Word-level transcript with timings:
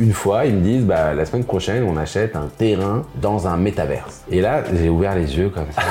une 0.00 0.12
fois, 0.12 0.46
ils 0.46 0.54
me 0.54 0.62
disent, 0.62 0.84
bah, 0.84 1.12
la 1.12 1.26
semaine 1.26 1.44
prochaine, 1.44 1.84
on 1.84 1.96
achète 1.96 2.34
un 2.34 2.48
terrain 2.56 3.04
dans 3.20 3.46
un 3.46 3.58
métaverse. 3.58 4.24
Et 4.30 4.40
là, 4.40 4.64
j'ai 4.72 4.88
ouvert 4.88 5.14
les 5.14 5.36
yeux 5.36 5.50
comme 5.50 5.70
ça. 5.70 5.82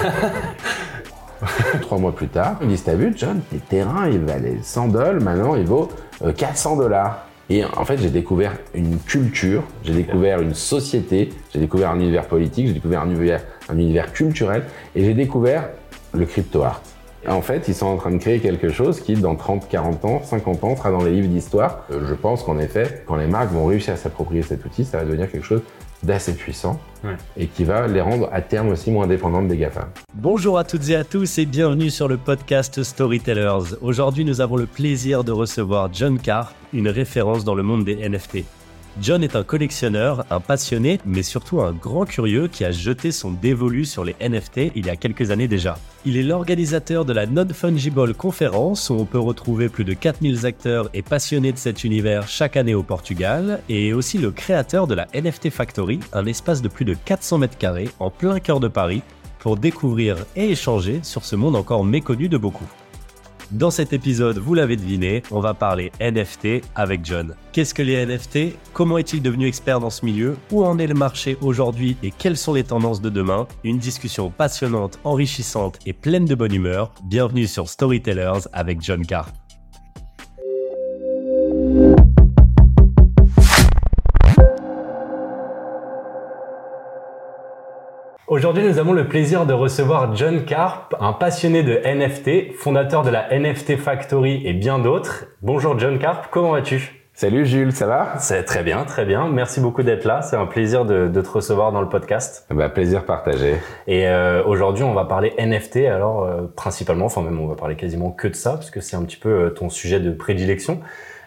Trois 1.82 2.00
mois 2.00 2.14
plus 2.14 2.28
tard, 2.28 2.58
ils 2.62 2.66
me 2.66 2.72
disent, 2.72 2.84
t'as 2.84 2.96
vu, 2.96 3.14
John, 3.16 3.40
tes 3.50 3.60
terrains, 3.60 4.10
ils 4.10 4.20
valaient 4.20 4.58
100 4.62 4.88
dollars, 4.88 5.22
maintenant, 5.22 5.56
il 5.56 5.66
vaut 5.66 5.90
euh, 6.24 6.34
400 6.34 6.78
dollars. 6.78 7.28
Et 7.52 7.64
en 7.64 7.86
fait, 7.86 7.98
j'ai 7.98 8.10
découvert 8.10 8.54
une 8.74 8.98
culture, 9.00 9.64
j'ai 9.84 9.94
découvert 9.94 10.42
une 10.42 10.54
société, 10.54 11.30
j'ai 11.54 11.60
découvert 11.60 11.92
un 11.92 12.00
univers 12.00 12.26
politique, 12.26 12.68
j'ai 12.68 12.74
découvert 12.74 13.02
un 13.02 13.10
univers, 13.10 13.42
un 13.70 13.78
univers 13.78 14.12
culturel, 14.12 14.64
et 14.96 15.06
j'ai 15.06 15.14
découvert 15.14 15.70
le 16.14 16.26
crypto 16.26 16.64
art. 16.64 16.82
En 17.28 17.42
fait, 17.42 17.68
ils 17.68 17.76
sont 17.76 17.86
en 17.88 17.98
train 17.98 18.12
de 18.12 18.18
créer 18.18 18.40
quelque 18.40 18.70
chose 18.70 19.02
qui, 19.02 19.14
dans 19.16 19.36
30, 19.36 19.68
40 19.68 20.06
ans, 20.06 20.22
50 20.24 20.64
ans, 20.64 20.76
sera 20.76 20.90
dans 20.92 21.04
les 21.04 21.12
livres 21.12 21.28
d'histoire. 21.28 21.86
Euh, 21.92 22.06
je 22.08 22.14
pense 22.14 22.44
qu'en 22.44 22.58
effet, 22.60 23.04
quand 23.08 23.18
les 23.18 23.28
marques 23.28 23.52
vont 23.52 23.66
réussir 23.66 23.94
à 23.94 23.98
s'approprier 23.98 24.42
cet 24.42 24.64
outil, 24.66 24.86
ça 24.86 24.98
va 25.00 25.06
devenir 25.06 25.30
quelque 25.30 25.46
chose 25.46 25.62
d'assez 26.02 26.34
puissant 26.34 26.80
Ouais. 27.04 27.12
et 27.38 27.48
qui 27.48 27.64
va 27.66 27.88
les 27.88 28.02
rendre 28.02 28.30
à 28.34 28.42
terme 28.42 28.70
aussi 28.70 28.90
moins 28.92 29.06
dépendantes 29.08 29.48
des 29.48 29.58
GAFA. 29.58 29.88
Bonjour 30.16 30.58
à 30.58 30.64
toutes 30.66 30.90
et 30.90 30.96
à 30.96 31.04
tous 31.06 31.38
et 31.38 31.46
bienvenue 31.46 31.90
sur 31.90 32.08
le 32.10 32.18
podcast 32.18 32.84
Storytellers. 32.84 33.76
Aujourd'hui, 33.82 34.24
nous 34.26 34.40
avons 34.42 34.56
le 34.58 34.66
plaisir 34.66 35.24
de 35.24 35.32
recevoir 35.32 35.90
John 35.94 36.20
Carr, 36.20 36.54
une 36.74 36.88
référence 36.90 37.44
dans 37.46 37.56
le 37.56 37.64
monde 37.64 37.84
des 37.86 37.96
NFT. 38.08 38.44
John 39.02 39.24
est 39.24 39.38
un 39.38 39.44
collectionneur, 39.44 40.26
un 40.30 40.42
passionné, 40.42 41.00
mais 41.06 41.24
surtout 41.24 41.62
un 41.62 41.72
grand 41.72 42.04
curieux 42.04 42.50
qui 42.50 42.66
a 42.66 42.72
jeté 42.72 43.14
son 43.14 43.32
dévolu 43.32 43.86
sur 43.86 44.04
les 44.04 44.16
NFT 44.20 44.72
il 44.76 44.88
y 44.88 44.90
a 44.90 44.98
quelques 44.98 45.32
années 45.32 45.48
déjà. 45.48 45.78
Il 46.06 46.18
est 46.18 46.24
l'organisateur 46.24 47.06
de 47.06 47.14
la 47.14 47.26
Non-Fungible 47.26 48.14
Conference 48.14 48.90
où 48.90 48.96
on 48.96 49.06
peut 49.06 49.20
retrouver 49.20 49.70
plus 49.70 49.86
de 49.86 49.94
4000 49.94 50.46
acteurs 50.46 50.90
et 50.94 51.02
passionnés 51.02 51.54
de 51.54 51.58
cet 51.58 51.86
univers 51.86 52.28
chaque 52.28 52.58
année 52.58 52.76
au 52.76 52.84
Portugal 52.84 53.62
et 53.70 53.88
est 53.88 53.94
aussi 53.94 54.18
le 54.18 54.32
créateur 54.32 54.86
de 54.86 54.96
la 54.96 55.08
NFT 55.14 55.50
Factory, 55.50 56.02
un 56.12 56.26
espace 56.26 56.62
de 56.62 56.68
plus 56.68 56.86
de 56.86 56.94
400 56.94 57.38
mètres 57.38 57.58
carrés 57.58 57.90
en 58.00 58.10
plein 58.10 58.42
cœur 58.42 58.60
de 58.60 58.68
Paris 58.68 59.02
pour 59.40 59.56
découvrir 59.56 60.18
et 60.36 60.52
échanger 60.52 61.00
sur 61.04 61.24
ce 61.24 61.38
monde 61.38 61.56
encore 61.56 61.86
méconnu 61.86 62.28
de 62.28 62.38
beaucoup. 62.38 62.68
Dans 63.52 63.72
cet 63.72 63.94
épisode, 63.94 64.38
vous 64.38 64.54
l'avez 64.54 64.76
deviné, 64.76 65.24
on 65.32 65.40
va 65.40 65.56
parler 65.56 65.92
NFT 66.00 66.62
avec 66.76 67.04
John. 67.04 67.34
Qu'est-ce 67.52 67.74
que 67.74 67.82
les 67.82 68.06
NFT 68.06 68.56
Comment 68.74 69.00
est-il 69.00 69.24
devenu 69.24 69.48
expert 69.48 69.80
dans 69.80 69.90
ce 69.90 70.06
milieu? 70.06 70.38
Où 70.52 70.64
en 70.64 70.78
est 70.78 70.86
le 70.86 70.94
marché 70.94 71.36
aujourd'hui? 71.42 71.98
Et 72.04 72.12
quelles 72.12 72.38
sont 72.38 72.54
les 72.54 72.64
tendances 72.64 73.02
de 73.02 73.10
demain? 73.10 73.48
Une 73.64 73.80
discussion 73.80 74.30
passionnante, 74.30 75.00
enrichissante 75.04 75.80
et 75.88 75.94
pleine 75.94 76.26
de 76.26 76.36
bonne 76.36 76.54
humeur. 76.54 76.94
Bienvenue 77.06 77.48
sur 77.48 77.70
Storytellers 77.70 78.48
avec 78.54 78.82
John 78.82 79.04
Carr. 79.04 79.30
Aujourd'hui, 88.30 88.64
nous 88.64 88.78
avons 88.78 88.94
le 88.94 89.08
plaisir 89.08 89.48
de 89.48 89.54
recevoir 89.54 90.16
John 90.16 90.46
Carp, 90.46 90.94
un 91.00 91.14
passionné 91.14 91.64
de 91.64 91.82
NFT, 91.84 92.54
fondateur 92.54 93.02
de 93.02 93.10
la 93.10 93.28
NFT 93.36 93.76
Factory 93.78 94.44
et 94.46 94.54
bien 94.54 94.78
d'autres. 94.78 95.26
Bonjour 95.42 95.80
John 95.80 95.98
Carp, 95.98 96.28
comment 96.30 96.52
vas-tu? 96.52 97.02
Salut 97.16 97.48
Jules, 97.48 97.72
ça 97.72 97.88
va? 97.88 98.20
C'est 98.20 98.44
très 98.44 98.62
bien, 98.62 98.86
très 98.86 99.04
bien. 99.04 99.28
Merci 99.30 99.62
beaucoup 99.62 99.82
d'être 99.82 100.06
là. 100.06 100.22
C'est 100.22 100.36
un 100.36 100.46
plaisir 100.46 100.86
de, 100.86 101.08
de, 101.08 101.22
te 101.22 101.28
recevoir 101.28 101.72
dans 101.72 101.82
le 101.82 101.90
podcast. 101.90 102.46
bah, 102.52 102.70
Plaisir 102.70 103.04
partagé. 103.04 103.56
Et 103.88 104.08
euh, 104.08 104.44
aujourd'hui, 104.46 104.84
on 104.84 104.94
va 104.94 105.06
parler 105.06 105.34
NFT. 105.40 105.88
Alors, 105.88 106.24
euh, 106.24 106.44
principalement, 106.56 107.06
enfin 107.08 107.24
même, 107.24 107.40
on 107.40 107.48
va 107.48 107.56
parler 107.56 107.76
quasiment 107.76 108.12
que 108.12 108.28
de 108.28 108.36
ça, 108.36 108.52
parce 108.52 108.70
que 108.70 108.80
c'est 108.80 108.96
un 108.96 109.04
petit 109.06 109.18
peu 109.18 109.30
euh, 109.30 109.50
ton 109.50 109.70
sujet 109.70 110.00
de 110.00 110.12
prédilection. 110.12 110.82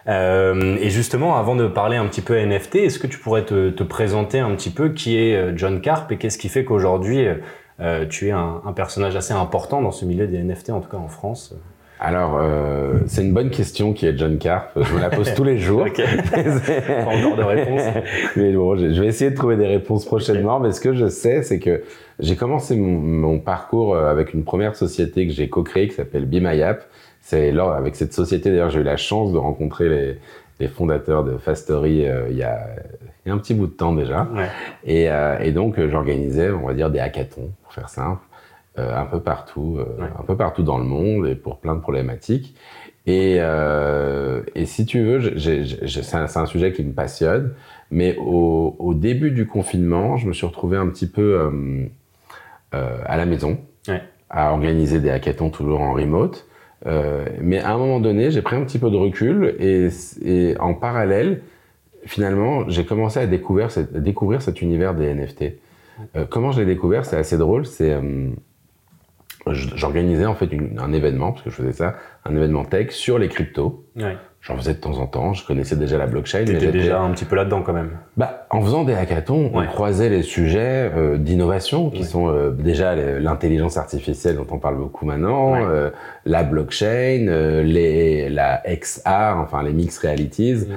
Euh, 0.07 0.77
et 0.79 0.89
justement, 0.89 1.37
avant 1.37 1.55
de 1.55 1.67
parler 1.67 1.97
un 1.97 2.05
petit 2.07 2.21
peu 2.21 2.37
NFT, 2.37 2.75
est-ce 2.75 2.99
que 2.99 3.07
tu 3.07 3.19
pourrais 3.19 3.45
te, 3.45 3.69
te, 3.69 3.83
présenter 3.83 4.39
un 4.39 4.51
petit 4.55 4.69
peu 4.69 4.89
qui 4.89 5.17
est 5.17 5.57
John 5.57 5.79
Carp 5.79 6.11
et 6.11 6.17
qu'est-ce 6.17 6.37
qui 6.37 6.49
fait 6.49 6.65
qu'aujourd'hui 6.65 7.25
euh, 7.79 8.05
tu 8.05 8.27
es 8.27 8.31
un, 8.31 8.61
un, 8.65 8.73
personnage 8.73 9.15
assez 9.15 9.33
important 9.33 9.81
dans 9.81 9.91
ce 9.91 10.05
milieu 10.05 10.27
des 10.27 10.43
NFT, 10.43 10.71
en 10.71 10.81
tout 10.81 10.89
cas 10.89 10.97
en 10.97 11.07
France? 11.07 11.55
Alors, 11.99 12.37
euh, 12.37 12.99
c'est 13.05 13.21
une 13.21 13.33
bonne 13.33 13.49
question 13.49 13.93
qui 13.93 14.05
est 14.05 14.17
John 14.17 14.37
Carp. 14.37 14.71
Je 14.75 14.93
me 14.93 14.99
la 14.99 15.09
pose 15.09 15.33
tous 15.33 15.45
les 15.45 15.57
jours. 15.57 15.85
Ok. 15.93 16.01
Pas 16.01 17.05
encore 17.05 17.37
de 17.37 17.43
réponse. 17.43 17.81
mais 18.35 18.51
bon, 18.51 18.75
je 18.75 18.99
vais 18.99 19.07
essayer 19.07 19.31
de 19.31 19.35
trouver 19.35 19.55
des 19.55 19.67
réponses 19.67 20.05
prochainement. 20.05 20.57
Okay. 20.57 20.67
Mais 20.67 20.73
ce 20.73 20.81
que 20.81 20.93
je 20.93 21.07
sais, 21.07 21.43
c'est 21.43 21.59
que 21.59 21.83
j'ai 22.19 22.35
commencé 22.35 22.75
mon, 22.75 22.99
mon, 22.99 23.39
parcours 23.39 23.95
euh, 23.95 24.11
avec 24.11 24.33
une 24.33 24.43
première 24.43 24.75
société 24.75 25.27
que 25.27 25.33
j'ai 25.33 25.49
co-créée 25.49 25.87
qui 25.87 25.95
s'appelle 25.95 26.27
App. 26.61 26.83
C'est 27.23 27.51
lors 27.51 27.73
avec 27.73 27.95
cette 27.95 28.13
société 28.13 28.51
d'ailleurs 28.51 28.69
j'ai 28.69 28.81
eu 28.81 28.83
la 28.83 28.97
chance 28.97 29.33
de 29.33 29.37
rencontrer 29.37 29.89
les, 29.89 30.19
les 30.59 30.67
fondateurs 30.67 31.23
de 31.23 31.37
Fastory 31.37 32.05
euh, 32.05 32.27
il, 32.29 32.37
y 32.37 32.43
a, 32.43 32.67
il 33.25 33.29
y 33.29 33.31
a 33.31 33.33
un 33.33 33.37
petit 33.39 33.55
bout 33.55 33.67
de 33.67 33.71
temps 33.71 33.93
déjà. 33.93 34.27
Ouais. 34.35 34.49
Et, 34.83 35.09
euh, 35.09 35.39
et 35.39 35.51
donc 35.51 35.79
j'organisais, 35.87 36.51
on 36.51 36.67
va 36.67 36.73
dire, 36.73 36.91
des 36.91 36.99
hackathons 36.99 37.51
pour 37.63 37.73
faire 37.73 37.89
simple. 37.89 38.21
Euh, 38.79 38.97
un 38.97 39.05
peu 39.05 39.19
partout, 39.19 39.77
euh, 39.77 40.01
ouais. 40.01 40.09
un 40.19 40.23
peu 40.23 40.35
partout 40.35 40.63
dans 40.63 40.79
le 40.79 40.83
monde 40.83 41.27
et 41.27 41.35
pour 41.35 41.59
plein 41.59 41.75
de 41.75 41.79
problématiques. 41.79 42.55
Et, 43.05 43.35
euh, 43.37 44.41
et 44.55 44.65
si 44.65 44.87
tu 44.87 45.03
veux, 45.03 45.37
c'est 45.37 46.15
un, 46.15 46.25
un, 46.35 46.45
sujet 46.47 46.73
qui 46.73 46.83
me 46.83 46.91
passionne. 46.91 47.53
Mais 47.91 48.17
au, 48.17 48.75
au, 48.79 48.95
début 48.95 49.29
du 49.29 49.45
confinement, 49.45 50.17
je 50.17 50.27
me 50.27 50.33
suis 50.33 50.47
retrouvé 50.47 50.75
un 50.75 50.87
petit 50.87 51.05
peu 51.05 51.39
euh, 52.73 52.97
à 53.05 53.15
la 53.15 53.27
maison, 53.27 53.59
ouais. 53.87 54.01
à 54.31 54.51
organiser 54.51 54.99
des 54.99 55.11
hackathons 55.11 55.51
toujours 55.51 55.81
en 55.81 55.93
remote. 55.93 56.47
Euh, 56.85 57.25
mais 57.41 57.59
à 57.59 57.73
un 57.73 57.77
moment 57.77 57.99
donné, 57.99 58.31
j'ai 58.31 58.41
pris 58.41 58.55
un 58.55 58.63
petit 58.63 58.79
peu 58.79 58.89
de 58.89 58.97
recul 58.97 59.55
et, 59.59 60.55
en 60.59 60.73
parallèle, 60.73 61.41
finalement, 62.05 62.67
j'ai 62.69 62.85
commencé 62.85 63.19
à 63.19 63.27
découvrir, 63.27 63.71
cet 63.71 64.61
univers 64.61 64.93
des 64.93 65.13
NFT. 65.13 65.43
Euh, 66.15 66.25
comment 66.29 66.51
je 66.51 66.61
l'ai 66.61 66.65
découvert? 66.65 67.05
C'est 67.05 67.17
assez 67.17 67.37
drôle. 67.37 67.65
C'est 67.65 67.95
j'organisais 69.47 70.25
en 70.25 70.35
fait 70.35 70.51
une, 70.51 70.79
un 70.79 70.93
événement 70.93 71.31
parce 71.31 71.43
que 71.43 71.49
je 71.49 71.55
faisais 71.55 71.73
ça, 71.73 71.95
un 72.25 72.35
événement 72.35 72.65
tech 72.65 72.91
sur 72.91 73.19
les 73.19 73.29
cryptos. 73.29 73.85
Ouais. 73.95 74.17
J'en 74.43 74.57
faisais 74.57 74.73
de 74.73 74.79
temps 74.79 74.97
en 74.97 75.07
temps. 75.07 75.33
Je 75.33 75.45
connaissais 75.47 75.77
déjà 75.77 75.97
la 75.97 76.05
blockchain. 76.05 76.43
T'étais 76.43 76.73
déjà 76.73 76.99
un 76.99 77.11
petit 77.11 77.23
peu 77.23 77.37
là-dedans 77.37 77.61
quand 77.61 77.71
même. 77.71 77.91
Bah, 78.17 78.45
en 78.49 78.61
faisant 78.61 78.83
des 78.83 78.93
hackathons, 78.93 79.45
ouais. 79.45 79.63
on 79.63 79.65
croisait 79.67 80.09
les 80.09 80.21
sujets 80.21 80.91
euh, 80.93 81.17
d'innovation 81.17 81.89
qui 81.89 81.99
ouais. 81.99 82.03
sont 82.03 82.27
euh, 82.27 82.51
déjà 82.51 82.93
l'intelligence 82.93 83.77
artificielle 83.77 84.35
dont 84.35 84.47
on 84.51 84.57
parle 84.57 84.75
beaucoup 84.75 85.05
maintenant, 85.05 85.55
euh, 85.55 85.91
la 86.25 86.43
blockchain, 86.43 87.63
les, 87.63 88.27
la 88.27 88.61
XR, 88.67 89.37
enfin 89.37 89.63
les 89.63 89.71
mixed 89.71 90.01
realities, 90.01 90.67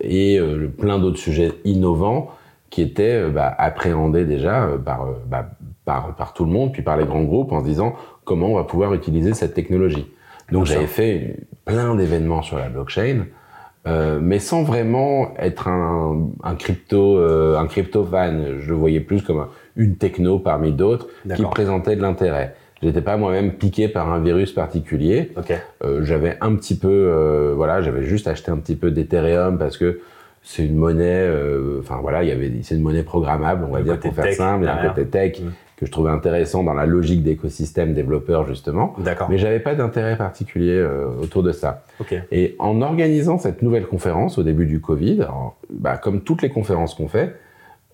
et 0.00 0.40
plein 0.78 0.98
d'autres 1.00 1.18
sujets 1.18 1.50
innovants 1.64 2.30
qui 2.70 2.82
étaient 2.82 3.28
bah, 3.30 3.52
appréhendés 3.58 4.26
déjà 4.26 4.68
par, 4.84 5.08
bah, 5.26 5.50
par, 5.88 6.14
par 6.16 6.34
tout 6.34 6.44
le 6.44 6.50
monde, 6.50 6.70
puis 6.70 6.82
par 6.82 6.98
les 6.98 7.06
grands 7.06 7.22
groupes, 7.22 7.50
en 7.50 7.60
se 7.60 7.64
disant 7.64 7.94
comment 8.24 8.48
on 8.48 8.56
va 8.56 8.64
pouvoir 8.64 8.92
utiliser 8.92 9.32
cette 9.32 9.54
technologie. 9.54 10.06
Donc 10.52 10.66
j'avais 10.66 10.86
fait 10.86 11.46
plein 11.64 11.94
d'événements 11.94 12.42
sur 12.42 12.58
la 12.58 12.68
blockchain, 12.68 13.24
euh, 13.86 14.18
mais 14.20 14.38
sans 14.38 14.64
vraiment 14.64 15.32
être 15.38 15.66
un, 15.66 16.28
un 16.42 16.56
crypto, 16.56 17.16
euh, 17.16 17.56
un 17.56 17.66
crypto 17.66 18.04
fan. 18.04 18.58
Je 18.58 18.68
le 18.68 18.74
voyais 18.74 19.00
plus 19.00 19.22
comme 19.22 19.38
un, 19.38 19.48
une 19.76 19.96
techno 19.96 20.38
parmi 20.38 20.72
d'autres 20.72 21.06
qui 21.34 21.42
présentait 21.42 21.96
de 21.96 22.02
l'intérêt. 22.02 22.54
J'étais 22.82 23.00
pas 23.00 23.16
moi-même 23.16 23.52
piqué 23.52 23.88
par 23.88 24.12
un 24.12 24.20
virus 24.20 24.52
particulier. 24.52 25.32
Okay. 25.38 25.56
Euh, 25.84 26.04
j'avais 26.04 26.36
un 26.42 26.54
petit 26.54 26.76
peu, 26.76 27.54
voilà, 27.56 27.80
j'avais 27.80 28.04
juste 28.04 28.28
acheté 28.28 28.50
un 28.50 28.58
petit 28.58 28.76
peu 28.76 28.90
d'Ethereum 28.90 29.56
parce 29.56 29.78
que 29.78 30.00
c'est 30.42 30.66
une 30.66 30.76
monnaie, 30.76 31.26
enfin 31.80 31.98
voilà, 32.02 32.24
il 32.24 32.28
y 32.28 32.32
avait, 32.32 32.52
c'est 32.62 32.74
une 32.74 32.82
monnaie 32.82 33.04
programmable, 33.04 33.64
on 33.66 33.72
va 33.72 33.78
le 33.78 33.84
dire 33.84 33.98
pour 33.98 34.14
faire 34.14 34.24
tech, 34.24 34.36
simple, 34.36 34.64
il 34.64 34.66
y 34.66 34.68
a 34.68 34.80
un 34.82 34.88
côté 34.88 35.06
tech. 35.06 35.40
Mmh 35.40 35.48
que 35.78 35.86
je 35.86 35.92
trouvais 35.92 36.10
intéressant 36.10 36.64
dans 36.64 36.74
la 36.74 36.86
logique 36.86 37.22
d'écosystème 37.22 37.94
développeur 37.94 38.46
justement. 38.46 38.94
D'accord. 38.98 39.30
Mais 39.30 39.38
j'avais 39.38 39.60
pas 39.60 39.76
d'intérêt 39.76 40.16
particulier 40.16 40.72
euh, 40.72 41.06
autour 41.22 41.44
de 41.44 41.52
ça. 41.52 41.84
Okay. 42.00 42.22
Et 42.32 42.56
en 42.58 42.82
organisant 42.82 43.38
cette 43.38 43.62
nouvelle 43.62 43.86
conférence 43.86 44.38
au 44.38 44.42
début 44.42 44.66
du 44.66 44.80
Covid, 44.80 45.22
alors, 45.22 45.56
bah, 45.70 45.96
comme 45.96 46.22
toutes 46.22 46.42
les 46.42 46.48
conférences 46.48 46.94
qu'on 46.94 47.06
fait 47.06 47.36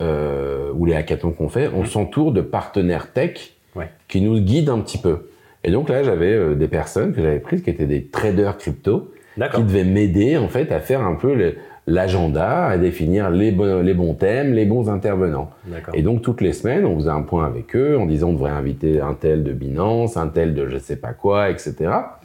euh, 0.00 0.72
ou 0.74 0.86
les 0.86 0.94
hackathons 0.94 1.32
qu'on 1.32 1.50
fait, 1.50 1.68
on 1.74 1.82
mmh. 1.82 1.86
s'entoure 1.86 2.32
de 2.32 2.40
partenaires 2.40 3.12
tech 3.12 3.54
ouais. 3.76 3.90
qui 4.08 4.22
nous 4.22 4.40
guident 4.40 4.70
un 4.70 4.80
petit 4.80 4.98
peu. 4.98 5.28
Et 5.62 5.70
donc 5.70 5.90
là, 5.90 6.02
j'avais 6.02 6.32
euh, 6.32 6.54
des 6.54 6.68
personnes 6.68 7.12
que 7.12 7.20
j'avais 7.20 7.38
prises 7.38 7.62
qui 7.62 7.68
étaient 7.68 7.86
des 7.86 8.06
traders 8.06 8.56
crypto 8.56 9.10
qui 9.34 9.62
devaient 9.62 9.84
m'aider 9.84 10.36
en 10.36 10.48
fait 10.48 10.70
à 10.72 10.80
faire 10.80 11.02
un 11.02 11.16
peu 11.16 11.32
les, 11.32 11.56
l'agenda, 11.86 12.66
à 12.66 12.78
définir 12.78 13.30
les, 13.30 13.52
bon, 13.52 13.82
les 13.82 13.94
bons 13.94 14.14
thèmes, 14.14 14.54
les 14.54 14.64
bons 14.64 14.88
intervenants. 14.88 15.50
Et 15.92 16.02
donc 16.02 16.22
toutes 16.22 16.40
les 16.40 16.52
semaines, 16.52 16.86
on 16.86 16.96
faisait 16.96 17.10
un 17.10 17.22
point 17.22 17.46
avec 17.46 17.76
eux 17.76 17.98
en 17.98 18.06
disant 18.06 18.28
on 18.28 18.32
devrait 18.32 18.50
inviter 18.50 19.00
un 19.00 19.14
tel 19.14 19.44
de 19.44 19.52
Binance, 19.52 20.16
un 20.16 20.28
tel 20.28 20.54
de 20.54 20.66
je 20.68 20.78
sais 20.78 20.96
pas 20.96 21.12
quoi, 21.12 21.50
etc. 21.50 21.74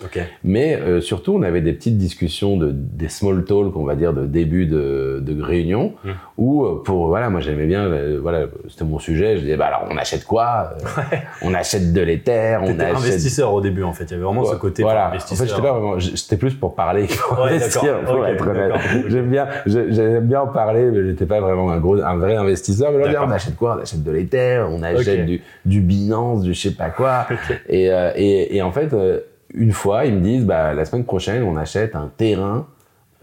Okay. 0.03 0.23
Mais 0.44 0.75
euh, 0.75 1.01
surtout, 1.01 1.33
on 1.33 1.41
avait 1.41 1.61
des 1.61 1.73
petites 1.73 1.97
discussions, 1.97 2.57
de, 2.57 2.71
des 2.71 3.09
small 3.09 3.44
talk, 3.44 3.75
on 3.75 3.83
va 3.83 3.95
dire, 3.95 4.13
de 4.13 4.25
début 4.25 4.65
de, 4.65 5.21
de 5.21 5.41
réunion, 5.41 5.94
mmh. 6.03 6.09
où 6.38 6.65
pour, 6.85 7.07
voilà, 7.07 7.29
moi 7.29 7.41
j'aimais 7.41 7.67
bien, 7.67 7.85
euh, 7.85 8.19
voilà, 8.21 8.45
c'était 8.69 8.85
mon 8.85 9.00
sujet, 9.00 9.35
je 9.38 9.41
disais, 9.41 9.57
bah 9.57 9.67
alors 9.67 9.88
on 9.91 9.97
achète 9.97 10.25
quoi 10.25 10.71
ouais. 11.12 11.19
On 11.41 11.53
achète 11.53 11.91
de 11.91 12.01
l'Ether, 12.01 12.59
on 12.62 12.79
achète... 12.79 12.95
investisseur 12.95 13.53
au 13.53 13.62
début 13.62 13.83
en 13.83 13.94
fait, 13.94 14.05
il 14.05 14.12
y 14.12 14.13
avait 14.13 14.23
vraiment 14.23 14.41
ouais, 14.41 14.53
ce 14.53 14.55
côté 14.55 14.83
voilà. 14.83 15.07
investisseur. 15.07 15.38
En 15.38 15.47
fait, 15.47 15.50
j'étais 15.50 15.67
pas 15.67 15.73
vraiment, 15.73 16.00
c'était 16.00 16.38
plus 16.38 16.53
pour 16.53 16.75
parler 16.75 17.07
pour 17.07 17.39
ouais, 17.44 17.59
pour 17.59 18.15
okay, 18.15 18.31
être 18.31 18.47
honnête. 18.47 18.73
J'aime 19.07 19.29
bien, 19.29 19.49
j'aime 19.66 20.25
bien 20.28 20.42
en 20.42 20.48
parler, 20.48 20.90
mais 20.92 21.04
j'étais 21.10 21.25
pas 21.25 21.40
vraiment 21.42 21.72
un 21.72 21.78
gros, 21.80 22.01
un 22.01 22.18
vrai 22.18 22.36
investisseur. 22.36 22.92
Mais 22.92 23.00
là, 23.00 23.07
D'accord. 23.12 23.28
on 23.28 23.31
achète 23.31 23.56
quoi? 23.56 23.75
On 23.78 23.81
achète 23.81 24.04
de 24.04 24.12
l'Ether, 24.12 24.63
on 24.69 24.81
achète 24.84 25.25
du, 25.25 25.42
du 25.66 25.81
Binance, 25.81 26.42
du 26.44 26.54
je 26.54 26.60
sais 26.69 26.75
pas 26.75 26.90
quoi. 26.90 27.28
Et, 27.68 27.92
euh, 27.92 28.12
et, 28.16 28.56
et 28.57 28.62
en 28.62 28.72
fait, 28.72 28.94
euh, 28.94 29.19
une 29.54 29.72
fois, 29.72 30.06
ils 30.06 30.13
me 30.16 30.22
disent, 30.22 30.46
bah, 30.46 30.74
la 30.74 30.86
semaine 30.86 31.06
prochaine, 31.06 31.44
on 31.44 31.57
achète 31.57 31.96
un 31.96 32.12
terrain 32.16 32.68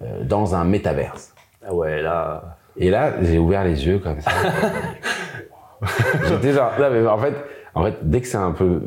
euh, 0.02 0.22
dans 0.24 0.54
un 0.54 0.64
métaverse. 0.64 1.32
Ah 1.66 1.74
ouais, 1.74 2.02
là. 2.02 2.56
Et 2.76 2.90
là, 2.90 3.14
j'ai 3.22 3.38
ouvert 3.38 3.64
les 3.64 3.86
yeux 3.86 3.98
comme 3.98 4.20
ça. 4.20 4.30
J'étais 6.28 6.52
genre, 6.52 6.72
non, 6.78 6.86
mais 6.90 7.06
en 7.06 7.18
fait, 7.18 7.34
en 7.74 7.84
fait, 7.84 7.94
dès 8.02 8.20
que 8.20 8.26
c'est 8.26 8.36
un 8.36 8.52
peu, 8.52 8.82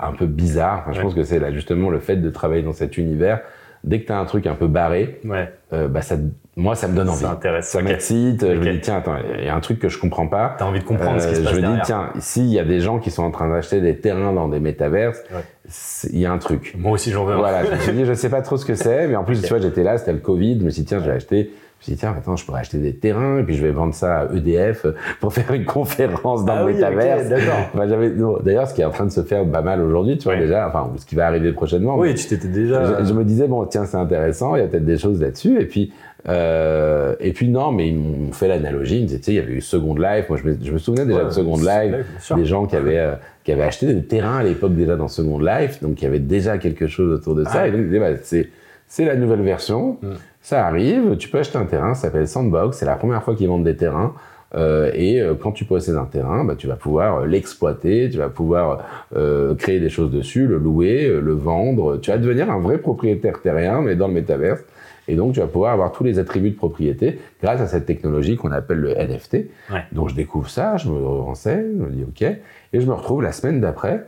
un 0.00 0.12
peu 0.12 0.26
bizarre, 0.26 0.84
je 0.90 0.96
Ouais. 0.98 1.02
pense 1.02 1.14
que 1.14 1.22
c'est 1.24 1.38
là 1.38 1.52
justement 1.52 1.90
le 1.90 2.00
fait 2.00 2.16
de 2.16 2.30
travailler 2.30 2.62
dans 2.62 2.72
cet 2.72 2.98
univers. 2.98 3.40
Dès 3.84 4.00
que 4.00 4.06
t'as 4.08 4.18
un 4.18 4.24
truc 4.24 4.46
un 4.46 4.54
peu 4.54 4.66
barré, 4.66 5.20
Ouais. 5.24 5.52
euh, 5.72 5.88
bah 5.88 6.00
ça, 6.02 6.16
moi, 6.56 6.74
ça 6.76 6.86
me 6.88 6.94
donne 6.94 7.08
envie. 7.08 7.20
Ça 7.20 7.30
intéresse. 7.32 7.66
Ça 7.68 7.78
ok. 7.78 7.84
m'excite. 7.84 8.40
Je 8.46 8.56
Ok. 8.58 8.64
me 8.64 8.72
dis 8.72 8.80
tiens, 8.80 8.96
attends, 8.98 9.16
il 9.38 9.44
y 9.44 9.48
a 9.48 9.54
un 9.56 9.60
truc 9.60 9.78
que 9.80 9.88
je 9.88 9.98
comprends 9.98 10.28
pas. 10.28 10.54
T'as 10.58 10.64
envie 10.66 10.78
de 10.80 10.84
comprendre 10.84 11.20
ce 11.20 11.28
qui 11.28 11.34
se 11.34 11.40
Euh, 11.40 11.44
passe 11.44 11.54
je 11.54 11.60
me 11.60 11.74
dis 11.74 11.80
tiens, 11.84 12.10
s'il 12.20 12.46
y 12.46 12.58
a 12.60 12.64
des 12.64 12.80
gens 12.80 12.98
qui 12.98 13.10
sont 13.10 13.24
en 13.24 13.30
train 13.32 13.50
d'acheter 13.50 13.80
des 13.80 13.96
terrains 13.96 14.32
dans 14.32 14.48
des 14.48 14.60
métaverses, 14.60 15.22
Ouais. 15.32 15.40
c'est- 15.68 16.10
il 16.12 16.18
y 16.20 16.26
a 16.26 16.32
un 16.32 16.38
truc. 16.38 16.74
Moi 16.78 16.92
aussi, 16.92 17.10
j'en 17.10 17.24
veux 17.24 17.34
un. 17.34 17.38
Voilà, 17.38 17.64
je 17.64 17.70
me 17.72 17.76
suis 17.78 17.92
dit, 17.92 18.04
je 18.04 18.12
sais 18.14 18.28
pas 18.30 18.40
trop 18.42 18.56
ce 18.56 18.64
que 18.64 18.74
c'est, 18.76 19.08
mais 19.08 19.16
en 19.16 19.24
plus, 19.24 19.42
tu 19.42 19.48
vois, 19.48 19.58
j'étais 19.58 19.82
là, 19.82 19.98
c'était 19.98 20.12
le 20.12 20.18
Covid, 20.20 20.60
je 20.60 20.64
me 20.64 20.70
suis 20.70 20.82
dit, 20.82 20.88
tiens, 20.88 21.00
je 21.00 21.06
vais 21.06 21.16
acheter. 21.16 21.50
Je 21.80 21.80
me 21.80 21.82
suis 21.82 21.92
dit, 21.94 21.98
tiens, 21.98 22.14
attends, 22.16 22.36
je 22.36 22.46
pourrais 22.46 22.60
acheter 22.60 22.78
des 22.78 22.94
terrains, 22.94 23.40
et 23.40 23.42
puis 23.42 23.56
je 23.56 23.62
vais 23.62 23.72
vendre 23.72 23.92
ça 23.92 24.20
à 24.20 24.24
EDF 24.34 24.86
pour 25.20 25.34
faire 25.34 25.52
une 25.52 25.66
conférence 25.66 26.44
dans 26.44 26.54
Ah 26.54 26.60
le 26.60 26.66
oui, 26.66 26.74
métaverse. 26.74 27.28
d'accord. 27.28 27.74
D'ailleurs, 28.42 28.68
ce 28.68 28.74
qui 28.74 28.80
est 28.80 28.84
en 28.86 28.90
train 28.90 29.04
de 29.04 29.10
se 29.10 29.22
faire 29.22 29.44
pas 29.44 29.60
mal 29.60 29.82
aujourd'hui, 29.82 30.16
tu 30.16 30.24
vois, 30.24 30.36
déjà, 30.36 30.66
enfin, 30.68 30.90
ce 30.96 31.04
qui 31.04 31.14
va 31.14 31.26
arriver 31.26 31.52
prochainement. 31.52 31.98
Oui, 31.98 32.14
tu 32.14 32.26
t'étais 32.26 32.48
déjà. 32.48 33.00
je, 33.02 33.04
je 33.08 33.12
me 33.12 33.24
disais, 33.24 33.48
bon, 33.48 33.66
tiens, 33.66 33.84
c'est 33.84 33.96
intéressant, 33.98 34.56
il 34.56 34.62
y 34.62 34.64
a 34.64 34.68
peut-être 34.68 34.84
des 34.86 34.96
choses 34.96 35.20
là-dessus, 35.20 35.60
et 35.60 35.66
puis, 35.66 35.92
euh, 36.28 37.14
et 37.20 37.32
puis 37.32 37.48
non, 37.48 37.70
mais 37.72 37.88
ils 37.88 37.96
m'ont 37.96 38.32
fait 38.32 38.48
l'analogie, 38.48 38.96
ils 38.98 39.02
me 39.02 39.06
disaient, 39.06 39.18
tu 39.18 39.24
sais, 39.26 39.32
il 39.32 39.36
y 39.36 39.38
avait 39.40 39.52
eu 39.52 39.60
Second 39.60 39.94
Life, 39.94 40.28
moi, 40.28 40.38
je 40.42 40.48
me, 40.48 40.56
je 40.62 40.72
me 40.72 40.78
souvenais 40.78 41.04
déjà 41.04 41.18
Ouais, 41.18 41.24
de 41.26 41.30
Second 41.30 41.56
Life, 41.58 42.34
des 42.36 42.44
gens 42.46 42.66
qui 42.66 42.76
avaient, 42.76 42.98
euh, 42.98 43.14
qui 43.44 43.52
avaient 43.52 43.62
acheté 43.64 43.92
des 43.92 44.02
terrains 44.02 44.38
à 44.38 44.42
l'époque 44.42 44.74
déjà 44.74 44.96
dans 44.96 45.08
Second 45.08 45.38
Life, 45.38 45.82
donc 45.82 46.00
il 46.00 46.04
y 46.04 46.08
avait 46.08 46.18
déjà 46.20 46.56
quelque 46.58 46.86
chose 46.86 47.12
autour 47.12 47.34
de 47.34 47.44
ça. 47.44 47.62
Ouais. 47.62 47.68
Et 47.68 47.72
donc, 47.72 47.80
ils 47.80 47.86
disaient, 47.86 48.00
bah, 48.00 48.16
c'est, 48.22 48.48
c'est 48.88 49.04
la 49.04 49.16
nouvelle 49.16 49.42
version, 49.42 49.98
Mm. 50.02 50.08
ça 50.40 50.66
arrive, 50.66 51.16
tu 51.18 51.28
peux 51.28 51.38
acheter 51.38 51.58
un 51.58 51.66
terrain, 51.66 51.94
ça 51.94 52.02
s'appelle 52.02 52.28
Sandbox, 52.28 52.78
c'est 52.78 52.86
la 52.86 52.96
première 52.96 53.22
fois 53.22 53.34
qu'ils 53.34 53.48
vendent 53.48 53.64
des 53.64 53.76
terrains. 53.76 54.14
Euh, 54.54 54.90
et 54.94 55.20
euh, 55.20 55.34
quand 55.34 55.52
tu 55.52 55.64
possèdes 55.64 55.96
un 55.96 56.04
terrain, 56.04 56.44
bah, 56.44 56.54
tu 56.56 56.66
vas 56.66 56.76
pouvoir 56.76 57.26
l'exploiter, 57.26 58.08
tu 58.10 58.18
vas 58.18 58.28
pouvoir 58.28 58.84
euh, 59.16 59.54
créer 59.54 59.80
des 59.80 59.88
choses 59.88 60.10
dessus, 60.10 60.46
le 60.46 60.58
louer, 60.58 61.08
le 61.08 61.32
vendre. 61.32 61.96
Tu 61.98 62.10
vas 62.10 62.18
devenir 62.18 62.50
un 62.50 62.60
vrai 62.60 62.78
propriétaire 62.78 63.40
terrien, 63.42 63.82
mais 63.82 63.96
dans 63.96 64.08
le 64.08 64.14
métaverse. 64.14 64.60
Et 65.06 65.16
donc, 65.16 65.34
tu 65.34 65.40
vas 65.40 65.46
pouvoir 65.46 65.72
avoir 65.74 65.92
tous 65.92 66.02
les 66.04 66.18
attributs 66.18 66.52
de 66.52 66.56
propriété 66.56 67.18
grâce 67.42 67.60
à 67.60 67.66
cette 67.66 67.84
technologie 67.84 68.36
qu'on 68.36 68.52
appelle 68.52 68.78
le 68.78 68.94
NFT. 68.96 69.34
Ouais. 69.70 69.82
Donc, 69.92 70.08
je 70.08 70.14
découvre 70.14 70.48
ça, 70.48 70.76
je 70.78 70.88
me 70.88 70.98
renseigne, 71.04 71.72
je 71.78 71.84
me 71.84 71.90
dis 71.90 72.04
OK. 72.04 72.22
Et 72.22 72.80
je 72.80 72.86
me 72.86 72.92
retrouve 72.94 73.22
la 73.22 73.32
semaine 73.32 73.60
d'après. 73.60 74.04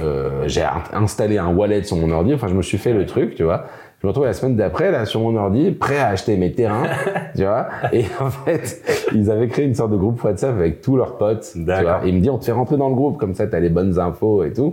euh, 0.00 0.44
j'ai 0.46 0.62
in- 0.62 0.84
installé 0.92 1.38
un 1.38 1.52
wallet 1.52 1.82
sur 1.82 1.96
mon 1.96 2.10
ordi. 2.12 2.32
Enfin, 2.32 2.46
je 2.48 2.54
me 2.54 2.62
suis 2.62 2.78
fait 2.78 2.92
le 2.92 3.06
truc, 3.06 3.34
tu 3.34 3.42
vois. 3.42 3.64
Je 4.00 4.06
me 4.06 4.08
retrouve 4.10 4.24
la 4.24 4.32
semaine 4.32 4.56
d'après, 4.56 4.90
là, 4.90 5.04
sur 5.04 5.20
mon 5.20 5.36
ordi, 5.36 5.72
prêt 5.72 5.98
à 5.98 6.08
acheter 6.08 6.38
mes 6.38 6.52
terrains, 6.52 6.84
tu 7.36 7.42
vois. 7.42 7.68
Et 7.92 8.06
en 8.18 8.30
fait, 8.30 8.82
ils 9.14 9.30
avaient 9.30 9.48
créé 9.48 9.66
une 9.66 9.74
sorte 9.74 9.90
de 9.90 9.96
groupe 9.96 10.22
WhatsApp 10.24 10.56
avec 10.56 10.80
tous 10.80 10.96
leurs 10.96 11.18
potes, 11.18 11.50
tu 11.52 11.62
vois. 11.64 12.00
Et 12.04 12.08
il 12.08 12.14
me 12.14 12.20
dit, 12.20 12.30
on 12.30 12.38
te 12.38 12.46
fait 12.46 12.52
rentrer 12.52 12.78
dans 12.78 12.88
le 12.88 12.94
groupe, 12.94 13.18
comme 13.18 13.34
ça, 13.34 13.46
t'as 13.46 13.60
les 13.60 13.68
bonnes 13.68 13.98
infos 13.98 14.42
et 14.44 14.54
tout. 14.54 14.72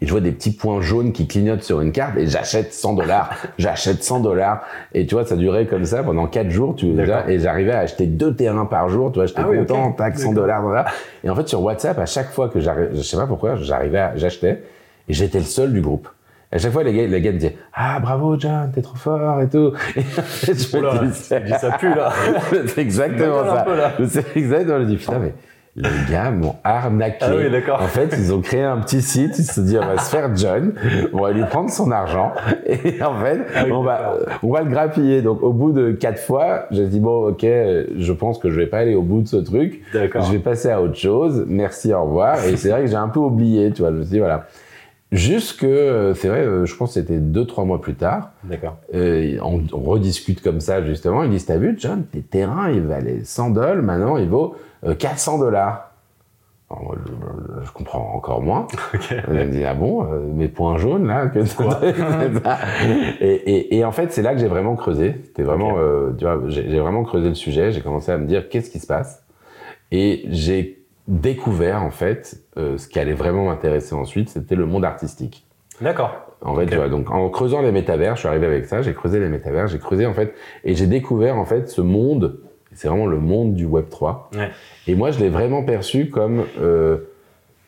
Et 0.00 0.06
je 0.06 0.10
vois 0.10 0.20
des 0.20 0.32
petits 0.32 0.50
points 0.50 0.80
jaunes 0.80 1.12
qui 1.12 1.28
clignotent 1.28 1.62
sur 1.62 1.80
une 1.80 1.92
carte 1.92 2.16
et 2.16 2.26
j'achète 2.26 2.74
100 2.74 2.94
dollars. 2.94 3.36
j'achète 3.58 4.02
100 4.02 4.18
dollars. 4.18 4.64
Et 4.92 5.06
tu 5.06 5.14
vois, 5.14 5.24
ça 5.24 5.36
durait 5.36 5.66
comme 5.66 5.84
ça 5.84 6.02
pendant 6.02 6.26
4 6.26 6.50
jours. 6.50 6.74
Tu, 6.74 6.92
D'accord. 6.92 7.28
et 7.28 7.38
j'arrivais 7.38 7.70
à 7.70 7.78
acheter 7.78 8.06
deux 8.06 8.34
terrains 8.34 8.66
par 8.66 8.88
jour. 8.88 9.12
Tu 9.12 9.20
vois, 9.20 9.26
j'étais 9.26 9.42
Ah 9.44 9.48
oui, 9.48 9.58
content, 9.58 9.92
tac, 9.92 10.18
100 10.18 10.30
D'accord. 10.30 10.34
dollars, 10.42 10.62
voilà. 10.62 10.86
Et 11.22 11.30
en 11.30 11.36
fait, 11.36 11.46
sur 11.48 11.62
WhatsApp, 11.62 11.96
à 12.00 12.06
chaque 12.06 12.30
fois 12.30 12.48
que 12.48 12.58
j'arrivais, 12.58 12.90
je 12.96 13.02
sais 13.02 13.16
pas 13.16 13.28
pourquoi, 13.28 13.54
j'arrivais 13.54 14.00
à, 14.00 14.16
j'achetais 14.16 14.64
et 15.08 15.12
j'étais 15.12 15.38
le 15.38 15.44
seul 15.44 15.72
du 15.72 15.80
groupe. 15.80 16.08
À 16.54 16.58
chaque 16.58 16.72
fois, 16.72 16.82
les 16.82 16.92
gars, 16.92 17.06
les 17.06 17.20
gars 17.22 17.32
me 17.32 17.38
disaient, 17.38 17.56
ah, 17.72 17.98
bravo, 17.98 18.38
John, 18.38 18.70
t'es 18.74 18.82
trop 18.82 18.96
fort 18.96 19.40
et 19.40 19.48
tout. 19.48 19.72
Et 19.96 20.00
en 20.00 20.22
fait, 20.22 20.54
je 20.54 20.76
Oh 20.76 20.80
là, 20.82 21.00
me 21.02 21.08
dis 21.08 21.52
ça 21.58 21.70
pue 21.78 21.94
là. 21.94 22.12
c'est 22.66 22.78
exactement 22.78 23.44
ça. 23.44 23.64
C'est 24.06 24.36
exactement, 24.36 24.80
je 24.80 24.84
dis, 24.84 24.96
putain, 24.96 25.18
mais 25.18 25.32
les 25.74 25.88
gars 26.12 26.30
m'ont 26.30 26.56
arnaqué. 26.62 27.16
Ah 27.22 27.30
oui, 27.34 27.50
d'accord. 27.50 27.80
En 27.80 27.86
fait, 27.86 28.14
ils 28.18 28.34
ont 28.34 28.42
créé 28.42 28.62
un 28.62 28.76
petit 28.80 29.00
site, 29.00 29.38
ils 29.38 29.44
se 29.44 29.54
sont 29.54 29.62
dit, 29.62 29.78
on 29.78 29.86
va 29.86 29.96
se 29.96 30.10
faire 30.10 30.36
John, 30.36 30.74
on 31.14 31.22
va 31.22 31.30
lui 31.32 31.42
prendre 31.44 31.70
son 31.70 31.90
argent, 31.90 32.32
et 32.66 33.02
en 33.02 33.14
fait, 33.14 33.40
Ah 33.56 33.62
oui, 33.64 33.72
on, 33.72 33.82
va, 33.82 34.18
on 34.42 34.52
va 34.52 34.60
le 34.60 34.68
grappiller. 34.68 35.22
Donc, 35.22 35.42
au 35.42 35.54
bout 35.54 35.72
de 35.72 35.92
quatre 35.92 36.20
fois, 36.20 36.66
j'ai 36.70 36.86
dit, 36.86 37.00
bon, 37.00 37.28
ok, 37.28 37.44
euh, 37.44 37.86
je 37.96 38.12
pense 38.12 38.38
que 38.38 38.50
je 38.50 38.56
vais 38.60 38.66
pas 38.66 38.80
aller 38.80 38.94
au 38.94 39.00
bout 39.02 39.22
de 39.22 39.28
ce 39.28 39.38
truc, 39.38 39.80
D'accord. 39.94 40.22
je 40.24 40.32
vais 40.32 40.38
passer 40.38 40.68
à 40.70 40.82
autre 40.82 40.96
chose, 40.96 41.46
merci, 41.48 41.94
au 41.94 42.02
revoir. 42.04 42.44
Et 42.44 42.56
c'est 42.58 42.68
vrai 42.68 42.82
que 42.82 42.88
j'ai 42.88 42.96
un 42.96 43.08
peu 43.08 43.20
oublié, 43.20 43.72
tu 43.72 43.80
vois, 43.80 43.90
je 43.92 43.96
me 43.96 44.02
suis 44.02 44.12
dit, 44.12 44.18
voilà. 44.18 44.44
Jusque, 45.12 45.64
euh, 45.64 46.14
c'est 46.14 46.28
vrai, 46.28 46.40
euh, 46.40 46.64
je 46.64 46.74
pense 46.74 46.94
que 46.94 47.00
c'était 47.00 47.18
deux, 47.18 47.44
trois 47.46 47.64
mois 47.66 47.82
plus 47.82 47.94
tard, 47.94 48.30
D'accord. 48.44 48.78
euh, 48.94 49.36
on, 49.42 49.60
on 49.74 49.80
rediscute 49.80 50.40
comme 50.42 50.60
ça 50.60 50.82
justement. 50.82 51.22
Ils 51.22 51.30
disent 51.30 51.44
T'as 51.44 51.58
vu, 51.58 51.74
John, 51.78 52.04
tes 52.10 52.22
terrains, 52.22 52.70
ils 52.70 52.80
valaient 52.80 53.22
100 53.22 53.50
dollars, 53.50 53.76
maintenant 53.76 54.16
ils 54.16 54.28
vaut 54.28 54.56
euh, 54.86 54.94
400 54.94 55.38
dollars. 55.38 55.90
Alors, 56.70 56.84
moi, 56.84 56.96
je, 57.04 57.66
je 57.66 57.72
comprends 57.72 58.14
encore 58.14 58.40
moins. 58.40 58.66
Ok. 58.94 59.14
Elle 59.28 59.48
me 59.48 59.52
dit 59.52 59.64
Ah 59.64 59.74
bon, 59.74 60.02
euh, 60.04 60.20
mes 60.32 60.48
points 60.48 60.78
jaunes 60.78 61.06
là 61.06 61.26
que 61.26 61.40
et, 63.20 63.26
et, 63.34 63.76
et 63.76 63.84
en 63.84 63.92
fait, 63.92 64.10
c'est 64.12 64.22
là 64.22 64.32
que 64.32 64.40
j'ai 64.40 64.48
vraiment 64.48 64.76
creusé. 64.76 65.16
C'était 65.24 65.42
vraiment, 65.42 65.74
euh, 65.76 66.12
tu 66.16 66.24
vois, 66.24 66.40
j'ai 66.48 66.78
vraiment 66.80 67.02
creusé 67.04 67.28
le 67.28 67.34
sujet. 67.34 67.70
J'ai 67.72 67.82
commencé 67.82 68.10
à 68.10 68.16
me 68.16 68.26
dire 68.26 68.48
Qu'est-ce 68.48 68.70
qui 68.70 68.78
se 68.78 68.86
passe? 68.86 69.22
Et 69.90 70.24
j'ai 70.30 70.81
découvert 71.08 71.82
en 71.82 71.90
fait 71.90 72.36
euh, 72.56 72.78
ce 72.78 72.88
qui 72.88 72.98
allait 72.98 73.12
vraiment 73.12 73.46
m'intéresser 73.46 73.94
ensuite, 73.94 74.28
c'était 74.28 74.54
le 74.54 74.66
monde 74.66 74.84
artistique. 74.84 75.46
D'accord. 75.80 76.14
En 76.44 76.54
fait, 76.56 76.66
tu 76.66 76.76
vois, 76.76 76.88
donc 76.88 77.10
en 77.10 77.28
creusant 77.30 77.62
les 77.62 77.72
métavers, 77.72 78.14
je 78.16 78.20
suis 78.20 78.28
arrivé 78.28 78.46
avec 78.46 78.66
ça, 78.66 78.82
j'ai 78.82 78.92
creusé 78.94 79.20
les 79.20 79.28
métavers, 79.28 79.68
j'ai 79.68 79.78
creusé 79.78 80.06
en 80.06 80.12
fait, 80.14 80.34
et 80.64 80.74
j'ai 80.74 80.86
découvert 80.86 81.36
en 81.38 81.44
fait 81.44 81.68
ce 81.68 81.80
monde, 81.80 82.38
c'est 82.72 82.88
vraiment 82.88 83.06
le 83.06 83.18
monde 83.18 83.54
du 83.54 83.64
Web 83.64 83.88
3. 83.90 84.30
Ouais. 84.34 84.50
Et 84.88 84.94
moi, 84.94 85.10
je 85.12 85.20
l'ai 85.20 85.28
vraiment 85.28 85.62
perçu 85.62 86.08
comme, 86.08 86.44
euh, 86.60 86.98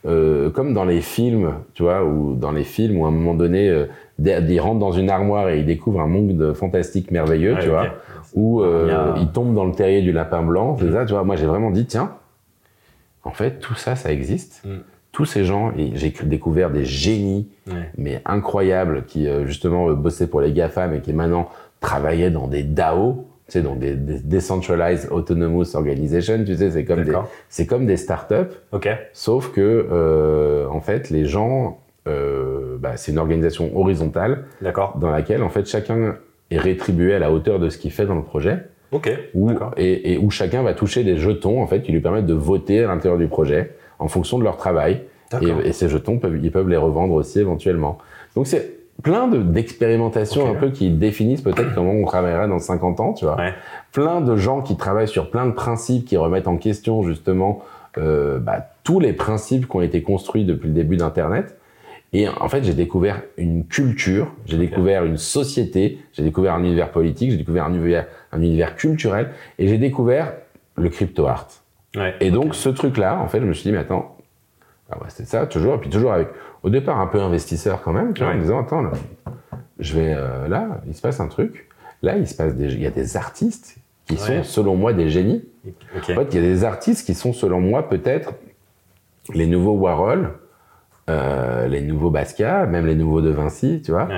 euh, 0.07 0.51
comme 0.51 0.75
dans 0.75 0.85
les 0.85 1.01
films, 1.01 1.55
tu 1.75 1.83
vois, 1.85 2.05
ou 2.05 2.35
dans 2.35 2.51
les 2.53 2.65
films 2.65 2.99
où 2.99 3.05
à 3.05 3.09
un 3.09 3.13
moment 3.13 3.35
donné, 3.35 3.69
euh, 3.69 3.87
ils 4.19 4.61
rentrent 4.61 4.81
dans 4.81 4.93
une 4.93 5.09
armoire 5.11 5.49
et 5.51 5.61
ils 5.61 5.67
découvrent 5.67 6.01
un 6.01 6.09
monde 6.09 6.53
fantastique 6.55 7.11
merveilleux, 7.11 7.55
tu 7.61 7.69
vois, 7.69 7.87
où 8.35 8.63
euh, 8.63 9.13
a- 9.15 9.19
ils 9.19 9.29
tombent 9.33 9.55
dans 9.55 9.65
le 9.65 9.73
terrier 9.73 10.03
du 10.03 10.13
lapin 10.13 10.43
blanc, 10.43 10.77
c'est 10.79 10.91
ça, 10.93 11.05
tu 11.07 11.13
vois. 11.13 11.23
Moi, 11.25 11.37
j'ai 11.37 11.47
vraiment 11.47 11.71
dit, 11.71 11.87
tiens, 11.87 12.11
en 13.25 13.33
fait, 13.33 13.59
tout 13.59 13.75
ça, 13.75 13.97
ça 13.97 14.13
existe. 14.13 14.63
Mm. 14.65 14.79
Tous 15.13 15.25
ces 15.25 15.45
gens, 15.45 15.73
et 15.77 15.93
j'ai 15.95 16.13
découvert 16.25 16.71
des 16.71 16.85
génies 16.85 17.49
mais 17.97 18.21
incroyables 18.25 19.05
qui 19.07 19.29
euh, 19.29 19.47
justement 19.47 19.89
euh, 19.89 19.95
bossaient 19.95 20.27
pour 20.27 20.41
les 20.41 20.53
GAFAM 20.53 20.93
et 20.93 21.01
qui 21.01 21.13
maintenant 21.13 21.49
travaillaient 21.81 22.31
dans 22.31 22.49
des 22.49 22.63
DAO, 22.63 23.27
tu 23.47 23.53
sais, 23.53 23.63
dans 23.63 23.77
des, 23.77 23.95
des 23.95 24.21
Decentralized 24.21 25.11
Autonomous 25.13 25.77
Organization, 25.77 26.43
tu 26.45 26.57
sais, 26.57 26.71
c'est 26.71 26.85
comme 26.85 27.05
des, 27.05 27.17
c'est 27.49 27.67
comme 27.67 27.87
des 27.87 27.97
startups, 27.97 28.57
sauf 29.13 29.53
que 29.53 29.87
euh, 29.91 30.67
en 30.69 30.81
fait 30.81 31.11
les 31.11 31.27
gens, 31.27 31.79
euh, 32.09 32.77
bah, 32.79 32.97
c'est 32.97 33.13
une 33.13 33.19
organisation 33.19 33.77
horizontale 33.77 34.47
D'accord. 34.63 34.97
dans 34.99 35.11
laquelle 35.11 35.43
en 35.43 35.51
fait 35.51 35.67
chacun 35.67 36.17
est 36.51 36.59
rétribué 36.59 37.15
à 37.15 37.19
la 37.19 37.31
hauteur 37.31 37.59
de 37.59 37.69
ce 37.69 37.79
qu'il 37.79 37.93
fait 37.93 38.07
dans 38.07 38.15
le 38.15 38.23
projet, 38.23 38.65
Ok. 38.95 39.11
où, 39.35 39.51
et, 39.77 40.13
et 40.15 40.19
où 40.19 40.31
chacun 40.31 40.63
va 40.63 40.73
toucher 40.73 41.05
des 41.05 41.17
jetons 41.19 41.61
en 41.61 41.67
fait 41.67 41.83
qui 41.83 41.93
lui 41.93 42.01
permettent 42.01 42.27
de 42.27 42.35
voter 42.35 42.83
à 42.85 42.87
l'intérieur 42.87 43.19
du 43.19 43.27
projet 43.29 43.73
en 43.99 44.09
fonction 44.09 44.39
de 44.39 44.45
leur 44.45 44.57
travail. 44.57 45.03
Et, 45.43 45.69
et 45.69 45.73
ces 45.73 45.89
jetons, 45.89 46.19
peuvent, 46.19 46.39
ils 46.43 46.53
peuvent 46.53 46.69
les 46.69 46.77
revendre 46.77 47.13
aussi 47.15 47.41
éventuellement. 47.41 47.99
Donc 48.37 48.47
c'est 48.47 48.77
plein 49.03 49.27
de- 49.27 49.43
d'expérimentations 49.43 50.43
Ok. 50.45 50.57
un 50.57 50.61
peu 50.61 50.71
qui 50.71 50.91
définissent 50.91 51.41
peut-être 51.43 51.75
comment 51.75 51.91
on 51.93 52.05
travaillera 52.05 52.47
dans 52.47 52.61
50 52.61 53.01
ans, 53.01 53.13
tu 53.15 53.25
vois. 53.25 53.37
Ouais. 53.37 53.53
Plein 53.93 54.21
de 54.21 54.37
gens 54.37 54.63
qui 54.63 54.77
travaillent 54.77 55.09
sur 55.09 55.31
plein 55.31 55.47
de 55.47 55.53
principes 55.53 56.05
qui 56.05 56.17
remettent 56.17 56.47
en 56.47 56.57
question 56.57 57.03
justement 57.03 57.63
euh, 57.99 58.39
bah, 58.39 58.65
tous 58.85 59.01
les 59.01 59.13
principes 59.13 59.69
qui 59.69 59.77
ont 59.77 59.81
été 59.83 60.03
construits 60.03 60.45
depuis 60.45 60.69
le 60.69 60.75
début 60.75 60.97
d'Internet. 60.97 61.57
Et 62.13 62.29
en 62.29 62.49
fait, 62.49 62.63
j'ai 62.63 62.75
découvert 62.75 63.23
une 63.37 63.65
culture, 63.67 64.29
j'ai 64.47 64.57
découvert 64.57 65.05
une 65.05 65.17
société, 65.17 65.99
j'ai 66.13 66.23
découvert 66.23 66.55
un 66.55 66.61
univers 66.63 66.91
politique, 66.93 67.33
j'ai 67.33 67.37
découvert 67.37 67.65
un 67.65 67.75
univers, 67.75 68.07
un 68.35 68.43
univers 68.43 68.75
culturel, 68.77 69.31
et 69.59 69.69
j'ai 69.69 69.79
découvert 69.79 70.33
le 70.77 70.89
crypto 70.89 71.27
art. 71.27 71.49
Ouais. 71.97 72.15
Et 72.21 72.31
donc, 72.31 72.55
ce 72.55 72.69
truc-là, 72.69 73.19
en 73.21 73.29
fait, 73.29 73.41
je 73.41 73.47
me 73.47 73.53
suis 73.53 73.65
dit, 73.65 73.73
mais 73.73 73.79
attends, 73.79 74.17
ah 74.91 74.97
c'était 75.09 75.29
ça, 75.29 75.47
toujours, 75.47 75.75
et 75.75 75.79
puis 75.79 75.91
toujours 75.91 76.13
avec, 76.13 76.29
au 76.63 76.71
départ, 76.71 76.99
un 77.01 77.07
peu 77.07 77.21
investisseur 77.21 77.83
quand 77.83 77.93
même, 77.93 78.13
tu 78.15 78.23
vois, 78.23 78.33
en 78.33 78.35
Ouais. 78.35 78.41
disant, 78.41 78.61
attends, 78.61 78.83
là, 78.83 78.91
je 79.79 79.95
vais, 79.99 80.13
euh, 80.17 80.49
là, 80.49 80.81
il 80.87 80.95
se 80.95 81.01
passe 81.01 81.21
un 81.21 81.29
truc, 81.29 81.69
là, 82.03 82.17
il 82.17 82.27
se 82.27 82.35
passe 82.35 82.55
des, 82.55 82.73
il 82.75 82.81
y 82.83 82.87
a 82.87 82.91
des 82.91 83.17
artistes 83.17 83.77
qui 84.07 84.15
Ouais. 84.15 84.19
sont, 84.19 84.43
selon 84.43 84.77
moi, 84.77 84.93
des 84.93 85.09
génies. 85.09 85.45
En 85.97 86.01
fait, 86.03 86.29
il 86.33 86.35
y 86.35 86.39
a 86.39 86.43
des 86.43 86.65
artistes 86.65 87.07
qui 87.07 87.15
sont, 87.15 87.33
selon 87.33 87.61
moi, 87.61 87.89
peut-être 87.89 88.35
les 89.33 89.47
nouveaux 89.47 89.73
Warhol, 89.73 90.35
euh, 91.09 91.67
les 91.69 91.81
nouveaux 91.81 92.11
Basquiat, 92.11 92.67
même 92.67 92.87
les 92.87 92.95
nouveaux 92.95 93.21
De 93.23 93.31
Vinci, 93.31 93.81
tu 93.83 93.93
vois, 93.93 94.09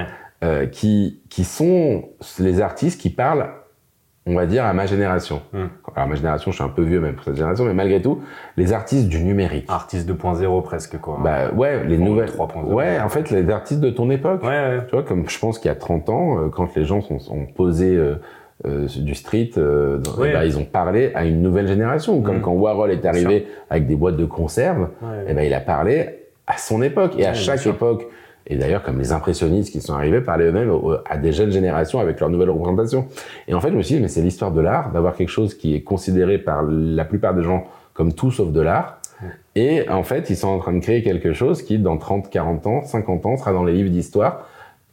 euh, 0.42 0.66
qui, 0.66 1.20
qui 1.30 1.44
sont 1.44 2.08
les 2.38 2.60
artistes 2.60 3.00
qui 3.00 3.10
parlent 3.10 3.48
on 4.28 4.34
va 4.34 4.46
dire, 4.46 4.64
à 4.64 4.72
ma 4.72 4.86
génération. 4.86 5.40
Hmm. 5.52 5.66
Alors, 5.94 6.08
ma 6.08 6.14
génération, 6.16 6.50
je 6.50 6.56
suis 6.56 6.64
un 6.64 6.68
peu 6.68 6.82
vieux 6.82 7.00
même 7.00 7.14
pour 7.14 7.24
cette 7.24 7.36
génération, 7.36 7.64
mais 7.64 7.74
malgré 7.74 8.02
tout, 8.02 8.22
les 8.56 8.72
artistes 8.72 9.08
du 9.08 9.22
numérique. 9.22 9.66
Artistes 9.68 10.08
2.0 10.10 10.62
presque, 10.62 10.98
quoi. 11.00 11.18
Bah 11.22 11.50
ouais, 11.54 11.84
les 11.84 11.96
Ou 11.98 12.04
nouvelles. 12.04 12.30
3.0. 12.30 12.64
Ouais, 12.72 12.98
en 13.00 13.08
fait, 13.08 13.30
les 13.30 13.48
artistes 13.50 13.80
de 13.80 13.90
ton 13.90 14.10
époque. 14.10 14.42
ouais, 14.42 14.48
ouais. 14.48 14.78
Tu 14.88 14.92
vois, 14.94 15.04
comme 15.04 15.28
je 15.28 15.38
pense 15.38 15.58
qu'il 15.60 15.68
y 15.68 15.72
a 15.72 15.76
30 15.76 16.08
ans, 16.08 16.38
euh, 16.40 16.48
quand 16.48 16.74
les 16.74 16.84
gens 16.84 17.00
sont, 17.02 17.20
sont 17.20 17.46
posés 17.46 17.94
euh, 17.96 18.16
euh, 18.66 18.86
du 18.96 19.14
street, 19.14 19.50
dans- 19.56 20.20
Ouais. 20.20 20.32
ben, 20.32 20.42
ils 20.42 20.58
ont 20.58 20.64
parlé 20.64 21.12
à 21.14 21.24
une 21.24 21.40
nouvelle 21.42 21.68
génération. 21.68 22.20
Comme 22.20 22.36
Mhm. 22.36 22.42
quand 22.42 22.52
Warhol 22.52 22.90
est 22.90 23.04
arrivé 23.06 23.46
avec 23.70 23.86
des 23.86 23.94
boîtes 23.96 24.16
de 24.16 24.24
conserve, 24.24 24.88
Ouais. 25.02 25.24
eh 25.28 25.34
ben, 25.34 25.42
il 25.42 25.54
a 25.54 25.60
parlé 25.60 26.24
à 26.48 26.56
son 26.56 26.82
époque. 26.82 27.12
Et 27.18 27.26
à 27.26 27.34
chaque 27.34 27.64
époque, 27.66 28.06
et 28.46 28.56
d'ailleurs 28.56 28.82
comme 28.82 28.98
les 28.98 29.12
impressionnistes 29.12 29.72
qui 29.72 29.80
sont 29.80 29.94
arrivés, 29.94 30.20
parlaient 30.20 30.46
eux-mêmes 30.46 30.72
à 31.04 31.16
des 31.16 31.32
jeunes 31.32 31.50
générations 31.50 31.98
avec 31.98 32.20
leur 32.20 32.30
nouvelle 32.30 32.50
représentation. 32.50 33.06
Et 33.48 33.54
en 33.54 33.60
fait, 33.60 33.70
je 33.70 33.76
me 33.76 33.82
suis 33.82 33.96
dit, 33.96 34.00
mais 34.00 34.08
c'est 34.08 34.22
l'histoire 34.22 34.52
de 34.52 34.60
l'art, 34.60 34.92
d'avoir 34.92 35.16
quelque 35.16 35.30
chose 35.30 35.54
qui 35.54 35.74
est 35.74 35.82
considéré 35.82 36.38
par 36.38 36.62
la 36.62 37.04
plupart 37.04 37.34
des 37.34 37.42
gens 37.42 37.64
comme 37.92 38.12
tout 38.12 38.30
sauf 38.30 38.52
de 38.52 38.60
l'art. 38.60 39.00
Et 39.54 39.88
en 39.88 40.02
fait, 40.02 40.28
ils 40.28 40.36
sont 40.36 40.48
en 40.48 40.58
train 40.58 40.74
de 40.74 40.80
créer 40.80 41.02
quelque 41.02 41.32
chose 41.32 41.62
qui, 41.62 41.78
dans 41.78 41.96
30, 41.96 42.28
40 42.28 42.66
ans, 42.66 42.84
50 42.84 43.26
ans, 43.26 43.36
sera 43.38 43.52
dans 43.52 43.64
les 43.64 43.72
livres 43.72 43.90
d'histoire. 43.90 44.46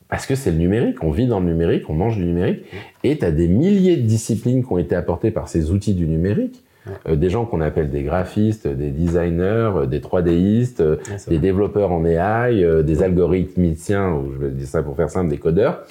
Parce 0.07 0.25
que 0.25 0.35
c'est 0.35 0.51
le 0.51 0.57
numérique, 0.57 1.03
on 1.03 1.11
vit 1.11 1.27
dans 1.27 1.39
le 1.39 1.47
numérique, 1.47 1.89
on 1.89 1.93
mange 1.93 2.17
du 2.17 2.25
numérique, 2.25 2.63
et 3.03 3.17
tu 3.17 3.25
as 3.25 3.31
des 3.31 3.47
milliers 3.47 3.97
de 3.97 4.03
disciplines 4.03 4.63
qui 4.63 4.71
ont 4.71 4.77
été 4.77 4.95
apportées 4.95 5.31
par 5.31 5.47
ces 5.47 5.71
outils 5.71 5.95
du 5.95 6.07
numérique. 6.07 6.63
Euh, 7.07 7.15
des 7.15 7.29
gens 7.29 7.45
qu'on 7.45 7.61
appelle 7.61 7.89
des 7.89 8.03
graphistes, 8.03 8.67
des 8.67 8.91
designers, 8.91 9.71
euh, 9.75 9.85
des 9.85 9.99
3Distes, 9.99 10.81
euh, 10.81 10.95
Ouais, 10.95 11.17
c'est 11.17 11.31
des 11.31 11.39
développeurs 11.39 11.91
en 11.91 12.03
AI, 12.05 12.83
des 12.83 13.03
algorithmiciens, 13.03 14.11
ou 14.11 14.33
je 14.33 14.37
vais 14.37 14.51
dire 14.51 14.67
ça 14.67 14.83
pour 14.83 14.95
faire 14.95 15.09
simple, 15.09 15.29
des 15.29 15.37
codeurs, 15.37 15.83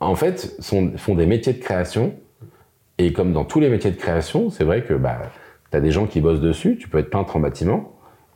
en 0.00 0.14
fait, 0.16 0.56
sont, 0.58 0.92
font 0.96 1.14
des 1.14 1.26
métiers 1.26 1.52
de 1.52 1.60
création. 1.60 2.14
Et 2.98 3.12
comme 3.12 3.32
dans 3.32 3.44
tous 3.44 3.60
les 3.60 3.68
métiers 3.68 3.90
de 3.90 3.96
création, 3.96 4.50
c'est 4.50 4.64
vrai 4.64 4.82
que 4.82 4.94
bah, 4.94 5.18
tu 5.70 5.76
as 5.76 5.80
des 5.80 5.90
gens 5.90 6.06
qui 6.06 6.20
bossent 6.20 6.40
dessus. 6.40 6.76
Tu 6.76 6.88
peux 6.88 6.98
être 6.98 7.10
peintre 7.10 7.36
en 7.36 7.40
bâtiment 7.40 7.92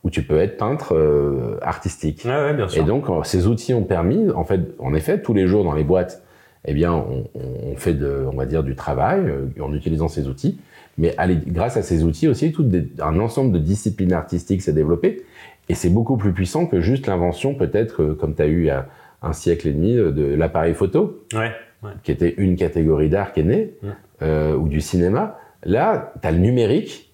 ou 0.07 0.11
tu 0.11 0.23
peux 0.23 0.39
être 0.39 0.57
peintre 0.57 0.95
euh, 0.95 1.59
artistique. 1.63 2.23
Ouais, 2.25 2.31
ouais, 2.31 2.55
bien 2.55 2.69
sûr. 2.69 2.83
Et 2.83 2.87
donc, 2.87 3.07
ces 3.25 3.49
outils 3.49 3.75
ont 3.75 3.83
permis, 3.83 4.31
en 4.31 4.45
fait, 4.45 4.61
en 4.79 4.95
effet, 4.95 5.21
tous 5.21 5.35
les 5.35 5.49
jours 5.49 5.65
dans 5.65 5.75
les 5.75 5.83
boîtes, 5.83 6.23
eh 6.65 6.75
bien, 6.75 6.93
on, 6.93 7.25
on 7.35 7.77
fait 7.77 7.95
de, 7.95 8.25
on 8.33 8.37
va 8.37 8.47
dire, 8.47 8.63
du 8.63 8.77
travail 8.77 9.21
euh, 9.27 9.47
en 9.61 9.73
utilisant 9.75 10.07
ces 10.07 10.29
outils. 10.29 10.61
Mais 10.99 11.15
allez, 11.19 11.37
grâce 11.47 11.77
à 11.77 11.83
ces 11.83 12.05
outils 12.05 12.29
aussi, 12.29 12.53
tout 12.53 12.63
des- 12.63 12.89
un 13.01 13.19
ensemble 13.21 13.53
de 13.53 13.59
disciplines 13.59 14.13
artistiques 14.13 14.63
s'est 14.63 14.73
développé. 14.73 15.23
Et 15.69 15.75
c'est 15.75 15.91
beaucoup 15.91 16.17
plus 16.17 16.33
puissant 16.33 16.67
que 16.67 16.81
juste 16.81 17.07
l'invention, 17.07 17.55
peut-être, 17.55 18.03
euh, 18.03 18.15
comme 18.15 18.35
tu 18.35 18.43
as 18.43 18.47
eu 18.47 18.61
il 18.61 18.67
y 18.67 18.71
a 18.71 18.87
un 19.23 19.33
siècle 19.33 19.69
et 19.69 19.73
demi, 19.73 19.97
euh, 19.97 20.11
de 20.13 20.25
l'appareil 20.35 20.75
photo, 20.75 21.23
Ouais, 21.35 21.51
ouais. 21.83 21.91
qui 22.03 22.13
était 22.13 22.35
une 22.39 22.57
catégorie 22.57 23.09
d'art 23.11 23.33
qui 23.33 23.41
est 23.41 23.45
née, 23.45 23.75
euh, 24.23 24.55
ou 24.57 24.69
du 24.69 24.81
cinéma. 24.81 25.39
Là, 25.65 26.13
tu 26.23 26.29
as 26.29 26.33
le 26.33 26.39
numérique. 26.39 27.13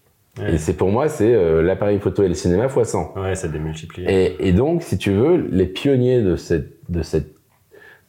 Et 0.48 0.56
c'est 0.56 0.72
pour 0.74 0.88
moi, 0.90 1.08
c'est 1.08 1.34
euh, 1.34 1.60
l'appareil 1.62 1.98
photo 1.98 2.22
et 2.22 2.28
le 2.28 2.32
cinéma 2.34 2.68
fois 2.70 2.84
100. 2.86 3.12
Ouais, 3.16 3.34
ça 3.34 3.48
démultiplie. 3.48 4.04
Et, 4.08 4.48
et 4.48 4.52
donc, 4.52 4.82
si 4.82 4.96
tu 4.96 5.10
veux, 5.12 5.36
les 5.50 5.66
pionniers 5.66 6.22
de 6.22 6.36
cette, 6.36 6.70
de 6.88 7.02
cette, 7.02 7.34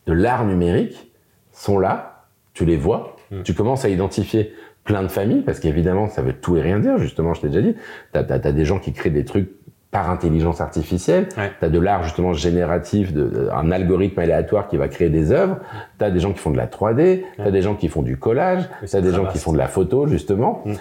de 0.08 0.14
l'art 0.14 0.46
numérique 0.46 1.12
sont 1.52 1.80
là. 1.80 2.26
Tu 2.54 2.64
les 2.66 2.78
vois. 2.78 3.18
Mm. 3.32 3.42
Tu 3.44 3.54
commences 3.54 3.84
à 3.84 3.90
identifier 3.90 4.54
plein 4.84 5.02
de 5.04 5.08
familles 5.08 5.42
parce 5.42 5.60
qu'évidemment, 5.60 6.08
ça 6.10 6.22
veut 6.22 6.34
tout 6.34 6.58
et 6.58 6.62
rien 6.62 6.80
dire. 6.80 6.98
Justement, 6.98 7.34
je 7.34 7.42
t'ai 7.42 7.48
déjà 7.48 7.62
dit. 7.62 7.76
T'as, 8.12 8.22
as, 8.30 8.52
des 8.52 8.66
gens 8.66 8.80
qui 8.80 8.92
créent 8.94 9.10
des 9.10 9.26
trucs 9.26 9.50
par 9.92 10.10
intelligence 10.10 10.60
artificielle. 10.60 11.28
Ouais. 11.38 11.52
T'as 11.60 11.70
de 11.70 11.80
l'art 11.80 12.04
justement 12.04 12.34
génératif, 12.34 13.14
de, 13.14 13.26
de- 13.26 13.50
un 13.54 13.72
algorithme 13.72 14.20
aléatoire 14.20 14.68
qui 14.68 14.76
va 14.78 14.88
créer 14.88 15.10
des 15.10 15.32
œuvres. 15.32 15.58
T'as 16.00 16.10
des 16.10 16.20
gens 16.20 16.34
qui 16.34 16.40
font 16.40 16.50
de 16.52 16.58
la 16.58 16.66
3D. 16.68 17.24
T'as 17.38 17.52
des 17.52 17.62
gens 17.62 17.76
qui 17.76 17.88
font 17.90 18.02
du 18.02 18.18
collage. 18.18 18.68
T'as 18.92 19.02
des 19.02 19.12
gens 19.12 19.24
vaste. 19.24 19.36
qui 19.36 19.42
font 19.42 19.54
de 19.54 19.58
la 19.60 19.68
photo 19.68 20.08
justement. 20.08 20.64
Mm. 20.66 20.74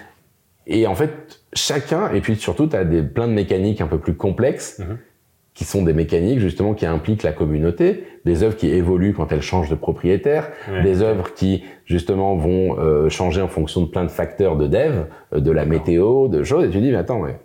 Et 0.65 0.87
en 0.87 0.95
fait, 0.95 1.41
chacun, 1.53 2.09
et 2.13 2.21
puis 2.21 2.35
surtout, 2.37 2.67
tu 2.67 2.75
as 2.75 2.85
des, 2.85 3.03
plein 3.03 3.27
de 3.27 3.33
mécaniques 3.33 3.81
un 3.81 3.87
peu 3.87 3.99
plus 3.99 4.15
complexes, 4.15 4.79
Mhm. 4.79 4.97
Qui 5.53 5.65
sont 5.65 5.83
des 5.83 5.93
mécaniques 5.93 6.39
justement 6.39 6.73
qui 6.73 6.85
impliquent 6.87 7.21
la 7.23 7.31
communauté, 7.31 8.05
des 8.25 8.41
œuvres 8.43 8.55
qui 8.55 8.69
évoluent 8.69 9.13
quand 9.13 9.31
elles 9.31 9.41
changent 9.43 9.69
de 9.69 9.75
propriétaire, 9.75 10.49
Ouais. 10.71 10.81
des 10.81 11.01
œuvres 11.03 11.33
qui 11.33 11.63
justement 11.85 12.35
vont 12.35 12.79
euh, 12.79 13.07
changer 13.09 13.41
en 13.41 13.47
fonction 13.47 13.81
de 13.81 13.85
plein 13.87 14.03
de 14.03 14.09
facteurs 14.09 14.55
de 14.55 14.65
dev, 14.67 15.03
euh, 15.33 15.39
de 15.39 15.51
la 15.51 15.65
météo, 15.65 16.27
de 16.27 16.43
choses, 16.43 16.65
et 16.65 16.69
tu 16.69 16.79
dis, 16.79 16.89
mais 16.89 16.97
attends, 16.97 17.19
mais 17.19 17.37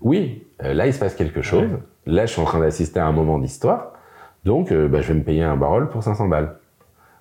oui, 0.00 0.44
euh, 0.64 0.74
là 0.74 0.86
il 0.86 0.92
se 0.92 0.98
passe 0.98 1.14
quelque 1.14 1.42
chose, 1.42 1.62
Ouais. 1.70 1.78
là 2.14 2.26
je 2.26 2.32
suis 2.32 2.40
en 2.40 2.44
train 2.44 2.60
d'assister 2.60 3.00
à 3.00 3.06
un 3.06 3.12
moment 3.12 3.38
d'histoire, 3.38 3.92
donc 4.44 4.72
bah, 4.72 5.00
je 5.00 5.08
vais 5.12 5.18
me 5.18 5.24
payer 5.24 5.42
un 5.42 5.56
barrel 5.56 5.86
pour 5.88 6.02
500 6.02 6.28
balles. 6.28 6.56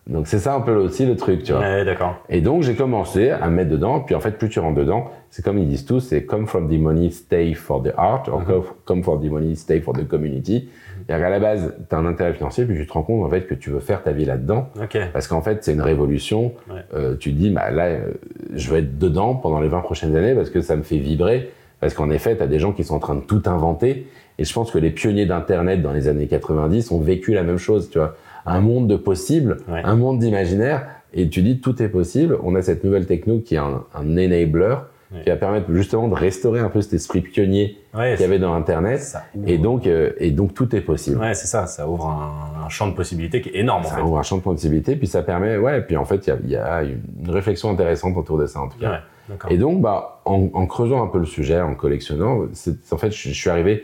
Donc 0.05 0.27
c'est 0.27 0.39
ça 0.39 0.53
un 0.53 0.61
peu 0.61 0.73
aussi 0.75 1.05
le 1.05 1.17
truc, 1.17 1.43
tu 1.43 1.51
vois. 1.51 1.61
Ouais, 1.61 1.83
d'accord. 1.83 2.15
Et 2.29 2.39
donc 2.39 2.61
j'ai 2.63 2.75
commencé 2.75 3.29
à 3.29 3.49
me 3.49 3.55
mettre 3.55 3.69
dedans, 3.69 3.99
puis 3.99 4.15
en 4.15 4.19
fait 4.21 4.37
plus 4.37 4.47
tu 4.49 4.59
rentres 4.59 4.77
dedans, 4.79 5.11
c'est 5.29 5.43
comme 5.43 5.57
ils 5.57 5.67
disent 5.67 5.85
tous, 5.85 5.99
c'est 5.99 6.23
come 6.23 6.47
from 6.47 6.67
the 6.69 6.79
money, 6.79 7.09
stay 7.11 7.53
for 7.53 7.83
the 7.83 7.91
art, 7.97 8.23
or 8.31 8.43
come- 8.45 8.63
come 8.85 9.03
from 9.03 9.21
the 9.21 9.29
money, 9.31 9.55
stay 9.55 9.79
for 9.81 9.93
the 9.93 10.07
community. 10.07 10.69
C'est-à-dire 11.05 11.25
qu'à 11.25 11.29
la 11.29 11.39
base, 11.39 11.75
tu 11.89 11.95
as 11.95 11.99
un 11.99 12.05
intérêt 12.05 12.33
financier, 12.33 12.65
puis 12.65 12.75
tu 12.77 12.85
te 12.87 12.91
rends 12.93 13.03
compte 13.03 13.25
en 13.25 13.29
fait 13.29 13.45
que 13.47 13.53
tu 13.53 13.69
veux 13.69 13.79
faire 13.79 14.03
ta 14.03 14.11
vie 14.11 14.25
là-dedans, 14.25 14.69
parce 15.13 15.27
qu'en 15.27 15.41
fait 15.41 15.63
c'est 15.63 15.73
une 15.73 15.81
révolution. 15.81 16.53
Ouais. 16.69 16.81
Euh, 16.95 17.15
tu 17.17 17.31
te 17.33 17.37
dis, 17.37 17.49
bah, 17.49 17.71
là, 17.71 17.85
euh, 17.85 18.11
je 18.55 18.69
veux 18.69 18.77
être 18.79 18.97
dedans 18.97 19.35
pendant 19.35 19.59
les 19.61 19.67
20 19.69 19.81
prochaines 19.81 20.15
années, 20.15 20.33
parce 20.35 20.49
que 20.49 20.61
ça 20.61 20.75
me 20.75 20.83
fait 20.83 20.97
vibrer, 20.97 21.51
parce 21.79 21.93
qu'en 21.93 22.09
effet, 22.09 22.35
tu 22.35 22.43
as 22.43 22.47
des 22.47 22.59
gens 22.59 22.71
qui 22.73 22.83
sont 22.83 22.95
en 22.95 22.99
train 22.99 23.15
de 23.15 23.21
tout 23.21 23.43
inventer, 23.45 24.07
et 24.39 24.43
je 24.43 24.53
pense 24.53 24.71
que 24.71 24.77
les 24.79 24.89
pionniers 24.91 25.25
d'Internet 25.25 25.81
dans 25.81 25.93
les 25.93 26.07
années 26.07 26.27
90 26.27 26.91
ont 26.91 26.99
vécu 26.99 27.33
la 27.33 27.43
même 27.43 27.57
chose, 27.57 27.89
tu 27.89 27.97
vois. 27.99 28.15
Un 28.45 28.61
monde 28.61 28.87
de 28.87 28.95
possibles, 28.95 29.57
Ouais. 29.69 29.81
un 29.83 29.95
monde 29.95 30.19
d'imaginaire, 30.19 30.87
et 31.13 31.29
tu 31.29 31.41
dis 31.41 31.59
tout 31.59 31.81
est 31.81 31.89
possible. 31.89 32.37
On 32.43 32.55
a 32.55 32.61
cette 32.61 32.83
nouvelle 32.83 33.05
techno 33.05 33.39
qui 33.39 33.55
est 33.55 33.59
un, 33.59 33.83
un 33.95 34.17
enabler, 34.17 34.75
Ouais. 35.13 35.21
qui 35.23 35.29
va 35.29 35.37
permettre 35.37 35.71
justement 35.73 36.09
de 36.09 36.13
restaurer 36.13 36.59
un 36.59 36.69
peu 36.69 36.81
cet 36.81 36.93
esprit 36.93 37.21
pionnier 37.21 37.77
Ouais, 37.93 38.11
qu'il 38.15 38.21
y 38.21 38.25
avait 38.25 38.39
dans 38.39 38.53
Internet, 38.53 38.99
ça 39.01 39.23
et 39.45 39.57
donc, 39.57 39.87
euh, 39.87 40.11
et 40.17 40.31
donc 40.31 40.53
tout 40.53 40.75
est 40.75 40.81
possible. 40.81 41.17
Ouais, 41.17 41.33
c'est 41.33 41.47
ça. 41.47 41.65
Ça 41.65 41.87
ouvre 41.87 42.07
un, 42.07 42.65
un 42.65 42.69
champ 42.69 42.87
de 42.89 42.93
possibilités 42.93 43.39
qui 43.41 43.49
est 43.49 43.59
énorme, 43.59 43.85
en 43.85 43.89
Ça 43.89 43.95
fait. 43.95 44.01
ouvre 44.01 44.17
un 44.19 44.23
champ 44.23 44.35
de 44.37 44.41
possibilités, 44.41 44.97
puis 44.97 45.07
ça 45.07 45.23
permet, 45.23 45.55
ouais, 45.57 45.81
puis 45.81 45.95
en 45.95 46.03
fait, 46.03 46.27
il 46.27 46.29
y 46.29 46.33
a, 46.33 46.37
il 46.43 46.49
y 46.49 46.55
a 46.57 46.83
une 46.83 47.29
réflexion 47.29 47.69
intéressante 47.69 48.17
autour 48.17 48.37
de 48.37 48.47
ça, 48.47 48.59
en 48.59 48.67
tout 48.67 48.79
cas. 48.79 49.01
Et 49.49 49.57
donc, 49.57 49.81
bah, 49.81 50.21
en, 50.25 50.49
en 50.53 50.65
creusant 50.67 51.01
un 51.03 51.07
peu 51.07 51.19
le 51.19 51.25
sujet, 51.25 51.59
en 51.61 51.73
collectionnant, 51.75 52.41
en 52.91 52.97
fait, 52.97 53.11
je, 53.11 53.29
je 53.29 53.33
suis 53.33 53.49
arrivé 53.49 53.83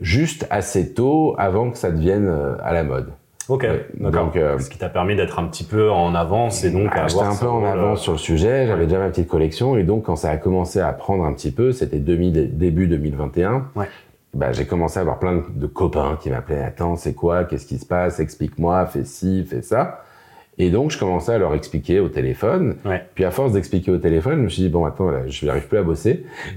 juste 0.00 0.46
assez 0.50 0.94
tôt 0.94 1.34
avant 1.38 1.70
que 1.70 1.76
ça 1.78 1.90
devienne 1.90 2.26
euh, 2.26 2.56
à 2.62 2.72
la 2.72 2.82
mode. 2.82 3.10
Ok, 3.48 3.66
d'accord. 3.98 4.32
euh, 4.36 4.58
Ce 4.58 4.70
qui 4.70 4.78
t'a 4.78 4.88
permis 4.88 5.16
d'être 5.16 5.38
un 5.38 5.44
petit 5.46 5.64
peu 5.64 5.90
en 5.90 6.14
avance 6.14 6.64
et 6.64 6.70
donc 6.70 6.84
Bah, 6.94 7.02
avoir 7.04 7.08
J'étais 7.08 7.24
un 7.24 7.34
peu 7.36 7.48
en 7.48 7.64
avance 7.64 8.00
euh, 8.00 8.02
sur 8.02 8.12
le 8.12 8.18
sujet, 8.18 8.66
j'avais 8.66 8.86
déjà 8.86 8.98
ma 8.98 9.08
petite 9.08 9.28
collection, 9.28 9.76
et 9.76 9.82
donc 9.82 10.04
quand 10.04 10.16
ça 10.16 10.30
a 10.30 10.36
commencé 10.36 10.80
à 10.80 10.92
prendre 10.92 11.24
un 11.24 11.32
petit 11.32 11.50
peu, 11.50 11.72
c'était 11.72 11.98
2000 11.98 12.56
début 12.56 12.86
2021, 12.86 13.66
Ouais. 13.74 13.86
bah, 14.34 14.52
j'ai 14.52 14.64
commencé 14.64 14.98
à 14.98 15.02
avoir 15.02 15.18
plein 15.18 15.42
de, 15.54 15.66
copains 15.66 16.18
qui 16.20 16.30
m'appelaient, 16.30 16.62
attends, 16.62 16.96
c'est 16.96 17.14
quoi, 17.14 17.44
qu'est-ce 17.44 17.66
qui 17.66 17.78
se 17.78 17.86
passe, 17.86 18.20
explique-moi, 18.20 18.86
fais 18.86 19.04
ci, 19.04 19.44
fais 19.48 19.62
ça. 19.62 20.04
Et 20.58 20.68
donc, 20.68 20.90
je 20.90 20.98
commençais 20.98 21.32
à 21.32 21.38
leur 21.38 21.54
expliquer 21.54 21.98
au 21.98 22.10
téléphone. 22.10 22.76
Ouais. 22.84 23.02
Puis, 23.14 23.24
à 23.24 23.30
force 23.30 23.52
d'expliquer 23.52 23.90
au 23.90 23.96
téléphone, 23.96 24.36
je 24.36 24.42
me 24.42 24.48
suis 24.50 24.62
dit, 24.64 24.68
bon, 24.68 24.84
attends, 24.84 25.10
là, 25.10 25.20
je 25.26 25.46
n'arrive 25.46 25.66
plus 25.66 25.78
à 25.78 25.82
bosser. 25.82 26.26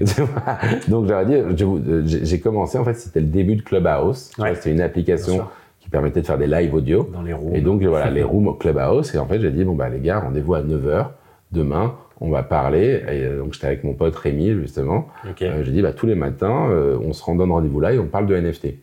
donc, 0.88 1.08
j'aurais 1.08 1.24
dit, 1.24 1.34
euh, 1.34 2.02
j'ai 2.04 2.38
commencé, 2.40 2.76
en 2.76 2.84
fait, 2.84 2.92
c'était 2.92 3.20
le 3.20 3.26
début 3.26 3.56
de 3.56 3.62
Clubhouse. 3.62 4.32
Ouais. 4.38 4.54
C'était 4.54 4.72
une 4.72 4.82
application. 4.82 5.46
Qui 5.86 5.90
permettait 5.90 6.20
de 6.20 6.26
faire 6.26 6.36
des 6.36 6.48
live 6.48 6.74
audio. 6.74 7.08
dans 7.12 7.22
les 7.22 7.32
roues. 7.32 7.52
Et 7.54 7.60
donc, 7.60 7.80
voilà, 7.84 8.10
les 8.10 8.24
rooms 8.24 8.48
au 8.48 8.54
Clubhouse. 8.54 9.14
Et 9.14 9.18
en 9.18 9.26
fait, 9.26 9.38
j'ai 9.40 9.52
dit, 9.52 9.62
bon, 9.64 9.74
bah, 9.76 9.88
les 9.88 10.00
gars, 10.00 10.18
rendez-vous 10.18 10.54
à 10.54 10.60
9h 10.62 11.06
demain. 11.52 11.94
On 12.20 12.28
va 12.28 12.42
parler. 12.42 13.02
Et 13.08 13.24
euh, 13.24 13.38
donc, 13.38 13.52
j'étais 13.54 13.68
avec 13.68 13.84
mon 13.84 13.94
pote 13.94 14.16
Rémi, 14.16 14.52
justement. 14.54 15.06
Euh, 15.42 15.62
j'ai 15.62 15.70
dit, 15.70 15.82
bah, 15.82 15.92
tous 15.92 16.06
les 16.06 16.16
matins, 16.16 16.68
euh, 16.70 16.98
on 17.04 17.12
se 17.12 17.22
rend 17.22 17.36
donne 17.36 17.52
rendez-vous 17.52 17.78
là 17.78 17.92
et 17.92 18.00
on 18.00 18.06
parle 18.06 18.26
de 18.26 18.34
NFT. 18.36 18.64
Et 18.64 18.76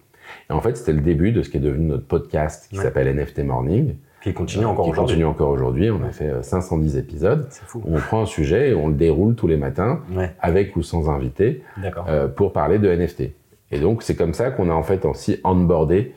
en 0.53 0.61
fait, 0.61 0.77
c'était 0.77 0.93
le 0.93 1.01
début 1.01 1.33
de 1.33 1.41
ce 1.41 1.49
qui 1.49 1.57
est 1.57 1.59
devenu 1.59 1.85
notre 1.87 2.05
podcast 2.07 2.67
qui 2.69 2.77
Ouais. 2.77 2.83
s'appelle 2.85 3.07
NFT 3.13 3.39
Morning. 3.43 3.95
qui 4.23 4.33
continue 4.33 4.63
encore 4.63 4.85
qui 4.85 4.91
aujourd'hui. 4.91 5.15
continue 5.15 5.25
encore 5.25 5.49
aujourd'hui. 5.49 5.91
On 5.91 6.01
a 6.01 6.11
fait 6.11 6.29
euh, 6.29 6.41
510 6.41 6.95
épisodes. 6.95 7.45
C'est 7.49 7.65
fou. 7.65 7.83
On 7.85 7.97
prend 7.97 8.21
un 8.21 8.25
sujet 8.25 8.69
et 8.69 8.73
on 8.73 8.87
le 8.87 8.93
déroule 8.93 9.35
tous 9.35 9.47
les 9.47 9.57
matins, 9.57 9.99
Ouais, 10.15 10.31
avec 10.39 10.77
ou 10.77 10.81
sans 10.81 11.09
invité, 11.09 11.61
euh, 12.07 12.29
pour 12.29 12.53
parler 12.53 12.79
de 12.79 12.87
NFT. 12.89 13.33
Et 13.71 13.79
donc, 13.79 14.01
c'est 14.01 14.15
comme 14.15 14.33
ça 14.33 14.49
qu'on 14.51 14.69
a 14.69 14.73
en 14.73 14.83
fait 14.83 15.03
aussi 15.03 15.41
onboardé. 15.43 16.13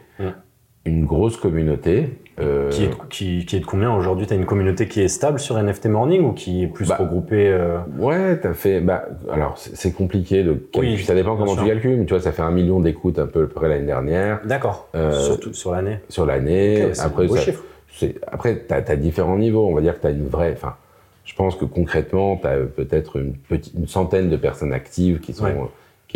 Une 0.86 1.04
grosse 1.04 1.36
communauté. 1.36 2.08
euh, 2.40 2.70
Qui, 2.70 2.84
est, 2.84 2.90
qui, 3.10 3.44
qui 3.46 3.56
est 3.56 3.60
de 3.60 3.66
combien 3.66 3.92
aujourd'hui? 3.94 4.26
T'as 4.26 4.34
une 4.36 4.44
communauté 4.46 4.86
qui 4.88 5.00
est 5.02 5.08
stable 5.08 5.38
sur 5.38 5.56
NFT 5.62 5.86
Morning 5.86 6.22
ou 6.22 6.32
qui 6.32 6.62
est 6.62 6.66
plus 6.66 6.88
Bah, 6.88 6.96
regroupée 7.00 7.48
euh, 7.48 7.78
Ouais, 7.98 8.38
t'as 8.38 8.52
fait. 8.54 8.80
Bah, 8.80 9.06
alors, 9.32 9.56
c'est 9.58 9.92
compliqué 9.92 10.42
de 10.44 10.52
calculer. 10.54 10.96
Oui, 10.96 11.02
ça 11.04 11.14
dépend 11.14 11.36
comment 11.36 11.56
tu 11.56 11.64
calcules, 11.64 11.96
mais 11.98 12.04
tu 12.04 12.14
vois, 12.14 12.22
ça 12.22 12.32
fait 12.32 12.42
un 12.42 12.50
million 12.50 12.80
d'écoutes 12.80 13.18
un 13.18 13.26
peu 13.26 13.40
à 13.44 13.46
peu 13.46 13.48
près 13.48 13.68
l'année 13.68 13.86
dernière, 13.86 14.40
D'accord. 14.44 14.88
Euh, 14.94 15.12
Surtout 15.20 15.52
sur 15.54 15.72
l'année. 15.72 15.98
sur 16.08 16.26
l'année. 16.26 16.90
Après, 17.00 17.26
ça- 17.28 18.06
après, 18.30 18.56
t'as 18.56 18.82
as 18.86 18.96
différents 18.96 19.38
niveaux. 19.38 19.66
On 19.66 19.74
va 19.74 19.80
dire 19.80 19.96
que 19.96 20.02
t'as 20.02 20.10
une 20.12 20.26
vraie. 20.28 20.52
Enfin, 20.52 20.74
je 21.24 21.34
pense 21.34 21.56
que 21.56 21.64
concrètement, 21.64 22.36
t'as 22.36 22.56
peut-être 22.58 23.16
une 23.16 23.32
petite, 23.32 23.74
une 23.74 23.88
centaine 23.88 24.28
de 24.28 24.36
personnes 24.36 24.72
actives 24.72 25.20
qui 25.20 25.32
sont 25.32 25.44
Ouais. 25.44 25.54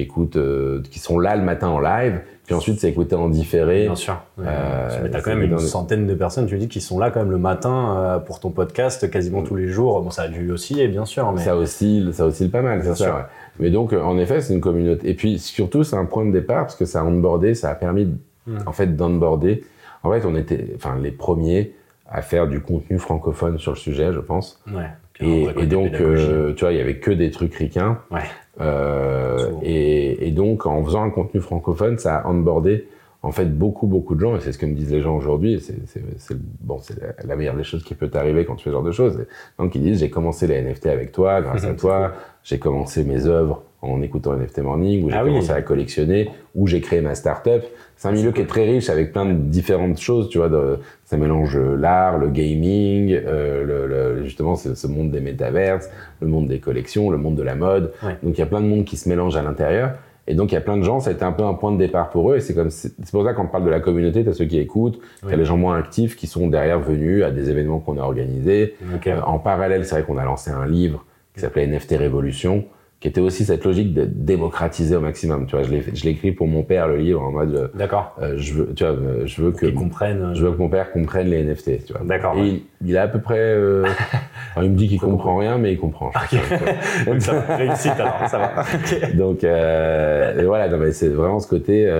Qui 0.01 0.07
écoutent, 0.07 0.37
euh, 0.37 0.83
qui 0.91 0.99
sont 0.99 1.19
là 1.19 1.37
le 1.37 1.43
matin 1.43 1.69
en 1.69 1.81
live, 1.81 2.21
puis 2.47 2.55
ensuite 2.55 2.81
c'est 2.81 2.89
écouté 2.89 3.15
en 3.15 3.29
différé. 3.29 3.85
Bien 3.85 3.95
sûr. 3.95 4.21
Euh, 4.39 5.01
mais 5.03 5.11
t'as 5.11 5.21
quand 5.21 5.35
même 5.35 5.43
une 5.43 5.59
centaine 5.59 6.07
de 6.07 6.15
personnes, 6.15 6.47
tu 6.47 6.57
dis, 6.59 6.69
qui 6.69 6.81
sont 6.81 6.99
là 6.99 7.11
quand 7.11 7.21
même 7.21 7.31
le 7.31 7.39
matin 7.39 7.97
euh, 7.97 8.19
pour 8.19 8.41
ton 8.41 8.51
podcast 8.51 9.11
quasiment 9.11 9.43
tous 9.43 9.57
les 9.57 9.69
jours. 9.69 10.01
Bon, 10.03 10.11
ça 10.11 10.23
a 10.23 10.29
dû 10.29 10.51
osciller, 10.51 10.89
bien 10.89 11.05
sûr. 11.05 11.31
Mais... 11.33 11.43
Ça 11.43 11.57
oscille, 11.57 12.13
ça 12.13 12.27
oscille 12.27 12.51
pas 12.51 12.63
mal, 12.63 12.83
c'est 12.83 12.97
ça. 12.97 13.29
Mais 13.59 13.71
donc, 13.71 13.93
en 13.93 14.17
effet, 14.19 14.41
c'est 14.41 14.55
une 14.55 14.61
communauté. 14.61 15.11
Et 15.11 15.15
puis 15.15 15.39
surtout, 15.39 15.85
c'est 15.85 15.97
un 15.97 16.07
point 16.07 16.25
de 16.25 16.33
départ 16.33 16.63
parce 16.63 16.77
que 16.77 16.87
ça 16.87 17.01
a 17.01 17.05
onboardé, 17.05 17.55
ça 17.55 17.69
a 17.69 17.75
permis, 17.75 18.09
hmm. 18.47 18.59
en 18.67 18.73
fait, 18.73 18.97
d'onboarder. 18.97 19.65
En 20.03 20.11
fait, 20.11 20.25
on 20.25 20.35
était, 20.35 20.73
enfin, 20.77 20.97
les 20.99 21.11
premiers 21.11 21.75
à 22.11 22.23
faire 22.23 22.49
du 22.49 22.61
contenu 22.61 22.99
francophone 22.99 23.59
sur 23.59 23.73
le 23.73 23.77
sujet, 23.77 24.13
je 24.13 24.19
pense. 24.19 24.61
Ouais. 24.67 24.89
Et, 25.21 25.49
et, 25.59 25.67
donc, 25.67 25.93
euh, 25.95 26.55
tu 26.55 26.65
vois, 26.65 26.73
il 26.73 26.79
y 26.79 26.81
avait 26.81 26.97
que 26.97 27.11
des 27.11 27.31
trucs 27.31 27.55
ricains. 27.55 27.99
Ouais. 28.11 28.21
Euh, 28.61 29.51
et, 29.63 30.29
et, 30.29 30.31
donc, 30.31 30.67
en 30.67 30.85
faisant 30.85 31.03
un 31.03 31.11
contenu 31.11 31.41
francophone, 31.41 31.99
ça 31.99 32.17
a 32.17 32.29
onboardé 32.29 32.87
en 33.23 33.33
fait 33.33 33.47
beaucoup 33.47 33.87
beaucoup 33.87 34.15
de 34.15 34.21
gens. 34.21 34.37
Et 34.37 34.41
c'est 34.41 34.53
ce 34.53 34.59
que 34.59 34.67
me 34.67 34.75
disent 34.75 34.93
les 34.93 35.03
gens 35.03 35.17
aujourd'hui. 35.17 35.61
C'est 35.61 36.37
bon 36.61 36.79
c'est 36.81 36.97
la, 37.25 37.37
meilleure 37.37 37.57
des 37.57 37.65
choses 37.65 37.85
qui 37.85 37.95
peut 37.95 38.09
t'arriver 38.09 38.45
quand 38.45 38.57
tu 38.57 38.65
fais 38.65 38.71
ce 38.71 38.75
genre 38.75 38.83
de 38.83 38.93
choses. 38.93 39.27
Donc 39.59 39.75
ils 39.75 39.83
disent 39.83 40.01
j'ai 40.01 40.11
commencé 40.11 40.47
les 40.47 40.63
NFT 40.63 40.87
avec 40.87 41.13
toi 41.13 41.41
grâce 41.43 41.65
à 41.65 41.75
toi. 41.75 42.13
J'ai 42.43 42.59
commencé 42.59 43.05
mes 43.05 43.27
œuvres 43.27 43.63
en 43.83 44.03
écoutant 44.03 44.35
NFT 44.35 44.59
Morning, 44.59 45.05
où 45.05 45.11
j'ai 45.11 45.17
ah 45.17 45.25
commencé 45.25 45.51
à 45.51 45.63
collectionner, 45.63 46.31
où 46.55 46.67
j'ai 46.67 46.81
créé 46.81 47.01
ma 47.01 47.15
start-up. 47.15 47.65
C'est 47.97 48.09
un 48.09 48.13
milieu 48.13 48.33
qui 48.33 48.41
est 48.41 48.47
très 48.47 48.65
riche 48.65 48.91
avec 48.91 49.13
plein 49.13 49.27
de 49.27 49.35
différentes 49.35 49.99
choses, 49.99 50.29
tu 50.29 50.39
vois. 50.39 50.49
De, 50.49 50.79
ça 51.05 51.17
mélange 51.17 51.59
l'art, 51.59 52.19
le 52.19 52.29
gaming, 52.29 53.13
euh, 53.13 54.17
le, 54.17 54.25
justement 54.25 54.57
ce, 54.57 54.87
monde 54.87 55.11
des 55.11 55.21
métaverses, 55.21 55.91
le 56.21 56.29
monde 56.29 56.49
des 56.49 56.61
collections, 56.61 57.11
le 57.11 57.19
monde 57.19 57.37
de 57.37 57.43
la 57.43 57.55
mode. 57.55 57.93
Donc 58.23 58.37
il 58.37 58.39
y 58.39 58.43
a 58.43 58.47
plein 58.47 58.61
de 58.61 58.67
monde 58.67 58.85
qui 58.85 58.97
se 58.97 59.09
mélange 59.09 59.37
à 59.37 59.43
l'intérieur. 59.43 59.93
Et 60.27 60.35
donc, 60.35 60.53
il 60.53 60.55
y 60.55 60.59
a 60.59 60.61
plein 60.61 60.77
de 60.77 60.85
gens, 60.85 61.01
ça 61.01 61.11
a 61.11 61.13
été 61.13 61.25
un 61.25 61.33
peu 61.33 61.43
un 61.43 61.55
point 61.55 61.73
de 61.73 61.77
départ 61.77 62.09
pour 62.11 62.31
eux. 62.31 62.37
Et 62.37 62.41
c'est 62.41 62.55
comme, 62.55 62.71
c'est 62.71 62.95
pour 63.11 63.25
ça 63.25 63.33
qu'on 63.33 63.49
parle 63.49 63.65
de 63.65 63.71
la 63.71 63.81
communauté, 63.81 64.23
tu 64.23 64.31
as 64.31 64.33
ceux 64.33 64.45
qui 64.45 64.59
écoutent, 64.59 65.01
tu 65.27 65.33
as 65.33 65.37
les 65.37 65.45
gens 65.45 65.57
moins 65.57 65.77
actifs 65.77 66.15
qui 66.15 66.29
sont 66.29 66.47
derrière 66.47 66.79
venus 66.79 67.25
à 67.25 67.33
des 67.33 67.51
événements 67.51 67.81
qu'on 67.81 67.99
a 67.99 68.03
organisés. 68.03 68.77
Euh, 69.07 69.21
en 69.23 69.41
parallèle, 69.41 69.85
c'est 69.85 69.97
vrai 69.97 70.05
qu'on 70.05 70.19
a 70.19 70.25
lancé 70.25 70.53
un 70.53 70.67
livre 70.67 71.05
qui 71.35 71.41
s'appelait 71.41 71.67
NFT 71.67 71.97
Révolution, 71.97 72.65
qui 73.01 73.09
était 73.09 73.21
aussi 73.23 73.47
cette 73.47 73.65
logique 73.65 73.95
de 73.95 74.05
démocratiser 74.05 74.95
au 74.95 75.01
maximum. 75.01 75.47
Tu 75.47 75.57
vois, 75.57 75.65
je 75.65 75.71
l'ai, 75.71 75.83
je 75.95 76.05
l'ai 76.05 76.11
écrit 76.11 76.33
pour 76.33 76.47
mon 76.47 76.63
père 76.63 76.87
le 76.87 76.99
livre 76.99 77.23
en 77.23 77.33
mode. 77.33 77.55
Euh, 77.55 77.69
D'accord. 77.75 78.15
Euh, 78.21 78.35
je 78.37 78.53
veux, 78.53 78.75
tu 78.75 78.85
vois, 78.85 78.93
euh, 78.93 79.27
je 79.27 79.41
veux 79.41 79.53
que. 79.53 79.67
comprenne. 79.67 80.35
Je 80.35 80.45
veux 80.45 80.53
que 80.53 80.59
mon 80.59 80.69
père 80.69 80.93
comprenne 80.93 81.29
les 81.29 81.43
NFT. 81.43 81.87
Tu 81.87 81.93
vois. 81.95 82.03
D'accord. 82.05 82.37
Et 82.37 82.47
il, 82.47 82.63
il, 82.85 82.99
a 82.99 83.03
à 83.03 83.09
peu 83.09 83.19
près. 83.19 83.39
Euh, 83.39 83.87
il 84.59 84.71
me 84.71 84.77
dit 84.77 84.87
qu'il 84.87 85.01
comprend 85.01 85.39
rien, 85.39 85.57
mais 85.57 85.73
il 85.73 85.79
comprend. 85.79 86.11
Okay. 86.11 86.41
Donc 87.07 87.23
ça 87.23 87.41
réussit 87.41 87.93
alors, 87.93 88.29
ça 88.29 88.39
va. 88.39 88.65
Donc 89.15 89.45
et 89.45 90.45
voilà, 90.45 90.69
non, 90.69 90.77
mais 90.77 90.93
c'est 90.93 91.09
vraiment 91.09 91.41
ce 91.41 91.49
côté. 91.49 91.91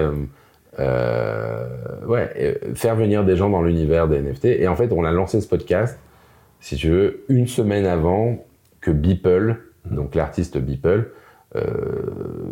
ouais, 0.79 2.61
faire 2.75 2.95
venir 2.95 3.25
des 3.25 3.37
gens 3.37 3.49
dans 3.49 3.63
l'univers 3.63 4.07
des 4.07 4.21
NFT. 4.21 4.45
Et 4.45 4.69
en 4.69 4.77
fait, 4.77 4.93
on 4.93 5.05
a 5.05 5.13
lancé 5.13 5.41
ce 5.41 5.49
podcast, 5.49 5.99
si 6.59 6.77
tu 6.77 6.91
veux, 6.91 7.25
une 7.31 7.47
semaine 7.47 7.87
avant 7.87 8.45
que 8.83 8.91
Beeple 8.91 9.57
donc 9.91 10.15
l'artiste 10.15 10.59
Beeple, 10.59 11.11
euh, 11.57 11.65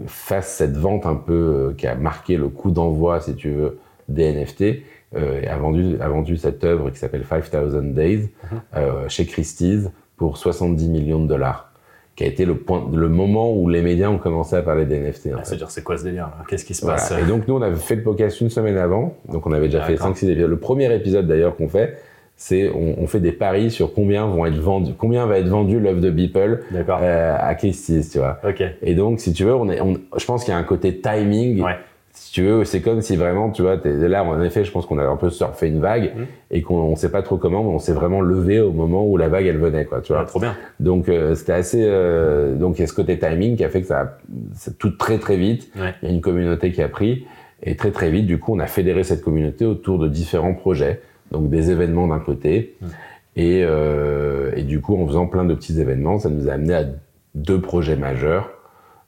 fasse 0.06 0.48
cette 0.54 0.76
vente 0.76 1.06
un 1.06 1.14
peu 1.14 1.32
euh, 1.32 1.74
qui 1.76 1.86
a 1.86 1.94
marqué 1.94 2.36
le 2.36 2.48
coup 2.48 2.72
d'envoi, 2.72 3.20
si 3.20 3.36
tu 3.36 3.50
veux, 3.50 3.78
des 4.08 4.32
NFT, 4.32 4.82
euh, 5.16 5.40
et 5.40 5.46
a 5.46 5.56
vendu, 5.56 5.96
a 6.00 6.08
vendu 6.08 6.36
cette 6.36 6.64
œuvre 6.64 6.90
qui 6.90 6.98
s'appelle 6.98 7.24
5000 7.24 7.94
Days 7.94 8.28
mhm. 8.50 9.08
chez 9.08 9.26
Christie's 9.26 9.88
pour 10.16 10.36
70 10.36 10.88
millions 10.88 11.22
de 11.22 11.28
dollars 11.28 11.68
qui 12.16 12.24
a 12.24 12.26
été 12.26 12.44
le 12.44 12.56
point, 12.56 12.90
le 12.92 13.08
moment 13.08 13.56
où 13.56 13.68
les 13.68 13.80
médias 13.80 14.08
ont 14.08 14.18
commencé 14.18 14.56
à 14.56 14.62
parler 14.62 14.86
des 14.86 14.98
NFT. 14.98 15.28
Ah, 15.32 15.44
C'est-à-dire, 15.44 15.70
c'est 15.70 15.84
quoi 15.84 15.96
ce 15.96 16.02
délire 16.02 16.32
Qu'est-ce 16.48 16.64
qui 16.64 16.74
se 16.74 16.84
passe? 16.84 17.12
Et 17.12 17.24
donc 17.24 17.46
nous, 17.46 17.54
on 17.54 17.62
avait 17.62 17.76
fait 17.76 17.94
le 17.94 18.02
podcast 18.02 18.40
une 18.40 18.50
semaine 18.50 18.76
avant, 18.76 19.14
donc 19.28 19.46
on 19.46 19.52
avait 19.52 19.68
déjà 19.68 19.82
fait 19.82 19.94
5-6 19.94 20.30
épisodes. 20.30 20.50
Le 20.50 20.58
premier 20.58 20.92
épisode 20.92 21.28
d'ailleurs 21.28 21.54
qu'on 21.54 21.68
fait, 21.68 21.96
c'est 22.38 22.70
on, 22.72 23.06
fait 23.08 23.18
des 23.18 23.32
paris 23.32 23.68
sur 23.68 23.92
combien 23.92 24.24
vont 24.26 24.46
être 24.46 24.60
vendus, 24.60 24.92
combien 24.96 25.26
va 25.26 25.38
être 25.38 25.48
vendu 25.48 25.80
l'œuvre 25.80 26.00
de 26.00 26.08
Beeple 26.08 26.62
euh, 26.72 27.36
à 27.36 27.54
Christie's, 27.56 28.10
tu 28.10 28.18
vois. 28.18 28.38
Et 28.80 28.94
donc, 28.94 29.18
si 29.18 29.32
tu 29.32 29.42
veux, 29.42 29.54
on 29.54 29.68
est, 29.68 29.80
je 30.16 30.24
pense 30.24 30.44
qu'il 30.44 30.54
y 30.54 30.56
a 30.56 30.58
un 30.58 30.62
côté 30.62 31.00
timing. 31.00 31.64
Si 32.12 32.32
tu 32.32 32.42
veux, 32.42 32.64
c'est 32.64 32.80
comme 32.80 33.00
si 33.00 33.16
vraiment, 33.16 33.50
tu 33.50 33.62
vois, 33.62 33.76
es, 33.84 34.08
là, 34.08 34.22
en 34.24 34.40
effet, 34.42 34.64
je 34.64 34.70
pense 34.70 34.86
qu'on 34.86 34.98
a 34.98 35.04
un 35.04 35.16
peu 35.16 35.30
surfé 35.30 35.66
une 35.66 35.80
vague 35.80 36.12
mmh. 36.14 36.22
et 36.52 36.62
qu'on 36.62 36.90
ne 36.90 36.96
sait 36.96 37.10
pas 37.10 37.22
trop 37.22 37.38
comment, 37.38 37.62
mais 37.62 37.70
on 37.70 37.78
s'est 37.78 37.92
vraiment 37.92 38.20
levé 38.20 38.60
au 38.60 38.72
moment 38.72 39.04
où 39.04 39.16
la 39.16 39.28
vague 39.28 39.46
elle 39.46 39.58
venait, 39.58 39.84
quoi. 39.84 40.00
Tu 40.00 40.12
vois. 40.12 40.24
trop 40.24 40.40
bien. 40.40 40.56
Donc 40.78 41.08
euh, 41.08 41.34
c'était 41.34 41.52
assez, 41.52 41.84
euh, 41.84 42.54
donc 42.54 42.78
il 42.78 42.82
y 42.82 42.84
a 42.84 42.86
ce 42.86 42.92
côté 42.92 43.18
timing 43.18 43.56
qui 43.56 43.64
a 43.64 43.68
fait 43.68 43.80
que 43.80 43.86
ça, 43.88 44.18
c'est 44.54 44.78
tout 44.78 44.90
très 44.90 45.18
très 45.18 45.36
vite. 45.36 45.70
Il 45.76 46.08
y 46.08 46.10
a 46.10 46.14
une 46.14 46.20
communauté 46.20 46.70
qui 46.70 46.82
a 46.82 46.88
pris 46.88 47.26
et 47.62 47.76
très 47.76 47.90
très 47.90 48.10
vite, 48.10 48.26
du 48.26 48.38
coup, 48.38 48.54
on 48.54 48.60
a 48.60 48.66
fédéré 48.66 49.02
cette 49.02 49.22
communauté 49.22 49.64
autour 49.64 49.98
de 49.98 50.08
différents 50.08 50.54
projets 50.54 51.00
donc 51.30 51.50
des 51.50 51.70
événements 51.70 52.06
d'un 52.06 52.20
côté. 52.20 52.76
Et, 53.36 53.62
euh, 53.64 54.50
et, 54.56 54.62
du 54.62 54.80
coup, 54.80 55.00
en 55.00 55.06
faisant 55.06 55.26
plein 55.26 55.44
de 55.44 55.54
petits 55.54 55.80
événements, 55.80 56.18
ça 56.18 56.28
nous 56.28 56.48
a 56.48 56.52
amené 56.52 56.74
à 56.74 56.84
deux 57.34 57.60
projets 57.60 57.96
majeurs. 57.96 58.50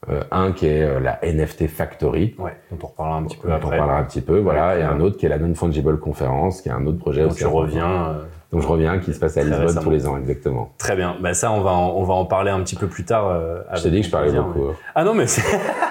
Euh, 0.09 0.23
un 0.31 0.53
qui 0.53 0.67
est 0.67 0.83
euh, 0.83 0.99
la 0.99 1.19
NFT 1.23 1.67
Factory, 1.67 2.35
ouais, 2.39 2.57
dont 2.71 2.79
on 2.83 2.87
reparlera 2.87 3.19
un 3.19 3.25
petit 3.25 3.37
peu 3.37 3.49
dont 3.49 3.55
après. 3.55 3.69
On 3.69 3.71
reparlera 3.73 3.99
un 3.99 4.05
petit 4.05 4.23
peu, 4.23 4.39
voilà, 4.39 4.79
et 4.79 4.83
un 4.83 4.99
autre 4.99 5.19
qui 5.19 5.27
est 5.27 5.29
la 5.29 5.37
Non 5.37 5.55
Fungible 5.55 5.99
Conference, 5.99 6.63
qui 6.63 6.71
est 6.71 6.73
un 6.73 6.87
autre 6.87 6.99
projet. 6.99 7.25
Donc 7.25 7.35
tu 7.35 7.45
reviens. 7.45 8.17
Donc 8.53 8.63
je 8.63 8.67
reviens, 8.67 8.99
qui 8.99 9.15
se 9.15 9.21
passe 9.21 9.37
à 9.37 9.45
Lisbonne 9.45 9.79
tous 9.81 9.91
les 9.91 10.09
ans, 10.09 10.19
exactement. 10.19 10.73
Très 10.77 10.97
bien. 10.97 11.17
Bah 11.21 11.35
ça, 11.35 11.53
on 11.53 11.61
va 11.61 11.71
en, 11.71 11.91
on 11.91 12.03
va 12.03 12.15
en 12.15 12.25
parler 12.25 12.51
un 12.51 12.61
petit 12.63 12.75
peu 12.75 12.89
plus 12.89 13.05
tard. 13.05 13.29
Euh, 13.29 13.61
je 13.75 13.83
t'ai 13.83 13.91
dit 13.91 14.01
que 14.01 14.07
je 14.07 14.11
parlais 14.11 14.33
beaucoup. 14.33 14.71
Ah 14.97 15.05
non, 15.05 15.15
mais 15.15 15.29
c'est 15.29 15.43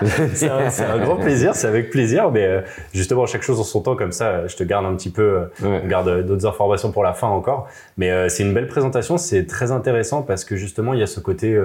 un, 0.50 0.68
un, 0.68 1.00
grand 1.00 1.16
plaisir, 1.16 1.56
c'est 1.56 1.68
avec 1.68 1.90
plaisir. 1.90 2.32
Mais 2.32 2.46
euh, 2.46 2.62
justement, 2.94 3.26
chaque 3.26 3.44
chose 3.44 3.62
en 3.62 3.64
son 3.64 3.80
temps, 3.82 3.96
comme 3.96 4.12
ça, 4.12 4.46
je 4.48 4.58
te 4.58 4.66
garde 4.66 4.86
un 4.86 4.96
petit 4.96 5.10
peu, 5.10 5.22
euh, 5.64 5.80
on 5.84 5.88
garde 5.88 6.26
d'autres 6.26 6.46
informations 6.46 6.92
pour 6.92 7.04
la 7.04 7.14
fin 7.14 7.28
encore. 7.28 7.70
Mais 7.96 8.12
euh, 8.12 8.28
c'est 8.28 8.44
une 8.44 8.54
belle 8.54 8.68
présentation, 8.68 9.18
c'est 9.18 9.46
très 9.46 9.72
intéressant 9.72 10.22
parce 10.22 10.44
que 10.44 10.58
justement, 10.58 10.94
il 10.94 11.00
y 11.00 11.04
a 11.04 11.08
ce 11.08 11.22
côté 11.22 11.58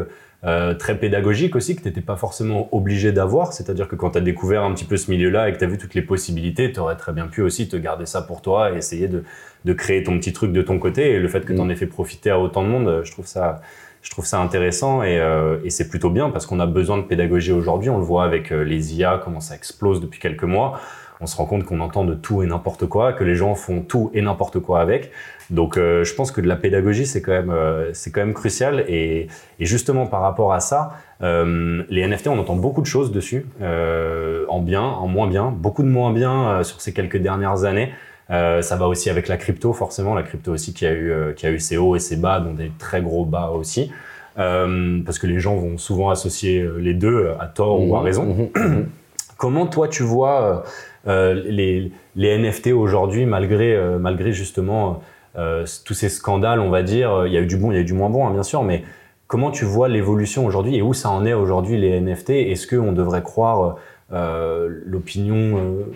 euh, 0.47 0.75
très 0.75 0.99
pédagogique 0.99 1.57
aussi 1.57 1.75
que 1.75 1.81
tu 1.81 1.89
n'étais 1.89 2.01
pas 2.01 2.17
forcément 2.17 2.69
obligé 2.73 3.13
d'avoir. 3.13 3.53
C'est-à-dire 3.53 3.89
que 3.89 3.97
quand 3.97 4.11
tu 4.11 4.19
as 4.19 4.21
découvert 4.21 4.63
un 4.63 4.75
petit 4.75 4.85
peu 4.85 4.97
ce 4.97 5.11
milieu-là 5.11 5.49
et 5.49 5.53
que 5.53 5.59
tu 5.59 5.65
as 5.65 5.69
vu 5.69 5.79
toutes 5.79 5.95
les 5.95 6.03
possibilités, 6.03 6.71
tu 6.71 6.81
aurais 6.81 6.97
très 6.97 7.13
bien 7.13 7.27
pu 7.27 7.41
aussi 7.41 7.69
te 7.69 7.77
garder 7.77 8.05
ça 8.05 8.23
pour 8.23 8.43
toi 8.43 8.73
et 8.73 8.77
essayer 8.77 9.09
de, 9.09 9.25
de 9.65 9.73
créer 9.73 10.03
ton 10.03 10.19
petit 10.19 10.33
truc 10.33 10.53
de 10.53 10.63
ton 10.63 10.79
côté. 10.79 11.13
Et 11.13 11.19
le 11.19 11.29
fait 11.29 11.45
que 11.47 11.53
tu 11.53 11.61
en 11.61 11.65
mm. 11.65 11.71
aies 11.71 11.77
fait 11.77 11.87
profiter 11.87 12.31
à 12.31 12.39
autant 12.39 12.63
de 12.63 12.69
monde, 12.69 13.01
je 13.05 13.11
trouve 13.11 13.27
ça, 13.27 13.63
je 14.03 14.11
trouve 14.11 14.27
ça 14.27 14.39
intéressant 14.39 15.03
et, 15.03 15.19
euh, 15.19 15.57
et 15.65 15.71
c'est 15.71 15.89
plutôt 15.89 16.11
bien 16.11 16.29
parce 16.29 16.45
qu'on 16.45 16.61
a 16.61 16.67
besoin 16.67 16.99
de 16.99 17.05
pédagogie 17.05 17.53
aujourd'hui. 17.53 17.89
On 17.89 17.99
le 17.99 18.05
voit 18.05 18.25
avec 18.25 18.53
euh, 18.53 18.65
les 18.65 18.95
IA, 18.95 19.21
comment 19.25 19.41
ça 19.41 19.55
explose 19.55 20.01
depuis 20.01 20.21
quelques 20.21 20.45
mois 20.45 20.81
on 21.21 21.27
se 21.27 21.37
rend 21.37 21.47
compte 21.47 21.65
qu'on 21.65 21.81
entend 21.81 22.05
de 22.05 22.15
tout 22.15 22.43
et 22.43 22.47
n'importe 22.47 22.87
quoi, 22.87 23.13
que 23.13 23.25
les 23.25 23.35
gens 23.35 23.55
font 23.55 23.81
tout 23.81 24.11
et 24.15 24.21
n'importe 24.21 24.59
quoi 24.59 24.81
avec. 24.81 25.11
Donc, 25.51 25.77
euh, 25.77 26.05
je 26.05 26.15
pense 26.15 26.33
que 26.33 26.41
de 26.41 26.49
la 26.49 26.57
pédagogie, 26.57 27.07
c'est 27.07 27.21
quand 27.21 27.33
même, 27.33 27.51
euh, 27.51 27.91
c'est 27.93 28.11
quand 28.11 28.21
même 28.21 28.35
crucial. 28.35 28.85
Et, 28.89 29.29
et, 29.61 29.67
justement, 29.67 30.07
par 30.07 30.23
rapport 30.23 30.53
à 30.53 30.61
ça, 30.61 30.93
euh, 31.23 31.83
les 31.91 32.07
NFT, 32.07 32.29
on 32.29 32.39
entend 32.39 32.57
beaucoup 32.57 32.81
de 32.81 32.87
choses 32.87 33.13
dessus, 33.13 33.47
en 33.61 34.61
bien, 34.61 34.83
en 34.83 35.07
moins 35.07 35.27
bien, 35.27 35.51
beaucoup 35.51 35.83
de 35.83 35.89
moins 35.89 36.13
bien 36.13 36.63
sur 36.63 36.81
ces 36.81 36.93
quelques 36.93 37.19
dernières 37.19 37.65
années. 37.65 37.93
ça 38.29 38.77
va 38.77 38.89
aussi 38.89 39.11
avec 39.11 39.29
la 39.29 39.37
crypto, 39.37 39.73
forcément, 39.73 40.15
la 40.15 40.23
crypto 40.23 40.53
aussi 40.53 40.73
qui 40.73 40.87
a 40.87 40.93
eu, 40.93 41.35
qui 41.37 41.47
a 41.47 41.51
eu 41.51 41.59
ses 41.59 41.77
hauts 41.77 41.97
et 41.97 42.01
ses 42.01 42.17
bas, 42.17 42.41
dont 42.41 42.55
des 42.55 42.71
très 42.79 43.03
gros 43.03 43.25
bas 43.25 43.51
aussi. 43.51 43.93
parce 44.37 45.19
que 45.19 45.27
les 45.27 45.41
gens 45.41 45.57
vont 45.57 45.79
souvent 45.79 46.11
associer 46.11 46.67
les 46.79 46.95
deux 46.95 47.31
à 47.39 47.47
tort 47.47 47.81
ou 47.87 47.97
à 47.97 48.01
mmh. 48.01 48.05
raison. 48.05 48.25
Mmh. 48.25 48.61
Mmh. 48.61 48.87
Comment 49.37 49.67
toi 49.67 49.89
tu 49.89 50.03
vois 50.03 50.65
les, 51.07 51.93
les, 52.17 52.39
NFT 52.39 52.69
aujourd'hui, 52.69 53.27
malgré, 53.27 53.79
malgré 53.99 54.33
justement 54.33 55.03
tous 55.35 55.95
ces 55.95 56.09
scandales, 56.09 56.61
on 56.61 56.71
va 56.71 56.83
dire, 56.83 57.27
il 57.27 57.33
y 57.33 57.37
a 57.37 57.41
eu 57.41 57.47
du 57.47 57.57
bon, 57.57 57.73
il 57.73 57.75
y 57.75 57.79
a 57.79 57.81
eu 57.81 57.85
du 57.85 57.93
moins 57.93 58.11
bon, 58.11 58.27
hein, 58.27 58.33
bien 58.33 58.43
sûr, 58.43 58.63
mais 58.63 58.85
comment 59.27 59.51
tu 59.51 59.65
vois 59.65 59.89
l'évolution 59.89 60.47
aujourd'hui 60.47 60.77
et 60.77 60.83
où 60.83 60.95
ça 60.95 61.11
en 61.11 61.25
est 61.25 61.35
aujourd'hui 61.35 61.79
les 61.79 62.01
NFT 62.01 62.31
Est-ce 62.31 62.67
qu'on 62.67 62.93
devrait 62.93 63.23
croire 63.23 63.77
euh, 64.13 64.69
l'opinion 64.85 65.87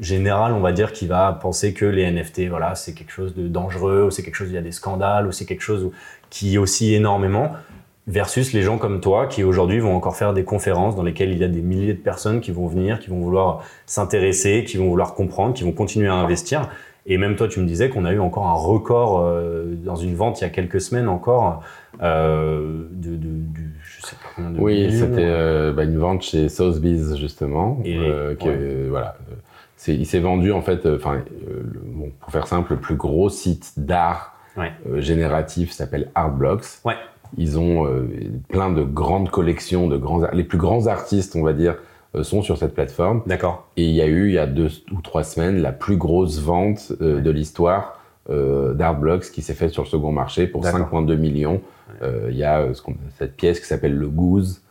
générale, 0.00 0.52
on 0.52 0.60
va 0.60 0.72
dire, 0.72 0.92
qui 0.92 1.06
va 1.06 1.32
penser 1.32 1.74
que 1.74 1.84
les 1.84 2.10
NFT, 2.10 2.48
voilà, 2.48 2.74
c'est 2.74 2.94
quelque 2.94 3.12
chose 3.12 3.34
de 3.34 3.48
dangereux, 3.48 4.04
ou 4.04 4.10
c'est 4.10 4.22
quelque 4.22 4.36
chose, 4.36 4.48
il 4.48 4.54
y 4.54 4.58
a 4.58 4.62
des 4.62 4.72
scandales, 4.72 5.26
ou 5.26 5.32
c'est 5.32 5.44
quelque 5.46 5.62
chose 5.62 5.90
qui 6.30 6.58
oscille 6.58 6.94
énormément 6.94 7.52
versus 8.06 8.52
les 8.52 8.62
gens 8.62 8.78
comme 8.78 9.00
toi 9.00 9.26
qui 9.26 9.42
aujourd'hui 9.42 9.80
vont 9.80 9.94
encore 9.94 10.16
faire 10.16 10.32
des 10.32 10.44
conférences 10.44 10.94
dans 10.94 11.02
lesquelles 11.02 11.30
il 11.30 11.38
y 11.38 11.44
a 11.44 11.48
des 11.48 11.60
milliers 11.60 11.94
de 11.94 11.98
personnes 11.98 12.40
qui 12.40 12.52
vont 12.52 12.68
venir, 12.68 13.00
qui 13.00 13.10
vont 13.10 13.20
vouloir 13.20 13.64
s'intéresser, 13.84 14.64
qui 14.64 14.76
vont 14.76 14.88
vouloir 14.88 15.14
comprendre, 15.14 15.54
qui 15.54 15.64
vont 15.64 15.72
continuer 15.72 16.08
à 16.08 16.14
investir. 16.14 16.68
Et 17.06 17.18
même 17.18 17.36
toi, 17.36 17.46
tu 17.48 17.60
me 17.60 17.66
disais 17.66 17.88
qu'on 17.88 18.04
a 18.04 18.12
eu 18.12 18.18
encore 18.18 18.46
un 18.46 18.54
record 18.54 19.20
euh, 19.20 19.74
dans 19.76 19.96
une 19.96 20.14
vente 20.14 20.40
il 20.40 20.44
y 20.44 20.46
a 20.46 20.50
quelques 20.50 20.80
semaines 20.80 21.08
encore 21.08 21.62
euh, 22.02 22.86
de, 22.90 23.10
de, 23.10 23.16
de, 23.16 23.62
je 23.80 24.02
sais 24.06 24.16
pas 24.16 24.28
combien 24.34 24.50
de 24.50 24.60
Oui, 24.60 24.92
c'était 24.92 25.24
euh, 25.24 25.72
bah, 25.72 25.84
une 25.84 25.98
vente 25.98 26.22
chez 26.22 26.48
Sotheby's 26.48 27.16
justement. 27.16 27.78
Et, 27.84 27.96
euh, 27.98 28.88
voilà, 28.90 29.16
il 29.86 30.06
s'est 30.06 30.20
vendu 30.20 30.52
en 30.52 30.62
fait, 30.62 30.84
enfin, 30.86 31.22
bon, 31.84 32.10
pour 32.20 32.32
faire 32.32 32.46
simple, 32.46 32.72
le 32.72 32.80
plus 32.80 32.96
gros 32.96 33.28
site 33.28 33.74
d'art 33.76 34.34
ouais. 34.56 34.72
génératif 34.96 35.70
s'appelle 35.70 36.10
Artblocks. 36.14 36.80
Ouais. 36.84 36.96
Ils 37.36 37.58
ont 37.58 37.86
euh, 37.86 38.08
plein 38.48 38.70
de 38.70 38.82
grandes 38.82 39.30
collections 39.30 39.88
de 39.88 39.96
grands, 39.96 40.22
les 40.32 40.44
plus 40.44 40.58
grands 40.58 40.86
artistes, 40.86 41.36
on 41.36 41.42
va 41.42 41.52
dire, 41.52 41.72
euh, 41.72 41.76
sont 42.22 42.42
sur 42.42 42.56
cette 42.58 42.74
plateforme. 42.74 43.22
D'accord. 43.26 43.68
Et 43.76 43.84
il 43.84 43.94
y 43.94 44.02
a 44.02 44.06
eu, 44.06 44.28
il 44.28 44.34
y 44.34 44.38
a 44.38 44.46
deux 44.46 44.70
ou 44.92 45.00
trois 45.02 45.24
semaines, 45.24 45.60
la 45.60 45.72
plus 45.72 45.96
grosse 45.96 46.40
vente 46.40 46.92
euh, 47.00 47.20
de 47.20 47.30
l'histoire 47.30 48.00
euh, 48.30 48.74
d'Artblocks 48.74 49.30
qui 49.30 49.42
s'est 49.42 49.54
faite 49.54 49.70
sur 49.70 49.82
le 49.84 49.88
second 49.88 50.12
marché 50.12 50.46
pour 50.46 50.60
D'accord. 50.62 50.88
5,2 51.04 51.16
millions. 51.16 51.60
Euh, 52.02 52.28
Il 52.30 52.36
y 52.36 52.42
a 52.42 52.60
euh, 52.60 52.74
ce 52.74 52.82
cette 53.16 53.36
pièce 53.36 53.60
qui 53.60 53.66
s'appelle 53.66 53.94
le 53.96 54.08
Goose, 54.08 54.62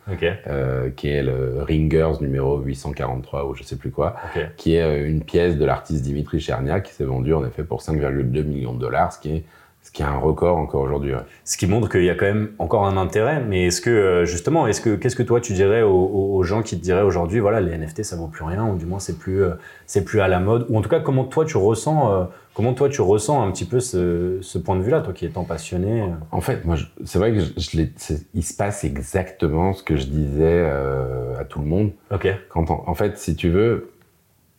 euh, 0.46 0.90
qui 0.90 1.08
est 1.08 1.22
le 1.22 1.62
Ringers 1.66 2.20
numéro 2.20 2.58
843 2.60 3.46
ou 3.46 3.54
je 3.54 3.62
sais 3.62 3.76
plus 3.76 3.90
quoi, 3.90 4.16
qui 4.56 4.74
est 4.74 4.82
euh, 4.82 5.08
une 5.08 5.22
pièce 5.22 5.56
de 5.56 5.64
l'artiste 5.64 6.04
Dimitri 6.04 6.40
Cherniak 6.40 6.84
qui 6.84 6.92
s'est 6.92 7.04
vendue 7.04 7.32
en 7.32 7.44
effet 7.46 7.64
pour 7.64 7.80
5,2 7.80 8.42
millions 8.44 8.74
de 8.74 8.80
dollars, 8.80 9.12
ce 9.14 9.18
qui 9.18 9.30
est, 9.36 9.44
ce 9.86 9.92
qui 9.92 10.02
est 10.02 10.04
un 10.06 10.18
record 10.18 10.56
encore 10.58 10.80
aujourd'hui. 10.82 11.14
ouais. 11.14 11.20
Ce 11.44 11.56
qui 11.56 11.68
montre 11.68 11.88
qu'il 11.88 12.02
y 12.02 12.10
a 12.10 12.16
quand 12.16 12.26
même 12.26 12.50
encore 12.58 12.86
un 12.86 12.96
intérêt. 12.96 13.40
Mais 13.40 13.66
est-ce 13.66 13.80
que, 13.80 13.88
euh, 13.90 14.24
justement, 14.24 14.66
est-ce 14.66 14.80
que, 14.80 14.96
qu'est-ce 14.96 15.14
que 15.14 15.22
toi 15.22 15.40
tu 15.40 15.52
dirais 15.52 15.82
aux, 15.82 16.42
gens 16.42 16.62
qui 16.62 16.76
te 16.76 16.82
diraient 16.82 17.02
aujourd'hui, 17.02 17.38
voilà, 17.38 17.60
les 17.60 17.78
NFT 17.78 18.02
ça 18.02 18.16
vaut 18.16 18.26
plus 18.26 18.42
rien, 18.44 18.66
ou 18.68 18.76
du 18.76 18.84
moins 18.84 18.98
c'est 18.98 19.16
plus, 19.16 19.44
euh, 19.44 19.50
c'est 19.86 20.04
plus 20.04 20.20
à 20.20 20.26
la 20.26 20.40
mode, 20.40 20.66
ou 20.68 20.76
en 20.76 20.82
tout 20.82 20.88
cas 20.88 20.98
comment 20.98 21.22
toi 21.24 21.44
tu 21.44 21.56
ressens, 21.56 22.12
euh, 22.12 22.24
comment 22.54 22.74
toi 22.74 22.88
tu 22.88 23.00
ressens 23.00 23.40
un 23.46 23.52
petit 23.52 23.64
peu 23.64 23.78
ce, 23.78 24.38
ce 24.42 24.58
point 24.58 24.74
de 24.74 24.82
vue-là, 24.82 25.02
toi 25.02 25.12
qui 25.12 25.24
étant 25.24 25.44
passionné. 25.44 26.02
En 26.32 26.40
fait, 26.40 26.64
moi, 26.64 26.74
c'est 27.04 27.20
vrai 27.20 27.32
que 27.32 27.38
je, 27.40 27.52
je 27.56 28.14
il 28.34 28.42
se 28.42 28.54
passe 28.56 28.82
exactement 28.82 29.72
ce 29.72 29.84
que 29.84 29.96
je 29.96 30.06
disais 30.06 30.42
euh, 30.66 31.38
à 31.38 31.44
tout 31.44 31.60
le 31.60 31.66
monde. 31.66 31.92
Ok. 32.12 32.26
Quand 32.48 32.70
on- 32.72 32.88
en 32.88 32.94
fait, 32.94 33.18
si 33.18 33.36
tu 33.36 33.50
veux, 33.50 33.92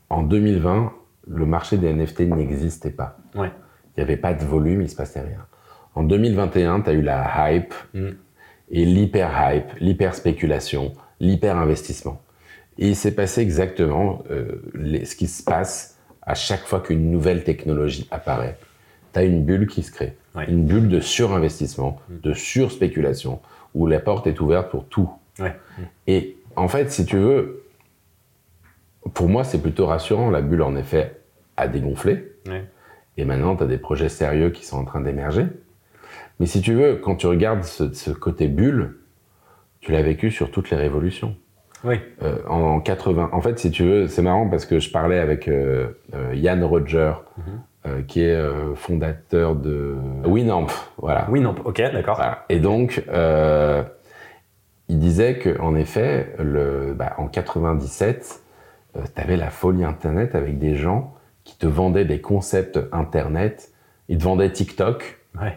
en 0.09 0.23
2020, 0.23 0.93
le 1.29 1.45
marché 1.45 1.77
des 1.77 1.89
NFT 1.91 2.21
n'existait 2.21 2.91
pas. 2.91 3.17
Ouais. 3.35 3.51
Il 3.97 4.01
n'y 4.01 4.03
avait 4.03 4.17
pas 4.17 4.33
de 4.33 4.43
volume, 4.45 4.81
il 4.83 4.89
se 4.89 4.95
passait 4.95 5.21
rien. 5.21 5.45
En 5.95 6.03
2021, 6.03 6.81
tu 6.81 6.89
as 6.91 6.93
eu 6.93 7.01
la 7.01 7.51
hype 7.51 7.73
Mm. 7.95 8.09
et 8.71 8.85
l'hyper-hype, 8.85 9.71
l'hyper-spéculation, 9.79 10.93
l'hyper-investissement. 11.19 12.21
Et 12.77 12.89
il 12.89 12.95
s'est 12.95 13.15
passé 13.15 13.41
exactement 13.41 14.23
euh, 14.29 14.61
les- 14.75 15.05
ce 15.05 15.15
qui 15.15 15.25
se 15.27 15.41
passe 15.43 15.97
à 16.21 16.35
chaque 16.35 16.61
fois 16.65 16.79
qu'une 16.81 17.09
nouvelle 17.09 17.43
technologie 17.43 18.07
apparaît. 18.11 18.57
Tu 19.13 19.19
as 19.19 19.23
une 19.23 19.43
bulle 19.43 19.65
qui 19.65 19.81
se 19.81 19.91
crée, 19.91 20.15
Ouais. 20.35 20.45
une 20.47 20.65
bulle 20.65 20.89
de 20.89 20.99
surinvestissement, 20.99 21.99
de 22.09 22.33
surspéculation, 22.33 23.39
où 23.73 23.87
la 23.87 23.99
porte 23.99 24.27
est 24.27 24.39
ouverte 24.39 24.69
pour 24.69 24.85
tout. 24.85 25.09
Ouais. 25.39 25.55
Et 26.05 26.37
en 26.55 26.67
fait, 26.67 26.91
si 26.91 27.05
tu 27.05 27.17
veux, 27.17 27.63
pour 29.15 29.27
moi, 29.29 29.43
c'est 29.43 29.61
plutôt 29.61 29.87
rassurant. 29.87 30.29
La 30.29 30.41
bulle, 30.41 30.61
en 30.61 30.75
effet, 30.75 31.19
a 31.55 31.67
dégonflé. 31.67 32.33
Ouais. 32.47 32.63
Et 33.17 33.25
maintenant, 33.25 33.55
tu 33.55 33.63
as 33.63 33.67
des 33.67 33.77
projets 33.77 34.09
sérieux 34.09 34.49
qui 34.51 34.65
sont 34.65 34.77
en 34.77 34.85
train 34.85 35.01
d'émerger. 35.01 35.45
Mais 36.39 36.45
si 36.45 36.61
tu 36.61 36.73
veux, 36.73 36.95
quand 36.95 37.15
tu 37.15 37.27
regardes 37.27 37.63
ce, 37.63 37.91
ce 37.93 38.11
côté 38.11 38.47
bulle, 38.47 38.97
tu 39.81 39.91
l'as 39.91 40.03
vécu 40.03 40.31
sur 40.31 40.51
toutes 40.51 40.69
les 40.69 40.77
révolutions. 40.77 41.35
Oui. 41.83 41.99
Euh, 42.23 42.37
en 42.47 42.79
80, 42.79 43.29
en 43.31 43.41
fait, 43.41 43.59
si 43.59 43.71
tu 43.71 43.83
veux, 43.83 44.07
c'est 44.07 44.21
marrant 44.21 44.49
parce 44.49 44.65
que 44.65 44.79
je 44.79 44.91
parlais 44.91 45.19
avec 45.19 45.47
euh, 45.47 45.87
euh, 46.13 46.33
Yann 46.33 46.63
Roger, 46.63 47.13
euh, 47.85 48.01
qui 48.07 48.21
est 48.21 48.35
euh, 48.35 48.75
fondateur 48.75 49.55
de 49.55 49.95
Winamp, 50.25 50.67
voilà. 50.97 51.27
Non. 51.31 51.55
Ok, 51.63 51.77
d'accord. 51.77 52.15
Voilà. 52.15 52.45
Et 52.49 52.59
donc, 52.59 53.03
euh, 53.09 53.83
il 54.89 54.99
disait 54.99 55.37
que, 55.37 55.59
en 55.61 55.75
effet, 55.75 56.33
le, 56.39 56.93
bah, 56.95 57.13
en 57.17 57.27
97, 57.27 58.41
tu 58.93 59.21
avais 59.21 59.37
la 59.37 59.49
folie 59.49 59.83
Internet 59.83 60.33
avec 60.35 60.57
des 60.57 60.75
gens 60.75 61.13
qui 61.47 61.57
te 61.57 61.65
vendaient 61.65 62.03
des 62.03 62.19
concepts 62.19 62.77
Internet. 62.91 63.71
Ils 64.09 64.17
te 64.17 64.23
vendaient 64.23 64.51
TikTok, 64.51 65.17
Ouais. 65.41 65.53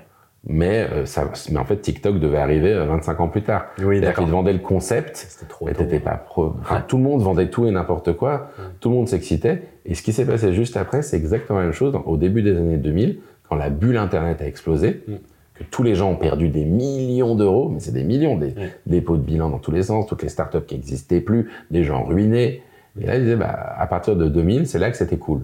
mais, 0.46 0.86
euh, 0.92 1.04
ça, 1.04 1.24
mais 1.50 1.58
en 1.58 1.64
fait, 1.64 1.78
TikTok 1.78 2.20
devait 2.20 2.38
arriver 2.38 2.72
euh, 2.72 2.84
25 2.86 3.18
ans 3.20 3.26
plus 3.28 3.42
tard. 3.42 3.66
Oui, 3.78 3.96
C'est-à-dire 3.96 4.08
d'accord. 4.10 4.24
te 4.26 4.30
vendaient 4.30 4.52
le 4.52 4.60
concept, 4.60 5.44
trop 5.48 5.66
mais 5.66 5.74
t'étais 5.74 5.98
pas 5.98 6.14
pro. 6.14 6.54
Enfin, 6.60 6.76
Ouais. 6.76 6.82
Tout 6.86 6.96
le 6.96 7.02
monde 7.02 7.20
vendait 7.22 7.50
tout 7.50 7.66
et 7.66 7.72
n'importe 7.72 8.12
quoi. 8.12 8.50
Tout 8.78 8.88
le 8.90 8.94
monde 8.94 9.08
s'excitait. 9.08 9.62
Et 9.84 9.94
ce 9.96 10.02
qui 10.02 10.12
s'est 10.12 10.24
passé 10.26 10.52
juste 10.52 10.76
après, 10.76 11.02
c'est 11.02 11.16
exactement 11.16 11.58
la 11.58 11.64
même 11.66 11.74
chose 11.74 11.92
au 12.06 12.16
début 12.16 12.42
des 12.42 12.56
années 12.56 12.76
2000, 12.76 13.18
quand 13.48 13.56
la 13.56 13.68
bulle 13.68 13.96
Internet 13.96 14.40
a 14.42 14.46
explosé, 14.46 15.02
Mm. 15.08 15.14
que 15.54 15.64
tous 15.64 15.82
les 15.82 15.96
gens 15.96 16.10
ont 16.12 16.16
perdu 16.16 16.48
des 16.50 16.64
millions 16.64 17.34
d'euros, 17.34 17.68
mais 17.68 17.80
c'est 17.80 17.92
des 17.92 18.04
millions, 18.04 18.36
des 18.38 18.54
dépôts 18.86 19.16
de 19.16 19.22
bilan 19.22 19.50
dans 19.50 19.58
tous 19.58 19.72
les 19.72 19.82
sens, 19.82 20.06
toutes 20.06 20.22
les 20.22 20.28
startups 20.28 20.62
qui 20.66 20.76
n'existaient 20.76 21.20
plus, 21.20 21.50
des 21.72 21.82
gens 21.82 22.04
ruinés. 22.04 22.62
Et 23.00 23.06
là, 23.06 23.16
ils 23.16 23.22
disaient, 23.24 23.36
bah, 23.36 23.74
à 23.78 23.86
partir 23.86 24.16
de 24.16 24.26
2000, 24.28 24.66
c'est 24.66 24.78
là 24.78 24.90
que 24.90 24.96
c'était 24.96 25.18
cool. 25.18 25.42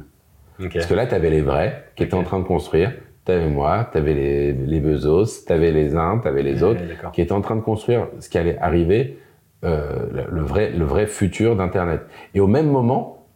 Parce 0.73 0.87
que 0.87 0.95
là, 0.95 1.07
tu 1.07 1.15
avais 1.15 1.31
les 1.31 1.43
vrais 1.43 1.85
qui 1.97 2.03
étaient 2.03 2.15
en 2.15 2.23
train 2.25 2.39
de 2.39 2.45
construire. 2.45 2.93
Tu 3.25 3.33
avais 3.33 3.49
moi, 3.49 3.89
tu 3.91 3.99
avais 3.99 4.15
les, 4.15 4.53
les 4.53 4.81
Bezos, 4.81 5.45
tu 5.47 5.53
avais 5.53 5.73
les 5.73 5.97
uns, 5.97 6.19
tu 6.23 6.29
avais 6.29 6.43
les 6.43 6.63
autres 6.63 6.81
Ouais, 6.81 6.87
d'accord. 6.89 7.13
qui 7.13 7.21
étaient 7.23 7.33
en 7.33 7.41
train 7.41 7.57
de 7.57 7.61
construire 7.61 8.07
ce 8.21 8.29
qui 8.29 8.39
allait 8.39 8.57
arriver, 8.59 9.19
euh, 9.65 10.07
le, 10.31 10.43
vrai, 10.43 10.71
le 10.71 10.85
vrai 10.85 11.07
futur 11.07 11.57
d'Internet. 11.57 12.03
Et 12.35 12.41
au 12.41 12.47
même 12.47 12.69
moment, 12.71 13.27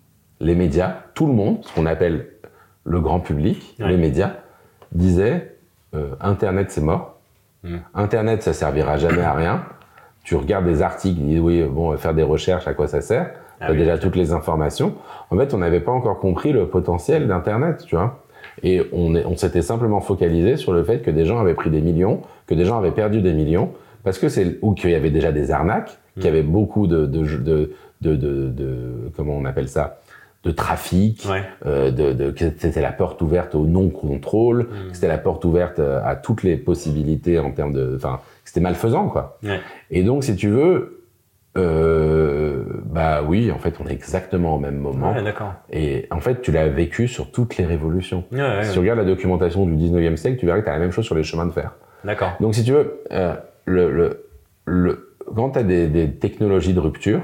les 0.41 0.55
médias, 0.55 0.95
tout 1.15 1.27
le 1.27 1.33
monde, 1.33 1.59
ce 1.63 1.75
qu'on 1.75 1.87
appelle 1.87 2.27
le 2.85 3.01
grand 3.01 3.21
public, 3.21 3.75
Ouais. 3.81 3.89
les 3.89 3.97
médias, 3.97 4.35
disaient 4.93 5.55
euh, 5.95 6.15
Internet 6.21 6.71
c'est 6.71 6.81
mort, 6.83 7.17
Mm. 7.63 7.77
Internet 7.93 8.43
ça 8.43 8.55
servira 8.55 8.97
jamais 8.97 9.21
à 9.23 9.35
rien. 9.35 9.63
Tu 10.25 10.35
regardes 10.35 10.65
des 10.65 10.81
articles, 10.81 11.21
ils 11.21 11.27
disent 11.27 11.41
oui, 11.41 11.63
bon, 11.63 11.95
faire 11.99 12.15
des 12.15 12.23
recherches, 12.23 12.67
à 12.67 12.73
quoi 12.73 12.87
ça 12.89 13.03
sert 13.03 13.33
Ah 13.61 13.69
oui, 13.73 13.77
déjà 13.79 13.99
toutes 13.99 14.17
les 14.17 14.33
informations. 14.33 14.95
En 15.31 15.37
fait, 15.37 15.53
on 15.55 15.59
n'avait 15.59 15.81
pas 15.81 15.93
encore 15.93 16.19
compris 16.19 16.53
le 16.53 16.67
potentiel 16.69 17.29
d'Internet, 17.29 17.85
tu 17.87 17.95
vois. 17.97 18.23
Et 18.63 18.83
on, 18.93 19.15
est- 19.15 19.25
on 19.27 19.37
s'était 19.37 19.63
simplement 19.63 20.01
focalisé 20.01 20.57
sur 20.57 20.73
le 20.73 20.83
fait 20.83 21.01
que 21.03 21.11
des 21.11 21.25
gens 21.25 21.39
avaient 21.39 21.55
pris 21.55 21.71
des 21.71 21.81
millions, 21.81 22.23
que 22.47 22.55
des 22.55 22.65
gens 22.65 22.79
avaient 22.79 22.91
perdu 22.91 23.21
des 23.21 23.33
millions, 23.33 23.71
parce 24.05 24.19
que 24.19 24.29
c'est 24.29 24.59
ou 24.63 24.73
qu'il 24.73 24.91
y 24.91 24.95
avait 24.95 25.11
déjà 25.11 25.31
des 25.33 25.51
arnaques, 25.51 25.99
qu'il 26.15 26.25
y 26.25 26.29
avait 26.29 26.43
beaucoup 26.43 26.87
de 26.87 27.07
de, 27.07 27.25
de, 28.01 28.17
de, 28.17 28.17
de- 28.49 29.11
comment 29.17 29.35
on 29.37 29.45
appelle 29.45 29.69
ça, 29.69 30.01
de 30.45 30.51
trafic, 30.51 31.27
Ouais. 31.31 31.43
euh, 31.67 31.91
de, 31.91 32.13
de- 32.15 32.31
que 32.31 32.47
c'était 32.57 32.81
la 32.81 32.93
porte 32.93 33.21
ouverte 33.21 33.55
au 33.55 33.67
non-contrôle, 33.67 34.63
Mm. 34.63 34.89
que 34.91 34.95
c'était 34.95 35.09
la 35.09 35.19
porte 35.19 35.45
ouverte 35.45 35.79
euh, 35.79 36.01
à 36.03 36.17
toutes 36.17 36.43
les 36.43 36.57
possibilités 36.57 37.39
en 37.39 37.51
termes 37.53 37.75
de, 37.75 37.93
enfin, 37.97 38.21
c'était 38.45 38.61
malfaisant 38.61 39.09
quoi. 39.09 39.39
Ouais. 39.43 39.61
Et 39.91 40.03
donc, 40.03 40.25
si 40.25 40.35
tu 40.35 40.49
veux, 40.49 41.00
euh, 41.57 42.63
bah 42.85 43.23
oui, 43.27 43.51
en 43.51 43.59
fait, 43.59 43.75
on 43.81 43.87
est 43.87 43.93
exactement 43.93 44.57
au 44.57 44.59
même 44.59 44.77
moment. 44.79 45.13
Ouais, 45.13 45.23
d'accord. 45.23 45.55
Et 45.71 46.07
en 46.11 46.21
fait, 46.21 46.43
tu 46.43 46.53
l'as 46.53 46.69
vécu 46.69 47.09
sur 47.09 47.31
toutes 47.31 47.57
les 47.57 47.65
révolutions. 47.65 48.25
Ouais, 48.33 48.41
ouais, 48.41 48.65
Si 48.65 48.73
tu 48.73 48.79
regardes 48.79 48.99
la 48.99 49.05
documentation 49.05 49.67
du 49.67 49.75
19e 49.75 50.17
siècle, 50.17 50.39
tu 50.39 50.47
verras 50.47 50.61
que 50.61 50.65
tu 50.65 50.71
as 50.71 50.75
la 50.75 50.79
même 50.79 50.93
chose 50.93 51.05
sur 51.05 51.15
les 51.15 51.23
chemins 51.25 51.47
de 51.47 51.53
fer. 51.53 51.73
D'accord. 52.05 52.33
Donc, 52.41 52.55
si 52.55 52.65
tu 52.65 52.73
veux, 52.73 53.01
euh, 53.13 53.35
le, 53.65 53.91
le, 53.91 54.27
le, 54.65 55.17
quand 55.35 55.51
tu 55.51 55.59
as 55.59 55.63
des, 55.63 55.89
des 55.89 56.11
technologies 56.13 56.73
de 56.75 56.81
rupture, 56.81 57.21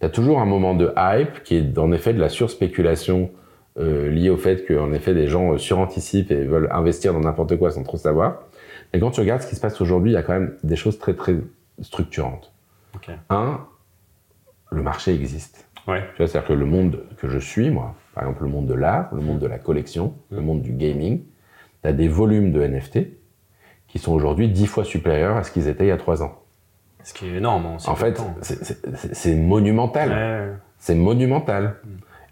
tu 0.00 0.06
as 0.06 0.10
toujours 0.10 0.40
un 0.40 0.46
moment 0.46 0.74
de 0.74 0.92
hype 0.96 1.42
qui 1.42 1.56
est 1.56 1.78
en 1.78 1.92
effet 1.92 2.12
de 2.12 2.20
la 2.20 2.28
surspéculation 2.28 3.30
euh, 3.78 4.08
liée 4.10 4.30
au 4.30 4.38
fait 4.38 4.66
qu'en 4.66 4.92
effet 4.92 5.12
des 5.12 5.28
gens 5.28 5.52
euh, 5.52 5.58
suranticipent 5.58 6.30
et 6.30 6.44
veulent 6.44 6.68
investir 6.72 7.12
dans 7.12 7.20
n'importe 7.20 7.56
quoi 7.58 7.70
sans 7.70 7.82
trop 7.82 7.98
savoir. 7.98 8.42
Et 8.94 9.00
quand 9.00 9.10
tu 9.10 9.20
regardes 9.20 9.42
ce 9.42 9.46
qui 9.48 9.56
se 9.56 9.60
passe 9.60 9.80
aujourd'hui, 9.80 10.12
il 10.12 10.14
y 10.14 10.18
a 10.18 10.22
quand 10.22 10.32
même 10.32 10.54
des 10.64 10.76
choses 10.76 10.98
très 10.98 11.12
très 11.14 11.36
structurantes. 11.82 12.52
Un, 13.30 13.60
le 14.70 14.82
marché 14.82 15.14
existe. 15.14 15.66
Ouais. 15.88 16.02
C'est-à-dire 16.16 16.44
que 16.44 16.52
le 16.52 16.66
monde 16.66 17.04
que 17.18 17.28
je 17.28 17.38
suis, 17.38 17.70
moi, 17.70 17.94
par 18.14 18.24
exemple 18.24 18.42
le 18.44 18.48
monde 18.50 18.66
de 18.66 18.74
l'art, 18.74 19.08
le 19.14 19.20
monde 19.22 19.38
de 19.38 19.46
la 19.46 19.58
collection, 19.58 20.14
le 20.30 20.40
monde 20.40 20.62
du 20.62 20.72
gaming, 20.72 21.22
tu 21.82 21.88
as 21.88 21.92
des 21.92 22.08
volumes 22.08 22.50
de 22.52 22.60
NFT 22.66 22.98
qui 23.88 23.98
sont 23.98 24.12
aujourd'hui 24.12 24.48
dix 24.48 24.66
fois 24.66 24.84
supérieurs 24.84 25.36
à 25.36 25.44
ce 25.44 25.52
qu'ils 25.52 25.68
étaient 25.68 25.84
il 25.84 25.88
y 25.88 25.92
a 25.92 25.96
trois 25.96 26.22
ans. 26.22 26.42
Ce 27.04 27.14
qui 27.14 27.26
est 27.26 27.36
énorme. 27.36 27.76
aussi 27.76 27.88
En 27.88 27.94
fait, 27.94 28.20
c'est- 28.42 29.36
monumental. 29.36 30.10
Ouais. 30.10 30.52
C'est 30.78 30.96
monumental. 30.96 31.76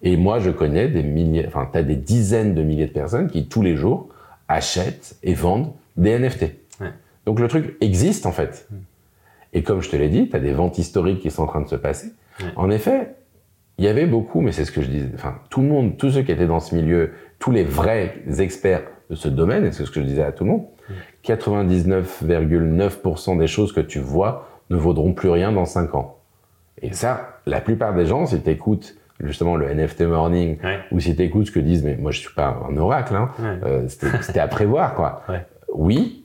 Et 0.03 0.17
moi, 0.17 0.41
je 0.41 0.51
connais 0.51 0.89
des 0.89 1.03
milliers, 1.05 1.47
enfin, 1.47 1.69
tu 1.71 1.79
as 1.79 1.83
des 1.85 1.95
dizaines 1.97 2.55
de 2.55 2.63
milliers 2.63 2.89
de 2.89 2.93
personnes 2.93 3.29
qui, 3.31 3.47
tous 3.49 3.63
les 3.63 3.77
jours, 3.77 4.09
achètent 4.49 5.17
et 5.23 5.33
vendent 5.35 5.73
des 5.97 6.11
NFT. 6.19 6.43
Ouais. 6.81 6.89
Donc 7.25 7.39
le 7.39 7.47
truc 7.49 7.77
existe, 7.81 8.27
en 8.27 8.33
fait. 8.33 8.69
Et 9.55 9.63
comme 9.63 9.81
je 9.81 9.89
te 9.89 9.97
l'ai 9.97 10.09
dit, 10.09 10.29
tu 10.29 10.37
as 10.37 10.41
des 10.41 10.53
ventes 10.53 10.79
historiques 10.79 11.21
qui 11.21 11.31
sont 11.31 11.45
en 11.45 11.47
train 11.47 11.61
de 11.63 11.69
se 11.69 11.77
passer. 11.77 12.09
Ouais. 12.41 12.47
En 12.57 12.71
effet, 12.71 13.15
il 13.79 13.85
y 13.85 13.89
avait 13.89 14.07
beaucoup, 14.07 14.41
mais 14.41 14.53
c'est 14.53 14.65
ce 14.65 14.73
que 14.73 14.83
je 14.83 14.89
disais, 14.89 15.09
enfin, 15.15 15.37
tout 15.51 15.61
le 15.63 15.69
monde, 15.69 15.97
tous 15.97 16.11
ceux 16.11 16.23
qui 16.23 16.33
étaient 16.33 16.47
dans 16.47 16.61
ce 16.61 16.75
milieu, 16.75 17.13
tous 17.39 17.51
les 17.53 17.65
vrais 17.65 18.17
experts 18.39 18.83
de 19.11 19.15
ce 19.15 19.29
domaine, 19.29 19.65
et 19.67 19.73
c'est 19.73 19.85
ce 19.85 19.91
que 19.91 20.01
je 20.01 20.07
disais 20.07 20.23
à 20.23 20.33
tout 20.33 20.45
le 20.45 20.51
monde, 20.51 20.65
99,9% 21.25 23.39
des 23.39 23.47
choses 23.47 23.73
que 23.73 23.81
tu 23.81 23.99
vois 23.99 24.49
ne 24.71 24.77
vaudront 24.77 25.13
plus 25.13 25.29
rien 25.29 25.53
dans 25.53 25.65
5 25.65 25.95
ans. 25.95 26.19
Et 26.83 26.93
ça, 26.93 27.39
la 27.47 27.61
plupart 27.61 27.95
des 27.95 28.07
gens, 28.07 28.27
si 28.27 28.41
tu 28.41 28.51
écoutes 28.51 28.97
justement 29.21 29.57
le 29.57 29.67
NFT 29.73 30.03
Morning, 30.03 30.59
Ouais. 30.63 30.81
ou 30.91 31.01
si 31.01 31.15
tu 31.15 31.23
écoutes 31.23 31.47
ce 31.47 31.53
que 31.53 31.61
disent, 31.61 31.85
mais 31.85 31.97
moi 31.97 32.11
je 32.11 32.19
suis 32.21 32.35
pas 32.35 32.59
un 32.69 32.77
oracle, 32.77 33.15
hein, 33.15 33.31
Ouais. 33.39 33.59
euh, 33.65 33.89
c'était 33.89 34.41
à 34.41 34.49
prévoir, 34.49 34.95
quoi. 34.95 35.23
Ouais. 35.29 35.47
Oui, 35.73 36.25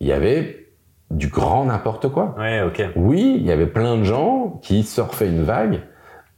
il 0.00 0.06
y 0.06 0.12
avait 0.12 0.65
du 1.10 1.28
grand 1.28 1.64
n'importe 1.66 2.08
quoi. 2.08 2.34
Ouais. 2.38 2.62
Oui, 2.96 3.36
il 3.38 3.46
y 3.46 3.52
avait 3.52 3.66
plein 3.66 3.96
de 3.96 4.02
gens 4.04 4.58
qui 4.62 4.82
surfaient 4.82 5.28
une 5.28 5.42
vague 5.44 5.80